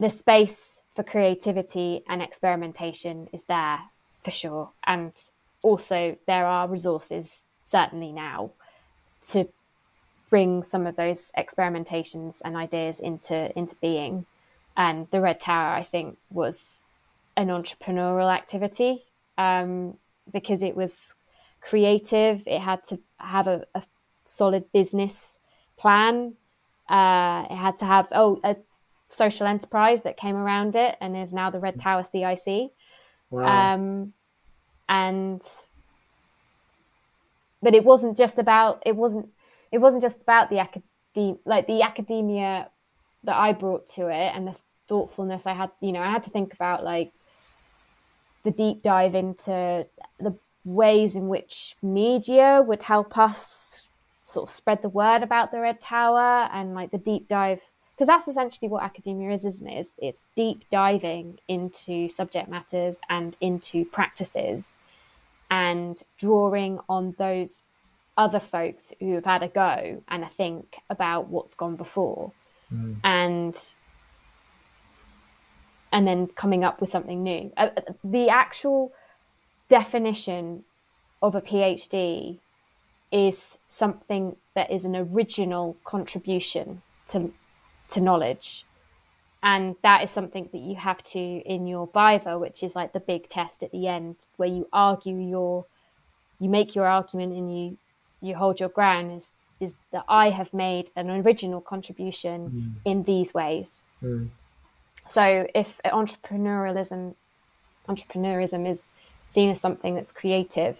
The 0.00 0.10
space 0.10 0.60
for 0.96 1.04
creativity 1.04 2.02
and 2.08 2.22
experimentation 2.22 3.28
is 3.32 3.42
there 3.48 3.78
for 4.24 4.30
sure. 4.30 4.72
And 4.86 5.12
also 5.64 6.16
there 6.26 6.46
are 6.46 6.68
resources 6.68 7.26
certainly 7.70 8.12
now 8.12 8.50
to 9.30 9.48
bring 10.30 10.62
some 10.62 10.86
of 10.86 10.94
those 10.96 11.32
experimentations 11.36 12.34
and 12.44 12.56
ideas 12.56 13.00
into 13.00 13.36
into 13.58 13.74
being. 13.76 14.26
And 14.76 15.06
the 15.12 15.20
red 15.20 15.40
tower 15.40 15.72
i 15.74 15.84
think 15.84 16.18
was 16.30 16.80
an 17.36 17.48
entrepreneurial 17.48 18.32
activity 18.32 19.04
um, 19.38 19.96
because 20.32 20.62
it 20.62 20.76
was 20.76 21.14
creative 21.60 22.42
it 22.46 22.60
had 22.60 22.80
to 22.88 22.98
have 23.18 23.46
a, 23.46 23.64
a 23.74 23.82
solid 24.26 24.64
business 24.72 25.14
plan 25.76 26.34
uh, 26.88 27.44
it 27.50 27.56
had 27.56 27.78
to 27.78 27.84
have 27.84 28.06
oh 28.12 28.40
a 28.44 28.56
social 29.10 29.46
enterprise 29.46 30.02
that 30.02 30.16
came 30.16 30.36
around 30.36 30.74
it 30.76 30.96
and 31.00 31.16
is 31.16 31.32
now 31.32 31.50
the 31.50 31.58
red 31.58 31.80
tower 31.80 32.04
cic 32.04 32.70
wow. 33.30 33.74
um, 33.74 34.12
and 34.88 35.40
but 37.62 37.74
it 37.74 37.84
wasn't 37.84 38.16
just 38.16 38.38
about 38.38 38.82
it 38.84 38.94
wasn't 38.94 39.28
it 39.72 39.78
wasn't 39.78 40.02
just 40.02 40.20
about 40.20 40.50
the 40.50 40.58
academia 40.58 41.36
like 41.44 41.66
the 41.66 41.82
academia 41.82 42.68
that 43.24 43.36
I 43.36 43.52
brought 43.52 43.88
to 43.90 44.08
it 44.08 44.32
and 44.34 44.48
the 44.48 44.56
thoughtfulness 44.88 45.46
I 45.46 45.54
had 45.54 45.70
you 45.80 45.92
know 45.92 46.00
I 46.00 46.10
had 46.10 46.24
to 46.24 46.30
think 46.30 46.52
about 46.52 46.84
like 46.84 47.12
the 48.44 48.50
deep 48.50 48.82
dive 48.82 49.14
into 49.14 49.86
the 50.20 50.34
ways 50.64 51.16
in 51.16 51.28
which 51.28 51.74
media 51.82 52.62
would 52.66 52.82
help 52.82 53.16
us 53.16 53.82
sort 54.22 54.48
of 54.48 54.54
spread 54.54 54.82
the 54.82 54.88
word 54.88 55.22
about 55.22 55.50
the 55.50 55.60
red 55.60 55.80
tower 55.80 56.48
and 56.52 56.74
like 56.74 56.90
the 56.90 56.98
deep 56.98 57.28
dive 57.28 57.60
because 57.94 58.06
that's 58.06 58.28
essentially 58.28 58.68
what 58.68 58.82
academia 58.82 59.30
is 59.30 59.44
isn't 59.44 59.68
it? 59.68 59.80
It's, 59.80 59.90
it's 59.98 60.18
deep 60.36 60.64
diving 60.70 61.38
into 61.48 62.08
subject 62.08 62.48
matters 62.48 62.96
and 63.08 63.36
into 63.40 63.84
practices 63.84 64.64
and 65.50 66.02
drawing 66.18 66.78
on 66.88 67.14
those 67.18 67.62
other 68.16 68.40
folks 68.40 68.92
who 69.00 69.14
have 69.14 69.24
had 69.24 69.42
a 69.42 69.48
go 69.48 70.02
and 70.08 70.24
a 70.24 70.30
think 70.36 70.76
about 70.90 71.28
what's 71.28 71.54
gone 71.54 71.76
before. 71.76 72.32
Mm. 72.72 72.96
and 73.04 73.56
and 75.92 76.08
then 76.08 76.26
coming 76.26 76.64
up 76.64 76.80
with 76.80 76.90
something 76.90 77.22
new. 77.22 77.52
Uh, 77.56 77.68
uh 77.76 77.92
the 78.02 78.28
actual 78.28 78.90
definition 79.68 80.64
of 81.22 81.34
a 81.34 81.40
phd 81.40 82.38
is 83.12 83.58
something 83.70 84.36
that 84.54 84.70
is 84.70 84.84
an 84.84 84.96
original 84.96 85.76
contribution 85.84 86.82
to 87.10 87.32
to 87.90 88.00
knowledge 88.00 88.64
and 89.44 89.76
that 89.82 90.02
is 90.02 90.10
something 90.10 90.48
that 90.52 90.62
you 90.62 90.74
have 90.74 91.04
to 91.04 91.18
in 91.18 91.66
your 91.66 91.86
viva 91.92 92.38
which 92.38 92.62
is 92.62 92.74
like 92.74 92.92
the 92.92 93.00
big 93.00 93.28
test 93.28 93.62
at 93.62 93.70
the 93.70 93.86
end 93.86 94.16
where 94.36 94.48
you 94.48 94.66
argue 94.72 95.16
your 95.16 95.66
you 96.40 96.48
make 96.48 96.74
your 96.74 96.86
argument 96.86 97.32
and 97.32 97.56
you 97.56 97.78
you 98.20 98.34
hold 98.34 98.58
your 98.58 98.70
ground 98.70 99.12
is 99.12 99.26
is 99.60 99.72
that 99.92 100.04
i 100.08 100.30
have 100.30 100.52
made 100.52 100.90
an 100.96 101.10
original 101.10 101.60
contribution 101.60 102.50
mm. 102.50 102.90
in 102.90 103.02
these 103.04 103.32
ways 103.34 103.68
mm. 104.02 104.28
so 105.08 105.46
if 105.54 105.78
entrepreneurialism 105.84 107.14
entrepreneurism 107.88 108.68
is 108.68 108.78
seen 109.34 109.50
as 109.50 109.60
something 109.60 109.94
that's 109.94 110.10
creative 110.10 110.76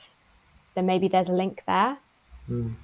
then 0.74 0.86
maybe 0.86 1.06
there's 1.06 1.28
a 1.28 1.32
link 1.32 1.62
there 1.66 1.98
mm. 2.50 2.74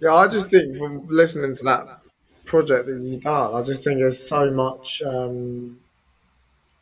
yeah 0.00 0.14
i 0.14 0.28
just 0.28 0.48
think 0.48 0.76
from 0.76 1.06
listening 1.08 1.54
to 1.54 1.64
that 1.64 2.01
project 2.44 2.86
that 2.86 3.00
you've 3.00 3.22
done. 3.22 3.54
I 3.54 3.62
just 3.62 3.84
think 3.84 3.98
there's 3.98 4.18
so 4.18 4.50
much, 4.50 5.02
um, 5.02 5.78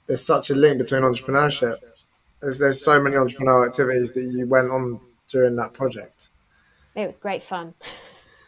there's 0.06 0.24
such 0.24 0.50
a 0.50 0.54
link 0.54 0.78
between 0.78 1.02
entrepreneurship. 1.02 1.78
There's, 2.40 2.58
there's 2.58 2.84
so 2.84 3.02
many 3.02 3.16
entrepreneurial 3.16 3.66
activities 3.66 4.12
that 4.12 4.22
you 4.22 4.46
went 4.46 4.70
on 4.70 5.00
during 5.28 5.56
that 5.56 5.72
project. 5.72 6.30
It 6.94 7.06
was 7.06 7.16
great 7.16 7.44
fun. 7.44 7.74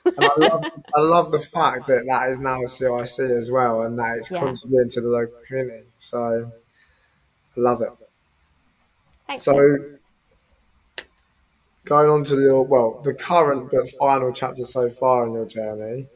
and 0.05 0.15
I 0.19 0.31
love, 0.37 0.65
I 0.97 1.01
love 1.01 1.31
the 1.31 1.39
fact 1.39 1.87
that 1.87 2.05
that 2.07 2.31
is 2.31 2.39
now 2.39 2.63
a 2.63 2.69
CIC 2.69 3.31
as 3.31 3.51
well, 3.51 3.83
and 3.83 3.99
that 3.99 4.19
it's 4.19 4.31
yeah. 4.31 4.41
contributing 4.41 4.91
to 4.91 5.01
the 5.01 5.09
local 5.09 5.39
community. 5.47 5.87
So 5.99 6.51
I 7.57 7.61
love 7.61 7.83
it. 7.83 7.91
Thanks. 9.27 9.43
So 9.43 9.79
going 11.85 12.11
on 12.11 12.25
to 12.25 12.37
the 12.37 12.63
well, 12.63 13.01
the 13.05 13.15
current 13.15 13.71
but 13.71 13.89
final 13.91 14.33
chapter 14.33 14.65
so 14.65 14.91
far 14.91 15.27
in 15.27 15.33
your 15.33 15.47
journey. 15.47 16.07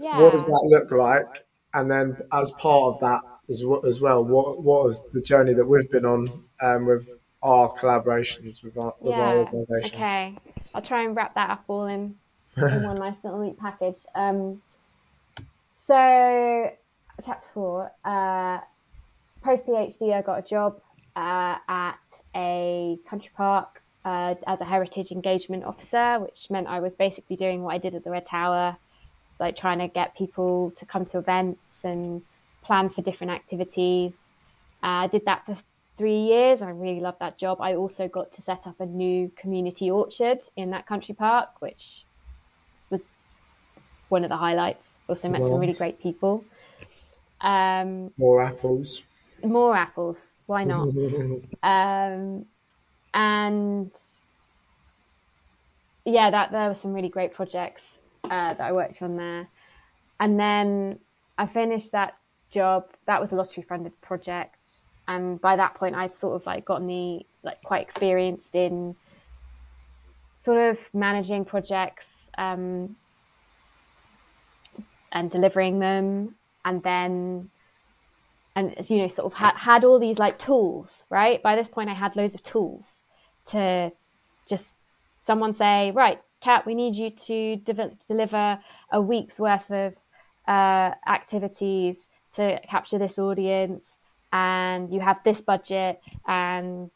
Yeah. 0.00 0.18
What 0.20 0.32
does 0.32 0.46
that 0.46 0.62
look 0.64 0.90
like? 0.90 1.44
And 1.74 1.90
then, 1.90 2.16
as 2.32 2.50
part 2.52 2.94
of 2.94 3.00
that 3.00 3.20
as, 3.48 3.62
as 3.86 4.00
well, 4.00 4.24
what 4.24 4.62
what 4.62 4.84
was 4.84 5.06
the 5.12 5.20
journey 5.20 5.52
that 5.54 5.64
we've 5.64 5.90
been 5.90 6.06
on 6.06 6.26
um, 6.60 6.86
with 6.86 7.08
our 7.42 7.72
collaborations 7.74 8.62
with 8.62 8.76
our, 8.76 8.94
with 9.00 9.12
yeah. 9.12 9.20
our 9.20 9.36
organisations? 9.38 9.94
Okay, 9.94 10.36
I'll 10.74 10.82
try 10.82 11.04
and 11.04 11.14
wrap 11.14 11.34
that 11.34 11.50
up 11.50 11.64
all 11.68 11.86
in, 11.86 12.16
in 12.56 12.82
one 12.82 12.96
nice 12.96 13.16
little 13.22 13.40
neat 13.40 13.58
package. 13.58 13.98
Um, 14.14 14.62
so, 15.86 16.72
chapter 17.24 17.46
four. 17.54 17.92
Uh, 18.04 18.58
Post 19.42 19.66
PhD, 19.66 20.12
I 20.12 20.20
got 20.20 20.38
a 20.38 20.42
job 20.42 20.80
uh, 21.16 21.56
at 21.66 21.98
a 22.36 22.98
country 23.08 23.30
park 23.34 23.82
uh, 24.04 24.34
as 24.46 24.60
a 24.60 24.64
heritage 24.64 25.12
engagement 25.12 25.64
officer, 25.64 26.18
which 26.20 26.48
meant 26.50 26.66
I 26.66 26.80
was 26.80 26.92
basically 26.92 27.36
doing 27.36 27.62
what 27.62 27.74
I 27.74 27.78
did 27.78 27.94
at 27.94 28.04
the 28.04 28.10
Red 28.10 28.26
Tower 28.26 28.76
like 29.40 29.56
trying 29.56 29.78
to 29.78 29.88
get 29.88 30.14
people 30.14 30.72
to 30.76 30.84
come 30.84 31.06
to 31.06 31.18
events 31.18 31.82
and 31.82 32.22
plan 32.62 32.90
for 32.90 33.02
different 33.02 33.32
activities. 33.32 34.12
Uh, 34.82 35.04
I 35.04 35.06
did 35.08 35.24
that 35.24 35.46
for 35.46 35.56
three 35.96 36.18
years. 36.18 36.62
I 36.62 36.70
really 36.70 37.00
loved 37.00 37.18
that 37.20 37.38
job. 37.38 37.60
I 37.60 37.74
also 37.74 38.06
got 38.06 38.32
to 38.34 38.42
set 38.42 38.66
up 38.66 38.78
a 38.80 38.86
new 38.86 39.32
community 39.36 39.90
orchard 39.90 40.40
in 40.56 40.70
that 40.70 40.86
country 40.86 41.14
park, 41.14 41.60
which 41.60 42.04
was 42.90 43.02
one 44.10 44.22
of 44.22 44.28
the 44.28 44.36
highlights. 44.36 44.86
Also 45.08 45.28
met 45.28 45.40
some 45.40 45.58
really 45.58 45.72
great 45.72 46.00
people. 46.00 46.44
Um, 47.40 48.12
more 48.16 48.42
apples. 48.42 49.02
More 49.42 49.74
apples. 49.74 50.34
Why 50.46 50.64
not? 50.64 50.88
um, 51.62 52.44
and 53.14 53.90
yeah, 56.04 56.30
that 56.30 56.52
there 56.52 56.68
were 56.68 56.74
some 56.74 56.92
really 56.92 57.08
great 57.08 57.32
projects 57.34 57.82
uh, 58.30 58.54
that 58.54 58.60
I 58.60 58.72
worked 58.72 59.02
on 59.02 59.16
there. 59.16 59.48
And 60.20 60.38
then 60.38 60.98
I 61.36 61.46
finished 61.46 61.92
that 61.92 62.14
job. 62.50 62.86
That 63.06 63.20
was 63.20 63.32
a 63.32 63.34
lottery 63.34 63.64
funded 63.68 64.00
project. 64.00 64.58
And 65.08 65.40
by 65.40 65.56
that 65.56 65.74
point, 65.74 65.96
I'd 65.96 66.14
sort 66.14 66.36
of 66.36 66.46
like 66.46 66.64
gotten 66.64 66.86
the 66.86 67.26
like 67.42 67.62
quite 67.62 67.82
experienced 67.82 68.54
in 68.54 68.94
sort 70.36 70.58
of 70.58 70.78
managing 70.94 71.44
projects 71.44 72.06
um, 72.38 72.96
and 75.12 75.30
delivering 75.30 75.80
them, 75.80 76.36
and 76.64 76.82
then 76.82 77.50
and 78.54 78.74
you 78.88 78.98
know 78.98 79.08
sort 79.08 79.32
of 79.32 79.38
had, 79.38 79.56
had 79.56 79.84
all 79.84 79.98
these 79.98 80.18
like 80.18 80.38
tools 80.38 81.04
right 81.08 81.42
by 81.42 81.54
this 81.54 81.68
point 81.68 81.88
i 81.88 81.94
had 81.94 82.16
loads 82.16 82.34
of 82.34 82.42
tools 82.42 83.04
to 83.46 83.92
just 84.48 84.72
someone 85.24 85.54
say 85.54 85.92
right 85.92 86.20
kat 86.40 86.66
we 86.66 86.74
need 86.74 86.96
you 86.96 87.10
to 87.10 87.56
de- 87.56 87.96
deliver 88.08 88.58
a 88.92 89.00
week's 89.00 89.38
worth 89.38 89.70
of 89.70 89.94
uh, 90.48 90.92
activities 91.06 92.08
to 92.34 92.58
capture 92.68 92.98
this 92.98 93.18
audience 93.18 93.84
and 94.32 94.92
you 94.92 95.00
have 95.00 95.18
this 95.24 95.40
budget 95.40 96.00
and 96.26 96.90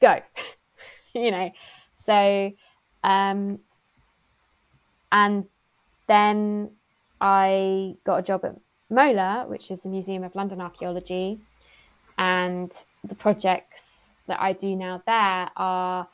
go. 0.00 0.20
You 1.16 1.30
know 1.30 1.52
so 2.04 2.52
um 3.04 3.60
and 5.12 5.44
then 6.08 6.70
i 7.20 7.94
got 8.04 8.18
a 8.18 8.22
job 8.22 8.44
at 8.44 8.56
MOLA, 8.90 9.46
which 9.48 9.70
is 9.70 9.80
the 9.80 9.88
Museum 9.88 10.24
of 10.24 10.34
London 10.34 10.60
Archaeology, 10.60 11.40
and 12.18 12.70
the 13.02 13.14
projects 13.14 14.14
that 14.26 14.40
I 14.40 14.52
do 14.52 14.76
now 14.76 15.02
there 15.06 15.50
are 15.56 16.08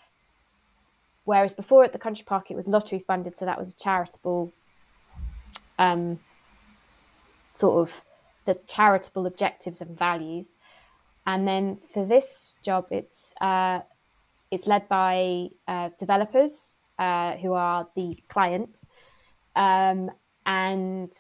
whereas 1.25 1.53
before 1.53 1.85
at 1.85 1.93
the 1.93 1.99
country 1.99 2.25
park 2.27 2.51
it 2.51 2.57
was 2.57 2.67
lottery 2.67 3.05
funded 3.07 3.37
so 3.37 3.45
that 3.45 3.59
was 3.59 3.73
a 3.73 3.77
charitable 3.77 4.53
um, 5.79 6.19
sort 7.55 7.89
of 7.89 7.95
the 8.47 8.55
charitable 8.67 9.27
objectives 9.27 9.81
and 9.81 9.99
values 9.99 10.47
and 11.27 11.47
then 11.47 11.79
for 11.93 12.05
this 12.07 12.49
job 12.65 12.87
it's 12.91 13.35
uh, 13.41 13.81
it's 14.51 14.67
led 14.67 14.89
by 14.89 15.49
uh, 15.69 15.91
developers 15.99 16.53
uh, 16.99 17.37
who 17.37 17.53
are 17.53 17.87
the 17.95 18.17
client 18.29 18.75
um, 19.57 20.11
and 20.47 21.11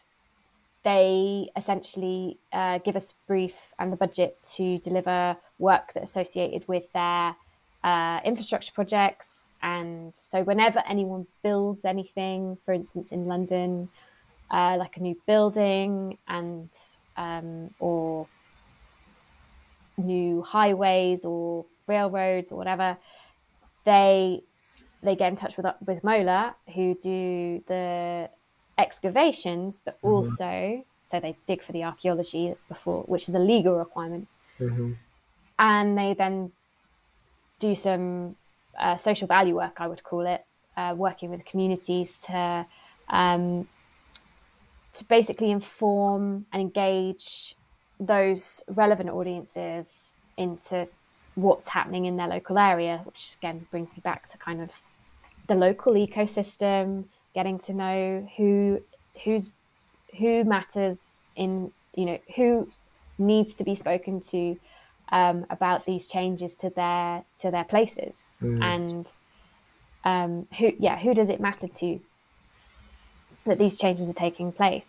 they 0.82 1.48
essentially 1.56 2.38
uh, 2.52 2.78
give 2.78 2.96
us 2.96 3.12
brief 3.26 3.54
and 3.78 3.92
the 3.92 3.96
budget 3.96 4.38
to 4.54 4.78
deliver 4.78 5.36
work 5.58 5.92
that 5.94 6.02
associated 6.02 6.66
with 6.66 6.90
their 6.92 7.36
uh, 7.84 8.20
infrastructure 8.24 8.72
projects. 8.72 9.26
And 9.62 10.12
so, 10.30 10.42
whenever 10.42 10.82
anyone 10.88 11.26
builds 11.42 11.84
anything, 11.84 12.56
for 12.64 12.72
instance, 12.72 13.12
in 13.12 13.26
London, 13.26 13.88
uh, 14.50 14.76
like 14.78 14.96
a 14.96 15.00
new 15.00 15.16
building 15.26 16.18
and 16.28 16.68
um, 17.16 17.70
or 17.78 18.26
new 19.98 20.42
highways 20.42 21.24
or 21.24 21.66
railroads 21.86 22.52
or 22.52 22.56
whatever, 22.56 22.96
they 23.84 24.42
they 25.02 25.16
get 25.16 25.28
in 25.28 25.36
touch 25.36 25.56
with 25.56 25.66
with 25.86 26.02
MOLA, 26.02 26.54
who 26.74 26.94
do 27.02 27.62
the 27.66 28.30
excavations, 28.78 29.78
but 29.84 29.96
mm-hmm. 29.98 30.08
also 30.08 30.44
mm-hmm. 30.44 30.80
so 31.10 31.20
they 31.20 31.36
dig 31.46 31.62
for 31.62 31.72
the 31.72 31.84
archaeology 31.84 32.54
before, 32.68 33.02
which 33.04 33.28
is 33.28 33.34
a 33.34 33.38
legal 33.38 33.76
requirement, 33.76 34.26
mm-hmm. 34.58 34.92
and 35.58 35.98
they 35.98 36.14
then 36.14 36.50
do 37.58 37.74
some 37.74 38.36
uh, 38.78 38.96
social 38.98 39.26
value 39.26 39.56
work, 39.56 39.76
I 39.78 39.86
would 39.86 40.02
call 40.02 40.26
it, 40.26 40.44
uh, 40.76 40.94
working 40.96 41.30
with 41.30 41.44
communities 41.44 42.12
to 42.26 42.66
um, 43.08 43.68
to 44.94 45.04
basically 45.04 45.50
inform 45.50 46.46
and 46.52 46.60
engage 46.60 47.54
those 47.98 48.62
relevant 48.68 49.10
audiences 49.10 49.86
into 50.36 50.86
what's 51.34 51.68
happening 51.68 52.06
in 52.06 52.16
their 52.16 52.28
local 52.28 52.58
area, 52.58 53.00
which 53.04 53.36
again 53.38 53.66
brings 53.70 53.90
me 53.90 54.00
back 54.02 54.30
to 54.30 54.38
kind 54.38 54.60
of 54.60 54.70
the 55.48 55.54
local 55.54 55.94
ecosystem, 55.94 57.04
getting 57.34 57.58
to 57.58 57.72
know 57.72 58.28
who 58.36 58.80
who's 59.24 59.52
who 60.18 60.44
matters 60.44 60.98
in 61.36 61.70
you 61.94 62.06
know 62.06 62.18
who 62.36 62.70
needs 63.18 63.54
to 63.54 63.64
be 63.64 63.76
spoken 63.76 64.20
to 64.20 64.58
um, 65.12 65.44
about 65.50 65.84
these 65.84 66.06
changes 66.06 66.54
to 66.54 66.70
their 66.70 67.24
to 67.40 67.50
their 67.50 67.64
places 67.64 68.14
mm. 68.42 68.62
and 68.62 69.06
um, 70.04 70.46
who 70.58 70.72
yeah 70.78 70.98
who 70.98 71.14
does 71.14 71.28
it 71.28 71.40
matter 71.40 71.68
to 71.68 72.00
that 73.46 73.58
these 73.58 73.76
changes 73.76 74.08
are 74.08 74.14
taking 74.14 74.52
place 74.52 74.84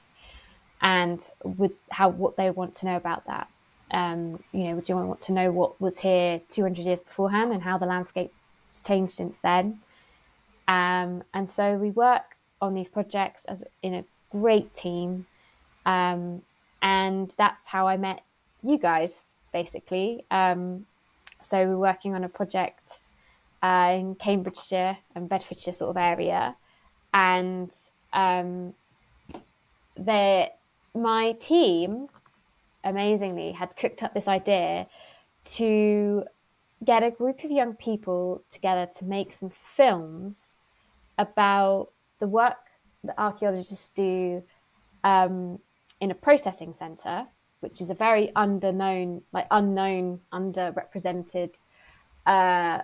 and 0.81 1.19
with 1.43 1.73
how 1.89 2.09
what 2.09 2.37
they 2.37 2.49
want 2.49 2.75
to 2.75 2.85
know 2.85 2.95
about 2.95 3.25
that 3.25 3.47
um, 3.91 4.41
you 4.53 4.63
know, 4.63 4.79
do 4.79 4.93
you 4.93 4.95
want 4.95 5.21
to 5.21 5.33
know 5.33 5.51
what 5.51 5.79
was 5.81 5.97
here 5.97 6.41
200 6.49 6.81
years 6.81 6.99
beforehand 7.01 7.51
and 7.51 7.61
how 7.61 7.77
the 7.77 7.85
landscape 7.85 8.31
has 8.69 8.81
changed 8.81 9.13
since 9.13 9.41
then? 9.41 9.79
Um, 10.67 11.23
and 11.33 11.49
so 11.49 11.73
we 11.73 11.91
work 11.91 12.37
on 12.61 12.73
these 12.73 12.87
projects 12.87 13.43
as 13.45 13.63
in 13.83 13.93
a 13.93 14.05
great 14.31 14.73
team. 14.73 15.25
Um, 15.85 16.41
and 16.81 17.31
that's 17.37 17.67
how 17.67 17.87
I 17.87 17.97
met 17.97 18.23
you 18.63 18.77
guys, 18.77 19.11
basically. 19.51 20.23
Um, 20.31 20.85
so 21.41 21.65
we're 21.65 21.77
working 21.77 22.15
on 22.15 22.23
a 22.23 22.29
project 22.29 23.00
uh, 23.63 23.95
in 23.95 24.15
Cambridgeshire 24.15 24.97
and 25.15 25.29
Bedfordshire 25.29 25.73
sort 25.73 25.89
of 25.91 25.97
area. 25.97 26.55
And 27.13 27.69
um, 28.13 28.73
my 30.93 31.33
team, 31.33 32.07
amazingly, 32.83 33.51
had 33.51 33.75
cooked 33.75 34.03
up 34.03 34.13
this 34.13 34.27
idea 34.27 34.87
to 35.43 36.23
get 36.83 37.03
a 37.03 37.11
group 37.11 37.43
of 37.43 37.51
young 37.51 37.73
people 37.75 38.43
together 38.51 38.89
to 38.97 39.05
make 39.05 39.33
some 39.33 39.51
films 39.75 40.37
about 41.17 41.89
the 42.19 42.27
work 42.27 42.57
that 43.03 43.15
archaeologists 43.17 43.89
do 43.95 44.43
um, 45.03 45.59
in 45.99 46.11
a 46.11 46.15
processing 46.15 46.73
center, 46.77 47.25
which 47.59 47.81
is 47.81 47.89
a 47.89 47.93
very 47.93 48.31
underknown, 48.35 49.21
like 49.31 49.47
unknown, 49.51 50.19
underrepresented 50.33 51.55
uh, 52.25 52.79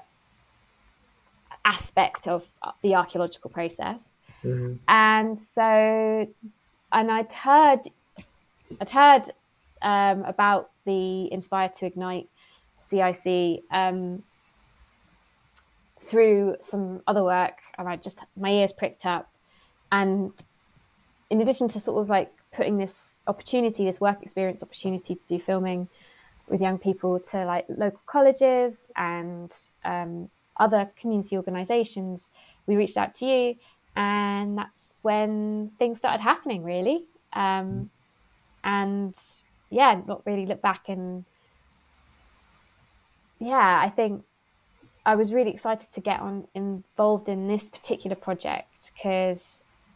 aspect 1.67 2.27
of 2.27 2.43
the 2.81 2.95
archaeological 2.95 3.49
process. 3.49 3.99
Mm-hmm. 4.43 4.75
And 4.87 5.39
so, 5.53 6.27
and 6.93 7.11
I'd 7.11 7.33
heard, 7.33 7.81
I'd 8.79 8.89
heard 8.89 9.23
um, 9.81 10.23
about 10.23 10.71
the 10.85 11.31
Inspire 11.31 11.69
to 11.77 11.85
Ignite 11.85 12.29
CIC 12.89 13.63
um, 13.71 14.23
through 16.07 16.55
some 16.61 17.01
other 17.05 17.23
work, 17.23 17.57
and 17.77 17.89
I 17.89 17.97
just 17.97 18.17
my 18.37 18.51
ears 18.51 18.71
pricked 18.71 19.05
up. 19.05 19.29
And 19.91 20.31
in 21.29 21.41
addition 21.41 21.67
to 21.69 21.79
sort 21.79 22.01
of 22.01 22.09
like 22.09 22.31
putting 22.53 22.77
this 22.77 22.95
opportunity, 23.27 23.85
this 23.85 23.99
work 23.99 24.23
experience 24.23 24.63
opportunity 24.63 25.15
to 25.15 25.25
do 25.25 25.39
filming 25.39 25.89
with 26.47 26.61
young 26.61 26.77
people 26.77 27.19
to 27.19 27.45
like 27.45 27.65
local 27.67 27.99
colleges 28.05 28.73
and 28.95 29.51
um, 29.83 30.29
other 30.59 30.89
community 30.99 31.37
organisations, 31.37 32.21
we 32.65 32.75
reached 32.75 32.97
out 32.97 33.15
to 33.15 33.25
you, 33.25 33.55
and 33.95 34.57
that's 34.57 34.93
when 35.01 35.71
things 35.79 35.99
started 35.99 36.21
happening, 36.21 36.63
really. 36.63 37.05
Um, 37.33 37.89
and 38.63 39.15
yeah, 39.69 39.99
not 40.05 40.25
really 40.25 40.45
look 40.45 40.61
back 40.61 40.89
and 40.89 41.25
yeah, 43.39 43.79
I 43.81 43.89
think 43.89 44.23
I 45.05 45.15
was 45.15 45.31
really 45.31 45.51
excited 45.51 45.87
to 45.93 46.01
get 46.01 46.19
on 46.19 46.47
involved 46.53 47.29
in 47.29 47.47
this 47.47 47.63
particular 47.63 48.15
project 48.15 48.91
because 48.93 49.41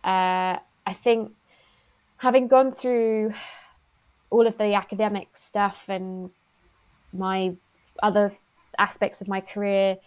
uh, 0.03 0.57
I 0.86 0.93
think 1.03 1.32
having 2.18 2.47
gone 2.47 2.74
through 2.74 3.34
all 4.30 4.47
of 4.47 4.57
the 4.57 4.74
academic 4.74 5.28
stuff 5.45 5.78
and 5.88 6.30
my 7.12 7.53
other 8.01 8.34
aspects 8.78 9.20
of 9.22 9.28
my 9.28 9.41
career, 9.41 9.97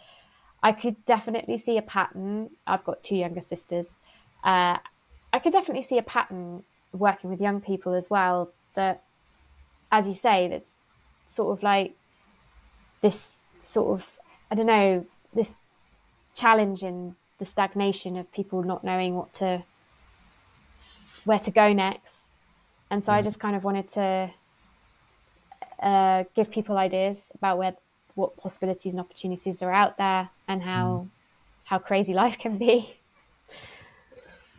I 0.64 0.72
could 0.72 0.96
definitely 1.06 1.58
see 1.58 1.78
a 1.78 1.82
pattern. 1.82 2.50
I've 2.66 2.84
got 2.84 3.04
two 3.04 3.14
younger 3.14 3.42
sisters. 3.42 3.86
Uh, 4.42 4.78
I 5.32 5.38
could 5.40 5.52
definitely 5.52 5.84
see 5.84 5.98
a 5.98 6.02
pattern 6.02 6.64
working 6.92 7.30
with 7.30 7.40
young 7.40 7.60
people 7.60 7.94
as 7.94 8.10
well. 8.10 8.50
That, 8.74 9.04
as 9.92 10.08
you 10.08 10.14
say, 10.14 10.48
that's 10.48 10.70
sort 11.32 11.56
of 11.56 11.62
like 11.62 11.94
this 13.00 13.18
sort 13.70 14.00
of 14.00 14.06
I 14.50 14.56
don't 14.56 14.66
know, 14.66 15.04
this 15.34 15.48
challenge 16.34 16.82
in 16.82 17.16
the 17.38 17.46
stagnation 17.46 18.16
of 18.16 18.30
people 18.32 18.62
not 18.62 18.84
knowing 18.84 19.16
what 19.16 19.34
to, 19.34 19.64
where 21.24 21.40
to 21.40 21.50
go 21.50 21.72
next. 21.72 22.14
And 22.90 23.04
so 23.04 23.10
mm. 23.10 23.16
I 23.16 23.22
just 23.22 23.40
kind 23.40 23.56
of 23.56 23.64
wanted 23.64 23.92
to 23.94 24.30
uh, 25.82 26.24
give 26.36 26.50
people 26.50 26.76
ideas 26.78 27.16
about 27.34 27.58
where, 27.58 27.74
what 28.14 28.36
possibilities 28.36 28.92
and 28.92 29.00
opportunities 29.00 29.62
are 29.62 29.72
out 29.72 29.98
there 29.98 30.28
and 30.48 30.62
how, 30.62 31.06
mm. 31.06 31.10
how 31.64 31.78
crazy 31.78 32.14
life 32.14 32.38
can 32.38 32.58
be. 32.58 32.94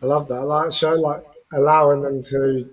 I 0.02 0.06
love 0.06 0.28
that. 0.28 0.34
I 0.34 0.42
like 0.42 0.72
show 0.72 0.94
like 0.94 1.22
allowing 1.52 2.02
them 2.02 2.20
to 2.22 2.68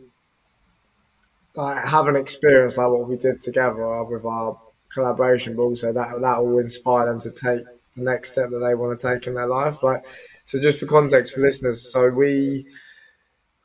like 1.56 1.86
have 1.86 2.08
an 2.08 2.16
experience 2.16 2.78
like 2.78 2.90
what 2.90 3.08
we 3.08 3.16
did 3.16 3.40
together 3.40 4.04
with 4.04 4.26
our 4.26 4.60
collaboration, 4.92 5.56
but 5.56 5.64
also 5.64 5.94
that 5.94 6.22
that 6.22 6.46
will 6.46 6.60
inspire 6.60 7.06
them 7.06 7.20
to 7.22 7.32
take 7.32 7.64
the 7.96 8.04
next 8.04 8.32
step 8.32 8.50
that 8.50 8.60
they 8.60 8.76
want 8.76 8.98
to 8.98 9.08
take 9.08 9.28
in 9.28 9.36
their 9.36 9.48
life. 9.48 9.84
Like, 9.84 10.06
so 10.46 10.60
just 10.60 10.80
for 10.80 10.86
context 10.86 11.34
for 11.34 11.42
listeners, 11.42 11.92
so 11.92 12.10
we 12.10 12.66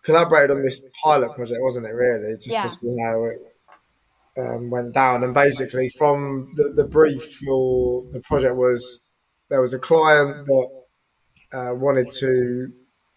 collaborated 0.02 0.56
on 0.56 0.62
this 0.62 0.82
pilot 1.02 1.34
project, 1.34 1.60
wasn't 1.60 1.86
it? 1.86 1.90
Really, 1.90 2.34
just 2.34 2.48
Yeah. 2.48 2.62
to 2.62 2.68
see 2.68 2.96
how 3.02 3.24
it 3.24 3.57
um, 4.38 4.70
went 4.70 4.94
down. 4.94 5.24
And 5.24 5.34
basically, 5.34 5.88
from 5.90 6.52
the, 6.54 6.72
the 6.74 6.84
brief 6.84 7.38
for 7.46 8.04
the 8.12 8.20
project 8.20 8.56
was 8.56 9.00
there 9.48 9.60
was 9.60 9.74
a 9.74 9.78
client 9.78 10.46
that 10.46 10.68
uh, 11.52 11.74
wanted 11.74 12.10
to. 12.18 12.72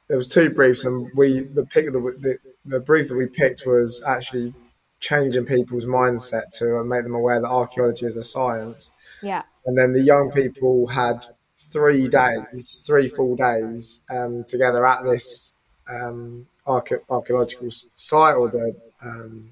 There 0.07 0.17
was 0.17 0.27
two 0.27 0.49
briefs, 0.49 0.83
and 0.83 1.09
we 1.15 1.41
the 1.41 1.65
pick 1.65 1.85
the, 1.85 1.99
the 2.19 2.37
the 2.65 2.79
brief 2.79 3.07
that 3.07 3.15
we 3.15 3.27
picked 3.27 3.65
was 3.65 4.03
actually 4.05 4.53
changing 4.99 5.45
people's 5.45 5.85
mindset 5.85 6.49
to 6.59 6.83
make 6.83 7.03
them 7.03 7.15
aware 7.15 7.41
that 7.41 7.47
archaeology 7.47 8.05
is 8.05 8.17
a 8.17 8.23
science. 8.23 8.91
Yeah. 9.23 9.43
And 9.65 9.77
then 9.77 9.93
the 9.93 10.01
young 10.01 10.31
people 10.31 10.87
had 10.87 11.25
three 11.55 12.07
days, 12.07 12.83
three 12.85 13.07
full 13.07 13.35
days 13.35 14.01
um, 14.09 14.43
together 14.45 14.85
at 14.85 15.03
this 15.03 15.59
um, 15.89 16.47
archaeological 16.67 17.69
site 17.95 18.35
or 18.35 18.49
the 18.49 18.75
um, 19.03 19.49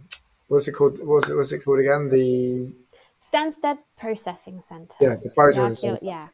what's 0.50 0.68
it 0.68 0.74
called? 0.74 1.00
What's 1.02 1.30
it, 1.30 1.36
what's 1.36 1.52
it 1.54 1.60
called 1.64 1.80
again? 1.80 2.10
The 2.10 2.74
Stansted 3.34 3.78
Processing 3.98 4.62
Centre. 4.68 4.94
yeah, 5.00 5.16
the 5.16 5.32
processing. 5.36 5.92
Archaeo- 5.96 6.00
yeah. 6.04 6.28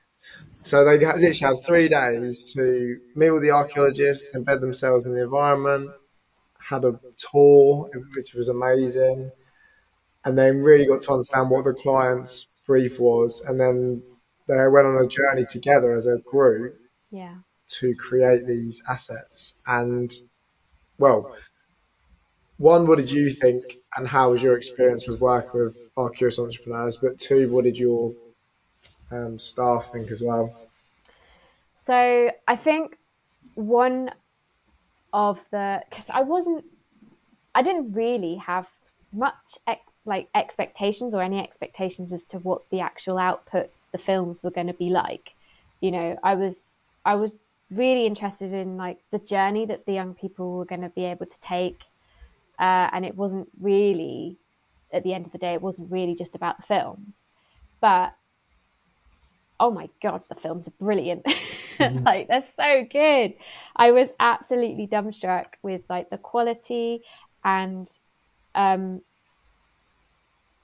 So 0.62 0.84
they 0.84 0.98
literally 0.98 1.34
had 1.34 1.64
three 1.64 1.88
days 1.88 2.52
to 2.54 2.98
meet 3.16 3.30
with 3.30 3.44
the 3.44 3.52
archaeologists, 3.52 4.36
embed 4.36 4.62
themselves 4.62 5.06
in 5.06 5.14
the 5.14 5.24
environment, 5.24 5.92
had 6.60 6.84
a 6.84 7.00
tour, 7.18 7.90
which 8.16 8.34
was 8.34 8.50
amazing, 8.50 9.30
and 10.24 10.38
then 10.38 10.60
really 10.64 10.86
got 10.88 11.02
to 11.04 11.12
understand 11.12 11.52
what 11.52 11.66
the 11.66 11.74
client's 11.74 12.48
brief 12.66 13.00
was. 13.00 13.42
And 13.42 13.60
then 13.60 14.02
they 14.48 14.56
went 14.68 14.88
on 14.88 14.96
a 14.98 15.06
journey 15.08 15.46
together 15.46 15.92
as 15.92 16.08
a 16.08 16.18
group 16.26 16.76
Yeah. 17.12 17.36
to 17.78 17.94
create 17.96 18.48
these 18.48 18.82
assets. 18.90 19.54
And, 19.68 20.12
well, 20.98 21.36
one, 22.58 22.88
what 22.88 22.98
did 22.98 23.12
you 23.12 23.30
think, 23.30 23.76
and 23.98 24.08
how 24.08 24.32
was 24.32 24.44
your 24.44 24.56
experience 24.56 25.08
with 25.08 25.22
working 25.22 25.66
with 25.66 25.78
our 25.98 26.10
curious 26.10 26.40
entrepreneurs? 26.40 26.98
But 26.98 27.18
two, 27.20 27.52
what 27.52 27.64
did 27.64 27.78
your 27.78 28.14
um, 29.12 29.40
staff 29.40 29.92
think 29.92 30.12
as 30.12 30.22
well? 30.22 30.54
So 31.86 32.32
I 32.48 32.56
think 32.56 32.98
one 33.56 34.12
of 35.14 35.40
the 35.52 35.82
because 35.90 36.06
I 36.10 36.22
wasn't, 36.22 36.66
I 37.54 37.62
didn't 37.62 37.94
really 37.94 38.36
have 38.36 38.68
much 39.14 39.58
ex, 39.68 39.82
like 40.06 40.28
expectations 40.36 41.14
or 41.14 41.22
any 41.22 41.40
expectations 41.40 42.12
as 42.12 42.24
to 42.26 42.40
what 42.40 42.70
the 42.70 42.82
actual 42.82 43.16
outputs, 43.16 43.70
the 43.92 43.98
films 43.98 44.44
were 44.44 44.52
going 44.52 44.68
to 44.68 44.74
be 44.74 44.90
like. 44.90 45.32
You 45.80 45.92
know, 45.92 46.20
I 46.24 46.36
was 46.36 46.56
I 47.06 47.16
was 47.16 47.34
really 47.72 48.06
interested 48.06 48.54
in 48.54 48.78
like 48.78 49.00
the 49.12 49.20
journey 49.20 49.66
that 49.68 49.86
the 49.86 49.94
young 49.94 50.14
people 50.14 50.58
were 50.58 50.66
going 50.66 50.82
to 50.82 50.90
be 50.90 51.06
able 51.06 51.26
to 51.26 51.40
take, 51.40 51.80
uh, 52.60 52.90
and 52.92 53.06
it 53.06 53.16
wasn't 53.16 53.48
really 53.60 54.38
at 54.92 55.04
the 55.04 55.14
end 55.14 55.26
of 55.26 55.32
the 55.32 55.38
day, 55.38 55.54
it 55.54 55.62
wasn't 55.62 55.92
really 55.92 56.16
just 56.16 56.36
about 56.36 56.58
the 56.58 56.64
films, 56.64 57.14
but 57.82 58.16
oh 59.58 59.72
my 59.72 59.90
god 60.02 60.22
the 60.28 60.36
films 60.36 60.68
are 60.68 60.74
brilliant. 60.80 61.26
Like 61.78 62.30
they're 62.30 62.46
so 62.56 62.86
good. 62.90 63.34
I 63.76 63.92
was 63.92 64.08
absolutely 64.18 64.88
dumbstruck 64.88 65.46
with 65.62 65.82
like 65.90 66.10
the 66.10 66.18
quality 66.18 67.04
and 67.44 67.86
um 68.56 69.02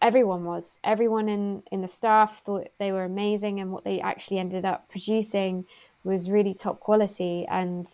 everyone 0.01 0.45
was. 0.45 0.69
Everyone 0.85 1.27
in 1.27 1.63
in 1.69 1.81
the 1.81 1.89
staff 1.89 2.41
thought 2.45 2.69
they 2.79 2.93
were 2.93 3.03
amazing 3.03 3.59
and 3.59 3.73
what 3.73 3.83
they 3.83 3.99
actually 3.99 4.39
ended 4.39 4.63
up 4.63 4.89
producing 4.89 5.65
was 6.05 6.29
really 6.29 6.53
top 6.53 6.79
quality. 6.79 7.45
And 7.49 7.87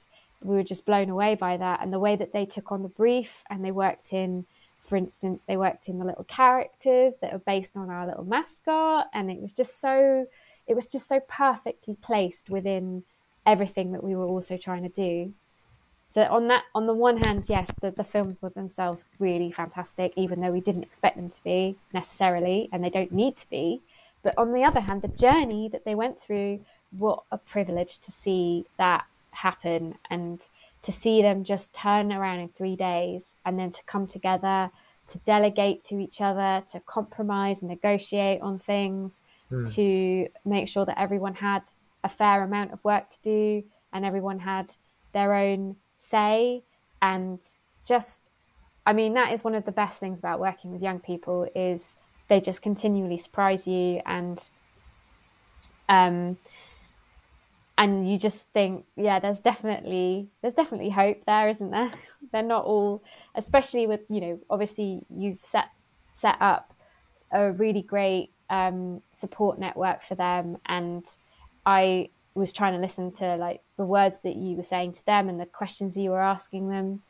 we 0.43 0.55
were 0.55 0.63
just 0.63 0.85
blown 0.85 1.09
away 1.09 1.35
by 1.35 1.57
that. 1.57 1.81
And 1.81 1.91
the 1.91 1.99
way 1.99 2.15
that 2.15 2.33
they 2.33 2.45
took 2.45 2.71
on 2.71 2.83
the 2.83 2.89
brief 2.89 3.29
and 3.49 3.63
they 3.63 3.71
worked 3.71 4.13
in 4.13 4.45
for 4.87 4.95
instance 4.95 5.41
they 5.47 5.57
worked 5.57 5.89
in 5.89 5.99
the 5.99 6.05
little 6.05 6.23
characters 6.23 7.13
that 7.21 7.33
are 7.33 7.39
based 7.39 7.75
on 7.75 7.89
our 7.89 8.07
little 8.07 8.23
mascot. 8.23 9.07
And 9.13 9.29
it 9.29 9.41
was 9.41 9.53
just 9.53 9.81
so 9.81 10.27
it 10.65 10.75
was 10.75 10.85
just 10.85 11.07
so 11.07 11.19
perfectly 11.29 11.95
placed 12.01 12.49
within 12.49 13.03
everything 13.45 13.93
that 13.93 14.03
we 14.03 14.15
were 14.15 14.25
also 14.25 14.57
trying 14.57 14.83
to 14.83 14.89
do. 14.89 15.33
So 16.09 16.21
on 16.23 16.47
that 16.47 16.63
on 16.73 16.87
the 16.87 16.93
one 16.93 17.17
hand 17.17 17.45
yes 17.47 17.69
the, 17.81 17.91
the 17.91 18.03
films 18.03 18.41
were 18.41 18.49
themselves 18.49 19.03
really 19.19 19.51
fantastic 19.51 20.13
even 20.15 20.39
though 20.39 20.51
we 20.51 20.61
didn't 20.61 20.83
expect 20.83 21.17
them 21.17 21.29
to 21.29 21.43
be 21.43 21.77
necessarily 21.93 22.69
and 22.71 22.83
they 22.83 22.89
don't 22.89 23.11
need 23.11 23.35
to 23.37 23.49
be. 23.49 23.81
But 24.23 24.37
on 24.37 24.53
the 24.53 24.63
other 24.63 24.79
hand 24.79 25.01
the 25.01 25.09
journey 25.09 25.69
that 25.69 25.83
they 25.83 25.95
went 25.95 26.21
through 26.21 26.61
what 26.91 27.23
a 27.31 27.37
privilege 27.37 27.99
to 27.99 28.11
see 28.11 28.65
that 28.77 29.05
happen 29.41 29.95
and 30.09 30.39
to 30.83 30.91
see 30.91 31.21
them 31.21 31.43
just 31.43 31.73
turn 31.73 32.11
around 32.11 32.39
in 32.39 32.49
three 32.49 32.75
days 32.75 33.23
and 33.45 33.59
then 33.59 33.71
to 33.71 33.81
come 33.83 34.07
together 34.07 34.71
to 35.11 35.17
delegate 35.19 35.83
to 35.85 35.99
each 35.99 36.21
other 36.21 36.63
to 36.71 36.79
compromise 36.81 37.57
and 37.61 37.69
negotiate 37.69 38.41
on 38.41 38.59
things 38.59 39.11
to 39.73 40.27
make 40.43 40.67
sure 40.67 40.85
that 40.85 40.99
everyone 40.99 41.35
had 41.35 41.61
a 42.03 42.09
fair 42.09 42.43
amount 42.43 42.71
of 42.73 42.83
work 42.83 43.09
to 43.09 43.17
do 43.23 43.63
and 43.93 44.03
everyone 44.03 44.39
had 44.39 44.75
their 45.13 45.33
own 45.33 45.75
say 45.99 46.61
and 47.01 47.39
just 47.85 48.17
i 48.85 48.91
mean 48.91 49.13
that 49.13 49.31
is 49.31 49.43
one 49.43 49.55
of 49.55 49.65
the 49.65 49.71
best 49.71 49.99
things 49.99 50.19
about 50.19 50.39
working 50.39 50.71
with 50.71 50.81
young 50.81 50.99
people 50.99 51.47
is 51.55 51.81
they 52.27 52.41
just 52.41 52.61
continually 52.61 53.17
surprise 53.17 53.65
you 53.65 54.01
and 54.05 54.41
um 55.87 56.37
and 57.77 58.09
you 58.09 58.17
just 58.17 58.47
think 58.53 58.85
yeah 58.95 59.19
there's 59.19 59.39
definitely 59.39 60.27
there's 60.41 60.53
definitely 60.53 60.89
hope 60.89 61.23
there 61.25 61.49
isn't 61.49 61.71
there? 61.71 61.91
They're 62.31 62.43
not 62.43 62.65
all 62.65 63.03
especially 63.35 63.87
with 63.87 64.01
you 64.09 64.21
know 64.21 64.39
obviously 64.49 65.01
you've 65.09 65.39
set 65.43 65.69
set 66.19 66.37
up 66.41 66.73
a 67.31 67.51
really 67.51 67.81
great 67.81 68.31
um, 68.49 69.01
support 69.13 69.59
network 69.59 70.01
for 70.07 70.15
them. 70.15 70.57
And 70.65 71.03
i 71.65 72.09
was 72.33 72.53
trying 72.53 72.73
to 72.73 72.79
listen 72.79 73.11
to 73.11 73.35
like 73.35 73.61
the 73.77 73.85
words 73.85 74.17
that 74.23 74.35
you 74.35 74.55
were 74.55 74.63
saying 74.63 74.93
to 74.93 75.05
them 75.05 75.27
and 75.27 75.39
the 75.39 75.45
questions 75.45 75.97
you 75.97 76.11
were 76.11 76.21
asking 76.21 76.69
them. 76.69 77.01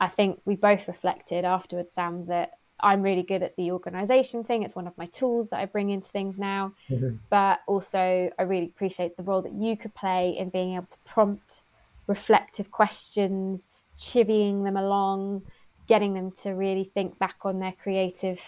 I 0.00 0.08
think 0.08 0.40
we 0.44 0.56
both 0.56 0.88
reflected 0.88 1.44
afterwards 1.44 1.92
sam 1.94 2.26
that 2.26 2.52
i'm 2.82 3.02
really 3.02 3.22
good 3.22 3.42
at 3.42 3.54
the 3.56 3.70
organization 3.70 4.44
thing. 4.44 4.62
It's 4.62 4.74
one 4.74 4.86
of 4.86 4.96
my 4.96 5.06
tools 5.06 5.48
that 5.50 5.60
i 5.60 5.66
bring 5.66 5.90
into 5.90 6.08
things 6.08 6.38
now. 6.38 6.72
Mm-hmm. 6.88 7.16
But 7.28 7.60
also 7.66 8.30
i 8.38 8.42
really 8.42 8.66
appreciate 8.66 9.16
the 9.16 9.22
role 9.22 9.42
that 9.42 9.52
you 9.52 9.76
could 9.76 9.94
play 9.94 10.36
in 10.38 10.48
being 10.50 10.74
able 10.74 10.86
to 10.86 10.98
prompt 11.06 11.62
reflective 12.06 12.70
questions 12.70 13.62
chivying 13.98 14.64
them 14.64 14.76
along 14.76 15.42
getting 15.86 16.14
them 16.14 16.30
to 16.42 16.50
really 16.50 16.90
think 16.94 17.18
back 17.18 17.36
on 17.42 17.60
their 17.60 17.74
creative 17.82 18.40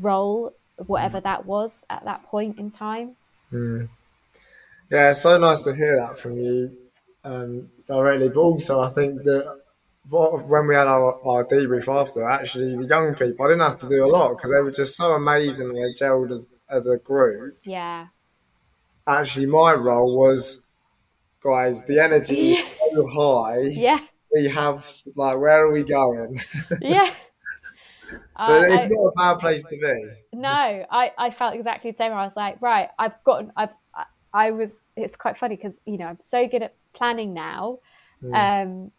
role 0.00 0.52
whatever 0.86 1.20
mm. 1.20 1.24
that 1.24 1.46
was 1.46 1.70
at 1.90 2.04
that 2.04 2.24
point 2.24 2.58
in 2.58 2.70
time. 2.70 3.16
Mm. 3.52 3.88
Yeah, 4.90 5.10
it's 5.10 5.22
so 5.22 5.38
nice 5.38 5.62
to 5.62 5.74
hear 5.74 5.96
that 5.96 6.18
from 6.18 6.36
you 6.38 6.76
um, 7.24 7.70
directly. 7.86 8.28
But 8.28 8.40
also, 8.40 8.80
I 8.80 8.90
think 8.90 9.22
that 9.24 9.61
when 10.08 10.66
we 10.66 10.74
had 10.74 10.88
our, 10.88 11.20
our 11.26 11.44
debrief 11.44 11.88
after, 11.88 12.28
actually, 12.28 12.76
the 12.76 12.86
young 12.86 13.14
people, 13.14 13.46
I 13.46 13.50
didn't 13.50 13.60
have 13.62 13.80
to 13.80 13.88
do 13.88 14.04
a 14.04 14.08
lot 14.08 14.36
because 14.36 14.50
they 14.50 14.60
were 14.60 14.72
just 14.72 14.96
so 14.96 15.12
amazing 15.12 15.72
they 15.72 15.92
gelled 15.92 16.32
as, 16.32 16.50
as 16.68 16.86
a 16.86 16.96
group. 16.96 17.58
yeah 17.64 18.06
Actually, 19.06 19.46
my 19.46 19.74
role 19.74 20.16
was, 20.18 20.58
guys, 21.42 21.84
the 21.84 21.98
energy 22.00 22.52
is 22.52 22.74
so 22.94 23.06
high. 23.06 23.58
yeah 23.68 24.00
We 24.34 24.48
have, 24.48 24.84
like, 25.16 25.38
where 25.38 25.66
are 25.66 25.72
we 25.72 25.84
going? 25.84 26.38
yeah 26.80 27.10
Uh, 28.34 28.64
it's 28.68 28.84
I- 28.84 28.88
not 28.88 29.08
a 29.08 29.12
bad 29.16 29.38
place 29.40 29.62
to 29.64 29.76
be. 29.76 30.10
no 30.32 30.48
I, 30.90 31.12
I 31.18 31.30
felt 31.30 31.54
exactly 31.54 31.90
the 31.90 31.96
same 31.96 32.12
i 32.12 32.24
was 32.24 32.32
like 32.34 32.60
right 32.62 32.88
i've 32.98 33.22
gotten 33.24 33.52
i've 33.56 33.70
I- 33.94 34.06
i 34.32 34.50
was 34.50 34.70
it's 34.96 35.16
quite 35.16 35.38
funny 35.38 35.56
because 35.56 35.74
you 35.84 35.98
know 35.98 36.06
i'm 36.06 36.18
so 36.30 36.48
good 36.48 36.62
at 36.62 36.74
planning 36.94 37.34
now 37.34 37.78
um 38.34 38.90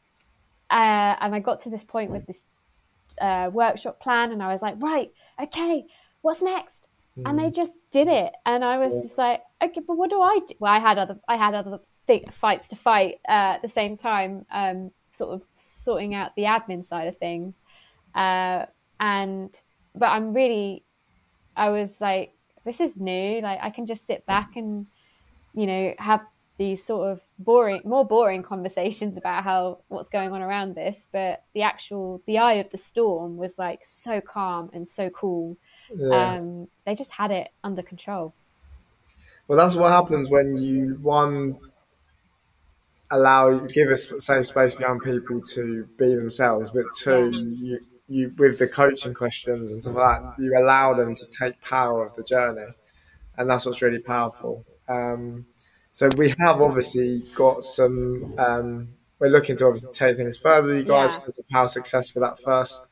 uh, 0.70 1.16
and 1.22 1.36
i 1.36 1.40
got 1.40 1.62
to 1.62 1.70
this 1.70 1.84
point 1.84 2.12
with 2.12 2.26
this 2.26 2.40
uh, 3.22 3.50
workshop 3.54 4.00
plan 4.02 4.32
and 4.32 4.42
i 4.42 4.52
was 4.52 4.62
like 4.62 4.76
right 4.80 5.12
okay 5.42 5.86
what's 6.24 6.42
next? 6.42 6.80
And 7.26 7.38
they 7.38 7.52
just 7.52 7.74
did 7.92 8.08
it. 8.08 8.34
And 8.44 8.66
i 8.66 8.80
was 8.80 9.04
just 9.04 9.18
like 9.20 9.44
okay 9.64 9.82
but 9.86 9.96
what 9.96 10.10
do 10.10 10.20
i 10.20 10.40
do? 10.48 10.56
Well 10.60 10.74
i 10.74 10.80
had 10.80 10.98
other 10.98 11.20
i 11.28 11.36
had 11.36 11.54
other 11.54 11.80
th- 12.08 12.26
fights 12.42 12.68
to 12.70 12.76
fight 12.76 13.20
uh, 13.30 13.56
at 13.56 13.62
the 13.62 13.70
same 13.70 13.98
time 13.98 14.46
um, 14.52 14.90
sort 15.16 15.32
of 15.36 15.44
sorting 15.54 16.16
out 16.16 16.36
the 16.36 16.44
admin 16.44 16.88
side 16.88 17.08
of 17.08 17.18
things. 17.18 17.54
Uh, 18.16 18.66
and 19.00 19.52
but 19.94 20.08
i'm 20.08 20.34
really 20.34 20.84
i 21.56 21.70
was 21.70 21.90
like 22.00 22.34
this 22.66 22.80
is 22.80 22.94
new. 22.96 23.42
Like 23.42 23.60
i 23.62 23.70
can 23.70 23.86
just 23.86 24.08
sit 24.08 24.26
back 24.26 24.56
and 24.56 24.88
you 25.54 25.68
know 25.68 25.94
have 26.00 26.22
these 26.58 26.84
sort 26.84 27.12
of 27.12 27.20
boring 27.40 27.82
more 27.84 28.06
boring 28.06 28.44
conversations 28.44 29.18
about 29.18 29.44
how 29.44 29.80
what's 29.88 30.10
going 30.10 30.32
on 30.32 30.42
around 30.42 30.76
this 30.76 30.98
but 31.12 31.44
the 31.54 31.62
actual 31.62 32.22
the 32.28 32.38
eye 32.38 32.54
of 32.54 32.70
the 32.72 32.78
storm 32.78 33.38
was 33.38 33.52
like 33.58 33.82
so 33.86 34.22
calm 34.22 34.70
and 34.74 34.88
so 34.88 35.10
cool 35.10 35.58
Yeah. 35.96 36.34
um 36.34 36.68
they 36.86 36.96
just 36.96 37.12
had 37.12 37.32
it 37.32 37.50
under 37.64 37.82
control 37.82 38.34
Well, 39.48 39.58
that's 39.58 39.76
what 39.76 39.92
happens 39.92 40.30
when 40.30 40.56
you 40.56 40.98
one 41.02 41.60
allow 43.12 43.60
give 43.60 43.90
a 43.90 43.98
safe 43.98 44.48
space 44.48 44.74
for 44.74 44.82
young 44.82 45.00
people 45.00 45.42
to 45.42 45.88
be 45.98 46.16
themselves, 46.16 46.72
but 46.72 46.86
two, 46.98 47.32
you 47.62 47.80
you 48.08 48.34
with 48.38 48.60
the 48.60 48.68
coaching 48.68 49.14
questions 49.14 49.72
and 49.72 49.82
stuff 49.82 49.96
like 49.96 50.22
that, 50.22 50.44
you 50.44 50.58
allow 50.58 50.94
them 50.94 51.16
to 51.16 51.26
take 51.28 51.60
power 51.62 52.06
of 52.06 52.16
the 52.16 52.24
journey, 52.24 52.68
and 53.38 53.50
that's 53.50 53.66
what's 53.66 53.82
really 53.82 54.00
powerful. 54.00 54.66
Um, 54.88 55.46
so 55.94 56.10
we 56.18 56.34
have 56.40 56.60
obviously 56.62 57.24
got 57.36 57.64
some. 57.64 58.34
Um, 58.38 58.90
we're 59.20 59.30
looking 59.30 59.56
to 59.58 59.68
obviously 59.68 59.94
take 59.94 60.18
things 60.18 60.38
further, 60.38 60.76
you 60.76 60.84
guys, 60.84 61.20
Yeah. 61.26 61.44
how 61.54 61.66
successful 61.68 62.22
that 62.24 62.42
first 62.42 62.90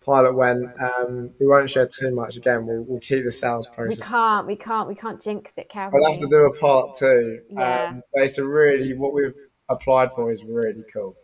pilot 0.00 0.34
went. 0.34 0.70
Um, 0.80 1.32
we 1.38 1.46
won't 1.46 1.68
share 1.68 1.86
too 1.86 2.14
much. 2.14 2.36
Again, 2.36 2.64
we'll, 2.64 2.82
we'll 2.84 3.00
keep 3.00 3.24
the 3.24 3.32
sales 3.32 3.66
process. 3.66 3.98
We 3.98 4.02
can't, 4.10 4.46
we 4.46 4.56
can't, 4.56 4.88
we 4.88 4.94
can't 4.94 5.20
jinx 5.20 5.50
it, 5.56 5.68
can 5.68 5.90
We'll 5.92 6.10
have 6.10 6.20
to 6.20 6.28
do 6.28 6.46
a 6.46 6.54
part 6.56 6.94
two. 6.96 7.40
Yeah. 7.50 7.88
Um, 7.90 8.02
but 8.14 8.22
it's 8.22 8.38
a 8.38 8.46
really 8.46 8.94
what 8.94 9.12
we've 9.12 9.34
applied 9.68 10.12
for 10.12 10.30
is 10.30 10.44
really 10.44 10.84
cool. 10.92 11.16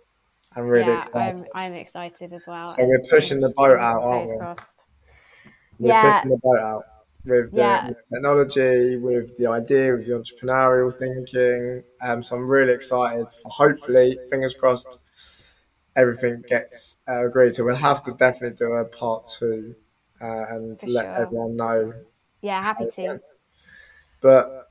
I'm 0.55 0.65
really 0.67 0.91
yeah, 0.91 0.99
excited. 0.99 1.47
I'm, 1.55 1.73
I'm 1.73 1.75
excited 1.75 2.33
as 2.35 2.43
well. 2.47 2.67
So 2.67 2.85
we're 2.85 3.01
pushing 3.09 3.41
the 3.41 3.51
boat 3.57 3.79
out, 3.79 4.03
aren't 4.03 4.31
we? 4.31 4.37
crossed. 4.37 4.85
We're 5.79 5.89
Yeah. 5.89 6.13
pushing 6.13 6.31
the 6.31 6.39
boat 6.43 6.59
out 6.59 6.85
with 7.25 7.55
the 7.55 7.79
Yeah. 7.79 7.93
technology, 8.13 8.97
with 8.97 9.37
the 9.37 9.47
idea, 9.47 9.93
with 9.95 10.07
the 10.07 10.15
entrepreneurial 10.15 10.93
thinking. 10.95 11.85
Um, 12.01 12.23
so 12.23 12.37
I'm 12.37 12.49
really 12.49 12.73
excited 12.73 13.31
for 13.33 13.51
hopefully, 13.51 14.21
fingers 14.31 14.55
crossed, 14.55 15.01
everything 15.97 16.45
gets 16.49 16.97
uh, 17.09 17.27
agreed 17.27 17.55
to. 17.55 17.65
We'll 17.65 17.77
have 17.77 18.05
to 18.05 18.13
definitely 18.13 18.57
do 18.57 18.73
a 18.75 18.85
part 18.85 19.27
two 19.27 19.75
uh, 20.21 20.47
and 20.51 20.79
For 20.79 20.87
let 20.87 21.11
sure. 21.11 21.17
everyone 21.19 21.57
know. 21.57 21.95
Yeah, 22.43 22.63
happy 22.63 22.87
to. 22.97 23.21
But 24.21 24.69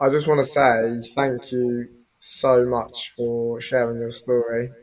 I 0.00 0.08
just 0.10 0.26
want 0.26 0.40
to 0.40 0.44
say 0.44 1.00
thank 1.14 1.52
you 1.52 1.88
so 2.18 2.64
much 2.66 3.12
for 3.14 3.60
sharing 3.60 3.98
your 3.98 4.10
story 4.10 4.74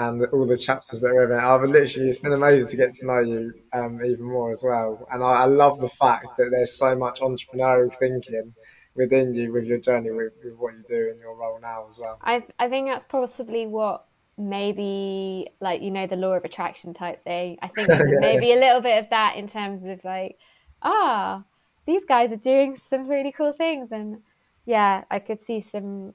and 0.00 0.24
all 0.32 0.46
the 0.46 0.56
chapters 0.56 1.00
that 1.00 1.12
we're 1.12 1.32
in. 1.32 1.38
I've 1.38 1.62
literally, 1.68 2.08
it's 2.08 2.18
been 2.20 2.32
amazing 2.32 2.68
to 2.68 2.76
get 2.76 2.94
to 2.94 3.06
know 3.06 3.20
you 3.20 3.52
um, 3.72 4.00
even 4.04 4.24
more 4.24 4.50
as 4.50 4.62
well. 4.64 5.06
And 5.12 5.22
I, 5.22 5.42
I 5.42 5.44
love 5.44 5.78
the 5.78 5.88
fact 5.88 6.36
that 6.38 6.48
there's 6.50 6.72
so 6.72 6.96
much 6.96 7.20
entrepreneurial 7.20 7.92
thinking 7.94 8.54
within 8.96 9.34
you 9.34 9.52
with 9.52 9.64
your 9.64 9.78
journey 9.78 10.10
with, 10.10 10.32
with 10.42 10.54
what 10.56 10.74
you 10.74 10.84
do 10.88 11.10
in 11.12 11.18
your 11.20 11.36
role 11.36 11.58
now 11.60 11.86
as 11.88 11.98
well. 11.98 12.18
I 12.22 12.44
I 12.58 12.68
think 12.68 12.88
that's 12.88 13.04
possibly 13.08 13.66
what 13.66 14.04
maybe 14.38 15.48
like 15.60 15.82
you 15.82 15.90
know 15.90 16.06
the 16.06 16.16
law 16.16 16.32
of 16.32 16.44
attraction 16.44 16.94
type 16.94 17.22
thing. 17.24 17.58
I 17.62 17.68
think 17.68 17.88
Yeah. 17.88 18.20
maybe 18.20 18.52
a 18.52 18.56
little 18.56 18.80
bit 18.80 18.98
of 19.04 19.10
that 19.10 19.36
in 19.36 19.48
terms 19.48 19.84
of 19.84 20.02
like, 20.04 20.36
ah, 20.82 21.44
these 21.86 22.04
guys 22.08 22.32
are 22.32 22.36
doing 22.36 22.78
some 22.88 23.06
really 23.06 23.32
cool 23.32 23.52
things, 23.52 23.92
and 23.92 24.18
yeah, 24.66 25.04
I 25.10 25.18
could 25.18 25.44
see 25.44 25.60
some 25.60 26.14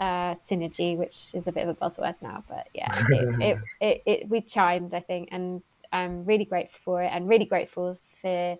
uh, 0.00 0.34
synergy, 0.50 0.96
which 0.96 1.30
is 1.34 1.46
a 1.46 1.52
bit 1.52 1.68
of 1.68 1.68
a 1.68 1.74
buzzword 1.74 2.16
now, 2.22 2.42
but 2.48 2.66
yeah, 2.74 2.90
it, 3.10 3.40
it, 3.40 3.58
it, 3.80 4.02
it 4.06 4.28
we 4.28 4.40
chimed, 4.40 4.94
I 4.94 5.00
think, 5.00 5.28
and 5.30 5.62
I'm 5.92 6.24
really 6.24 6.46
grateful 6.46 6.78
for 6.84 7.02
it, 7.02 7.10
and 7.12 7.28
really 7.28 7.44
grateful 7.44 7.98
for 8.22 8.56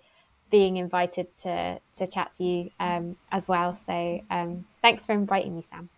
being 0.51 0.77
invited 0.77 1.27
to 1.43 1.81
to 1.99 2.07
chat 2.07 2.31
to 2.37 2.45
you 2.45 2.71
um, 2.79 3.17
as 3.33 3.49
well. 3.49 3.79
So 3.87 4.21
um, 4.31 4.67
thanks 4.83 5.07
for 5.07 5.13
inviting 5.13 5.57
me, 5.57 5.67
Sam. 5.71 5.89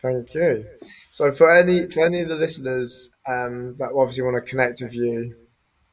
Thank 0.00 0.34
you. 0.34 0.64
So 1.10 1.32
for 1.32 1.50
any 1.50 1.88
for 1.88 2.04
any 2.04 2.20
of 2.20 2.28
the 2.28 2.36
listeners 2.36 3.10
um, 3.26 3.76
that 3.78 3.90
obviously 3.96 4.22
want 4.22 4.36
to 4.36 4.48
connect 4.48 4.82
with 4.82 4.94
you 4.94 5.34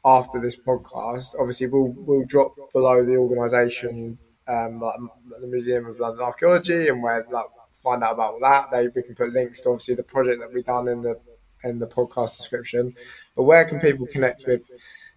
after 0.06 0.40
this 0.40 0.58
podcast, 0.60 1.36
obviously 1.40 1.68
we'll 1.68 1.94
we'll 1.98 2.26
drop 2.26 2.56
below 2.74 3.04
the 3.04 3.16
organisation, 3.16 4.20
um, 4.48 4.82
like 4.82 4.96
the 5.42 5.48
Museum 5.48 5.88
of 5.88 6.00
London 6.00 6.24
Archaeology, 6.24 6.90
and 6.90 7.02
where 7.02 7.26
like 7.32 7.46
find 7.82 8.04
out 8.04 8.14
about 8.14 8.40
that. 8.42 8.72
They 8.72 8.88
we 8.88 9.02
can 9.04 9.16
put 9.16 9.34
links 9.34 9.62
to 9.62 9.70
obviously 9.70 9.96
the 9.96 10.04
project 10.04 10.40
that 10.42 10.54
we've 10.54 10.64
done 10.64 10.88
in 10.88 11.02
the 11.02 11.20
in 11.64 11.80
the 11.80 11.88
podcast 11.88 12.38
description. 12.38 12.94
But 13.36 13.44
where 13.44 13.66
can 13.66 13.80
people 13.80 14.08
connect 14.08 14.46
with 14.48 14.70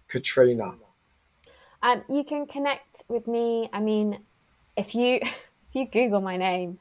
Katrina? 0.07 0.73
Um, 1.81 2.03
you 2.09 2.23
can 2.23 2.45
connect 2.47 3.03
with 3.09 3.27
me. 3.27 3.69
I 3.73 3.79
mean, 3.79 4.19
if 4.77 4.95
you 4.95 5.15
if 5.21 5.29
you 5.73 5.87
Google 5.87 6.21
my 6.21 6.37
name, 6.37 6.79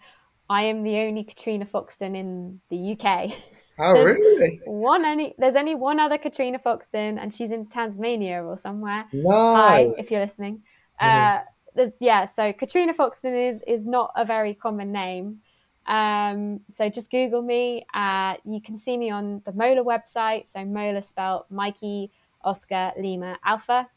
I 0.48 0.64
am 0.64 0.82
the 0.82 0.96
only 0.98 1.24
Katrina 1.24 1.66
Foxton 1.66 2.16
in 2.16 2.60
the 2.70 2.92
UK. 2.98 3.32
Oh 3.78 4.02
really? 4.02 4.60
One 4.66 5.04
only 5.04 5.34
there's 5.38 5.56
only 5.56 5.74
one 5.74 5.98
other 5.98 6.18
Katrina 6.18 6.58
Foxton, 6.58 7.18
and 7.20 7.34
she's 7.34 7.50
in 7.50 7.66
Tasmania 7.66 8.44
or 8.44 8.58
somewhere. 8.58 9.06
No. 9.12 9.54
Hi, 9.56 9.90
if 9.98 10.10
you're 10.10 10.24
listening. 10.24 10.62
Mhm. 11.00 11.38
Uh, 11.40 11.42
there's- 11.74 11.92
yeah, 12.00 12.28
so 12.36 12.52
Katrina 12.52 12.92
Foxton 12.94 13.34
is 13.50 13.62
is 13.66 13.86
not 13.86 14.12
a 14.14 14.24
very 14.24 14.54
common 14.54 14.92
name. 14.92 15.40
Um, 15.86 16.60
so 16.70 16.88
just 16.88 17.10
Google 17.10 17.42
me. 17.42 17.84
Uh, 17.92 18.34
you 18.44 18.60
can 18.60 18.78
see 18.78 18.96
me 18.96 19.10
on 19.10 19.42
the 19.44 19.52
Mola 19.52 19.82
website. 19.84 20.46
So 20.52 20.64
Mola 20.64 21.02
spelled 21.02 21.44
Mikey 21.50 22.10
Oscar 22.44 22.92
Lima 22.98 23.38
Alpha. 23.44 23.88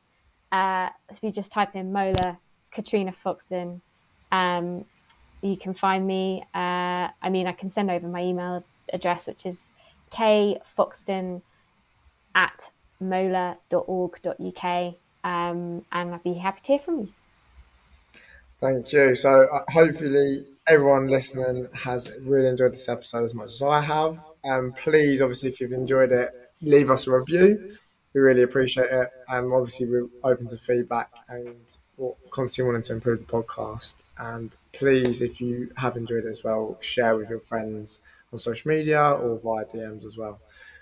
Uh, 0.52 0.90
if 1.10 1.20
you 1.22 1.32
just 1.32 1.52
type 1.52 1.76
in 1.76 1.92
Mola 1.92 2.38
Katrina 2.72 3.14
Foxton, 3.24 3.82
um, 4.32 4.86
you 5.42 5.58
can 5.58 5.74
find 5.74 6.06
me. 6.06 6.44
Uh, 6.54 7.10
I 7.22 7.30
mean, 7.30 7.48
I 7.48 7.52
can 7.52 7.70
send 7.72 7.92
over 7.92 8.08
my 8.08 8.22
email 8.22 8.64
address, 8.92 9.28
which 9.28 9.46
is 9.46 9.58
kfoxton 10.12 11.42
at 12.34 12.72
mola.org.uk, 13.00 14.96
um, 15.24 15.86
and 15.92 16.14
I'd 16.14 16.24
be 16.24 16.34
happy 16.34 16.62
to 16.62 16.68
hear 16.68 16.80
from 16.80 17.00
you. 17.00 17.14
Thank 18.66 18.92
you. 18.94 19.16
So 19.16 19.48
uh, 19.52 19.64
hopefully 19.72 20.46
everyone 20.68 21.08
listening 21.08 21.68
has 21.84 22.12
really 22.22 22.48
enjoyed 22.48 22.74
this 22.74 22.90
episode 22.90 23.24
as 23.24 23.34
much 23.36 23.54
as 23.54 23.62
I 23.62 23.82
have. 23.82 24.18
Um, 24.44 24.74
please, 24.74 25.22
obviously, 25.22 25.50
if 25.50 25.62
you've 25.62 25.72
enjoyed 25.72 26.12
it, 26.12 26.32
leave 26.62 26.90
us 26.90 27.08
a 27.08 27.12
review. 27.12 27.60
We 28.14 28.22
really 28.22 28.42
appreciate 28.42 28.92
it. 28.92 29.10
And 29.28 29.54
obviously, 29.54 29.88
we're 29.88 30.08
open 30.24 30.48
to 30.48 30.58
feedback 30.58 31.12
and 31.28 31.78
constantly 32.32 32.72
wanting 32.72 32.84
to 32.84 32.94
improve 32.94 33.20
the 33.20 33.26
podcast. 33.26 33.96
And 34.18 34.56
please, 34.74 35.22
if 35.22 35.42
you 35.42 35.72
have 35.78 35.98
enjoyed 35.98 36.26
it 36.26 36.30
as 36.30 36.44
well, 36.44 36.78
share 36.82 37.16
with 37.18 37.30
your 37.30 37.42
friends 37.42 38.00
on 38.34 38.40
social 38.40 38.70
media 38.70 39.02
or 39.12 39.40
via 39.40 39.66
DMs 39.66 40.06
as 40.06 40.18
well. 40.18 40.40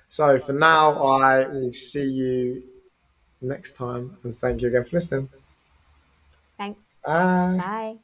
So 0.07 0.39
for 0.39 0.53
now, 0.53 1.01
I 1.03 1.47
will 1.47 1.73
see 1.73 2.05
you 2.05 2.63
next 3.41 3.73
time. 3.75 4.17
And 4.23 4.37
thank 4.37 4.61
you 4.61 4.69
again 4.69 4.85
for 4.85 4.97
listening. 4.97 5.29
Bye. 7.05 7.63
Bye. 7.63 7.99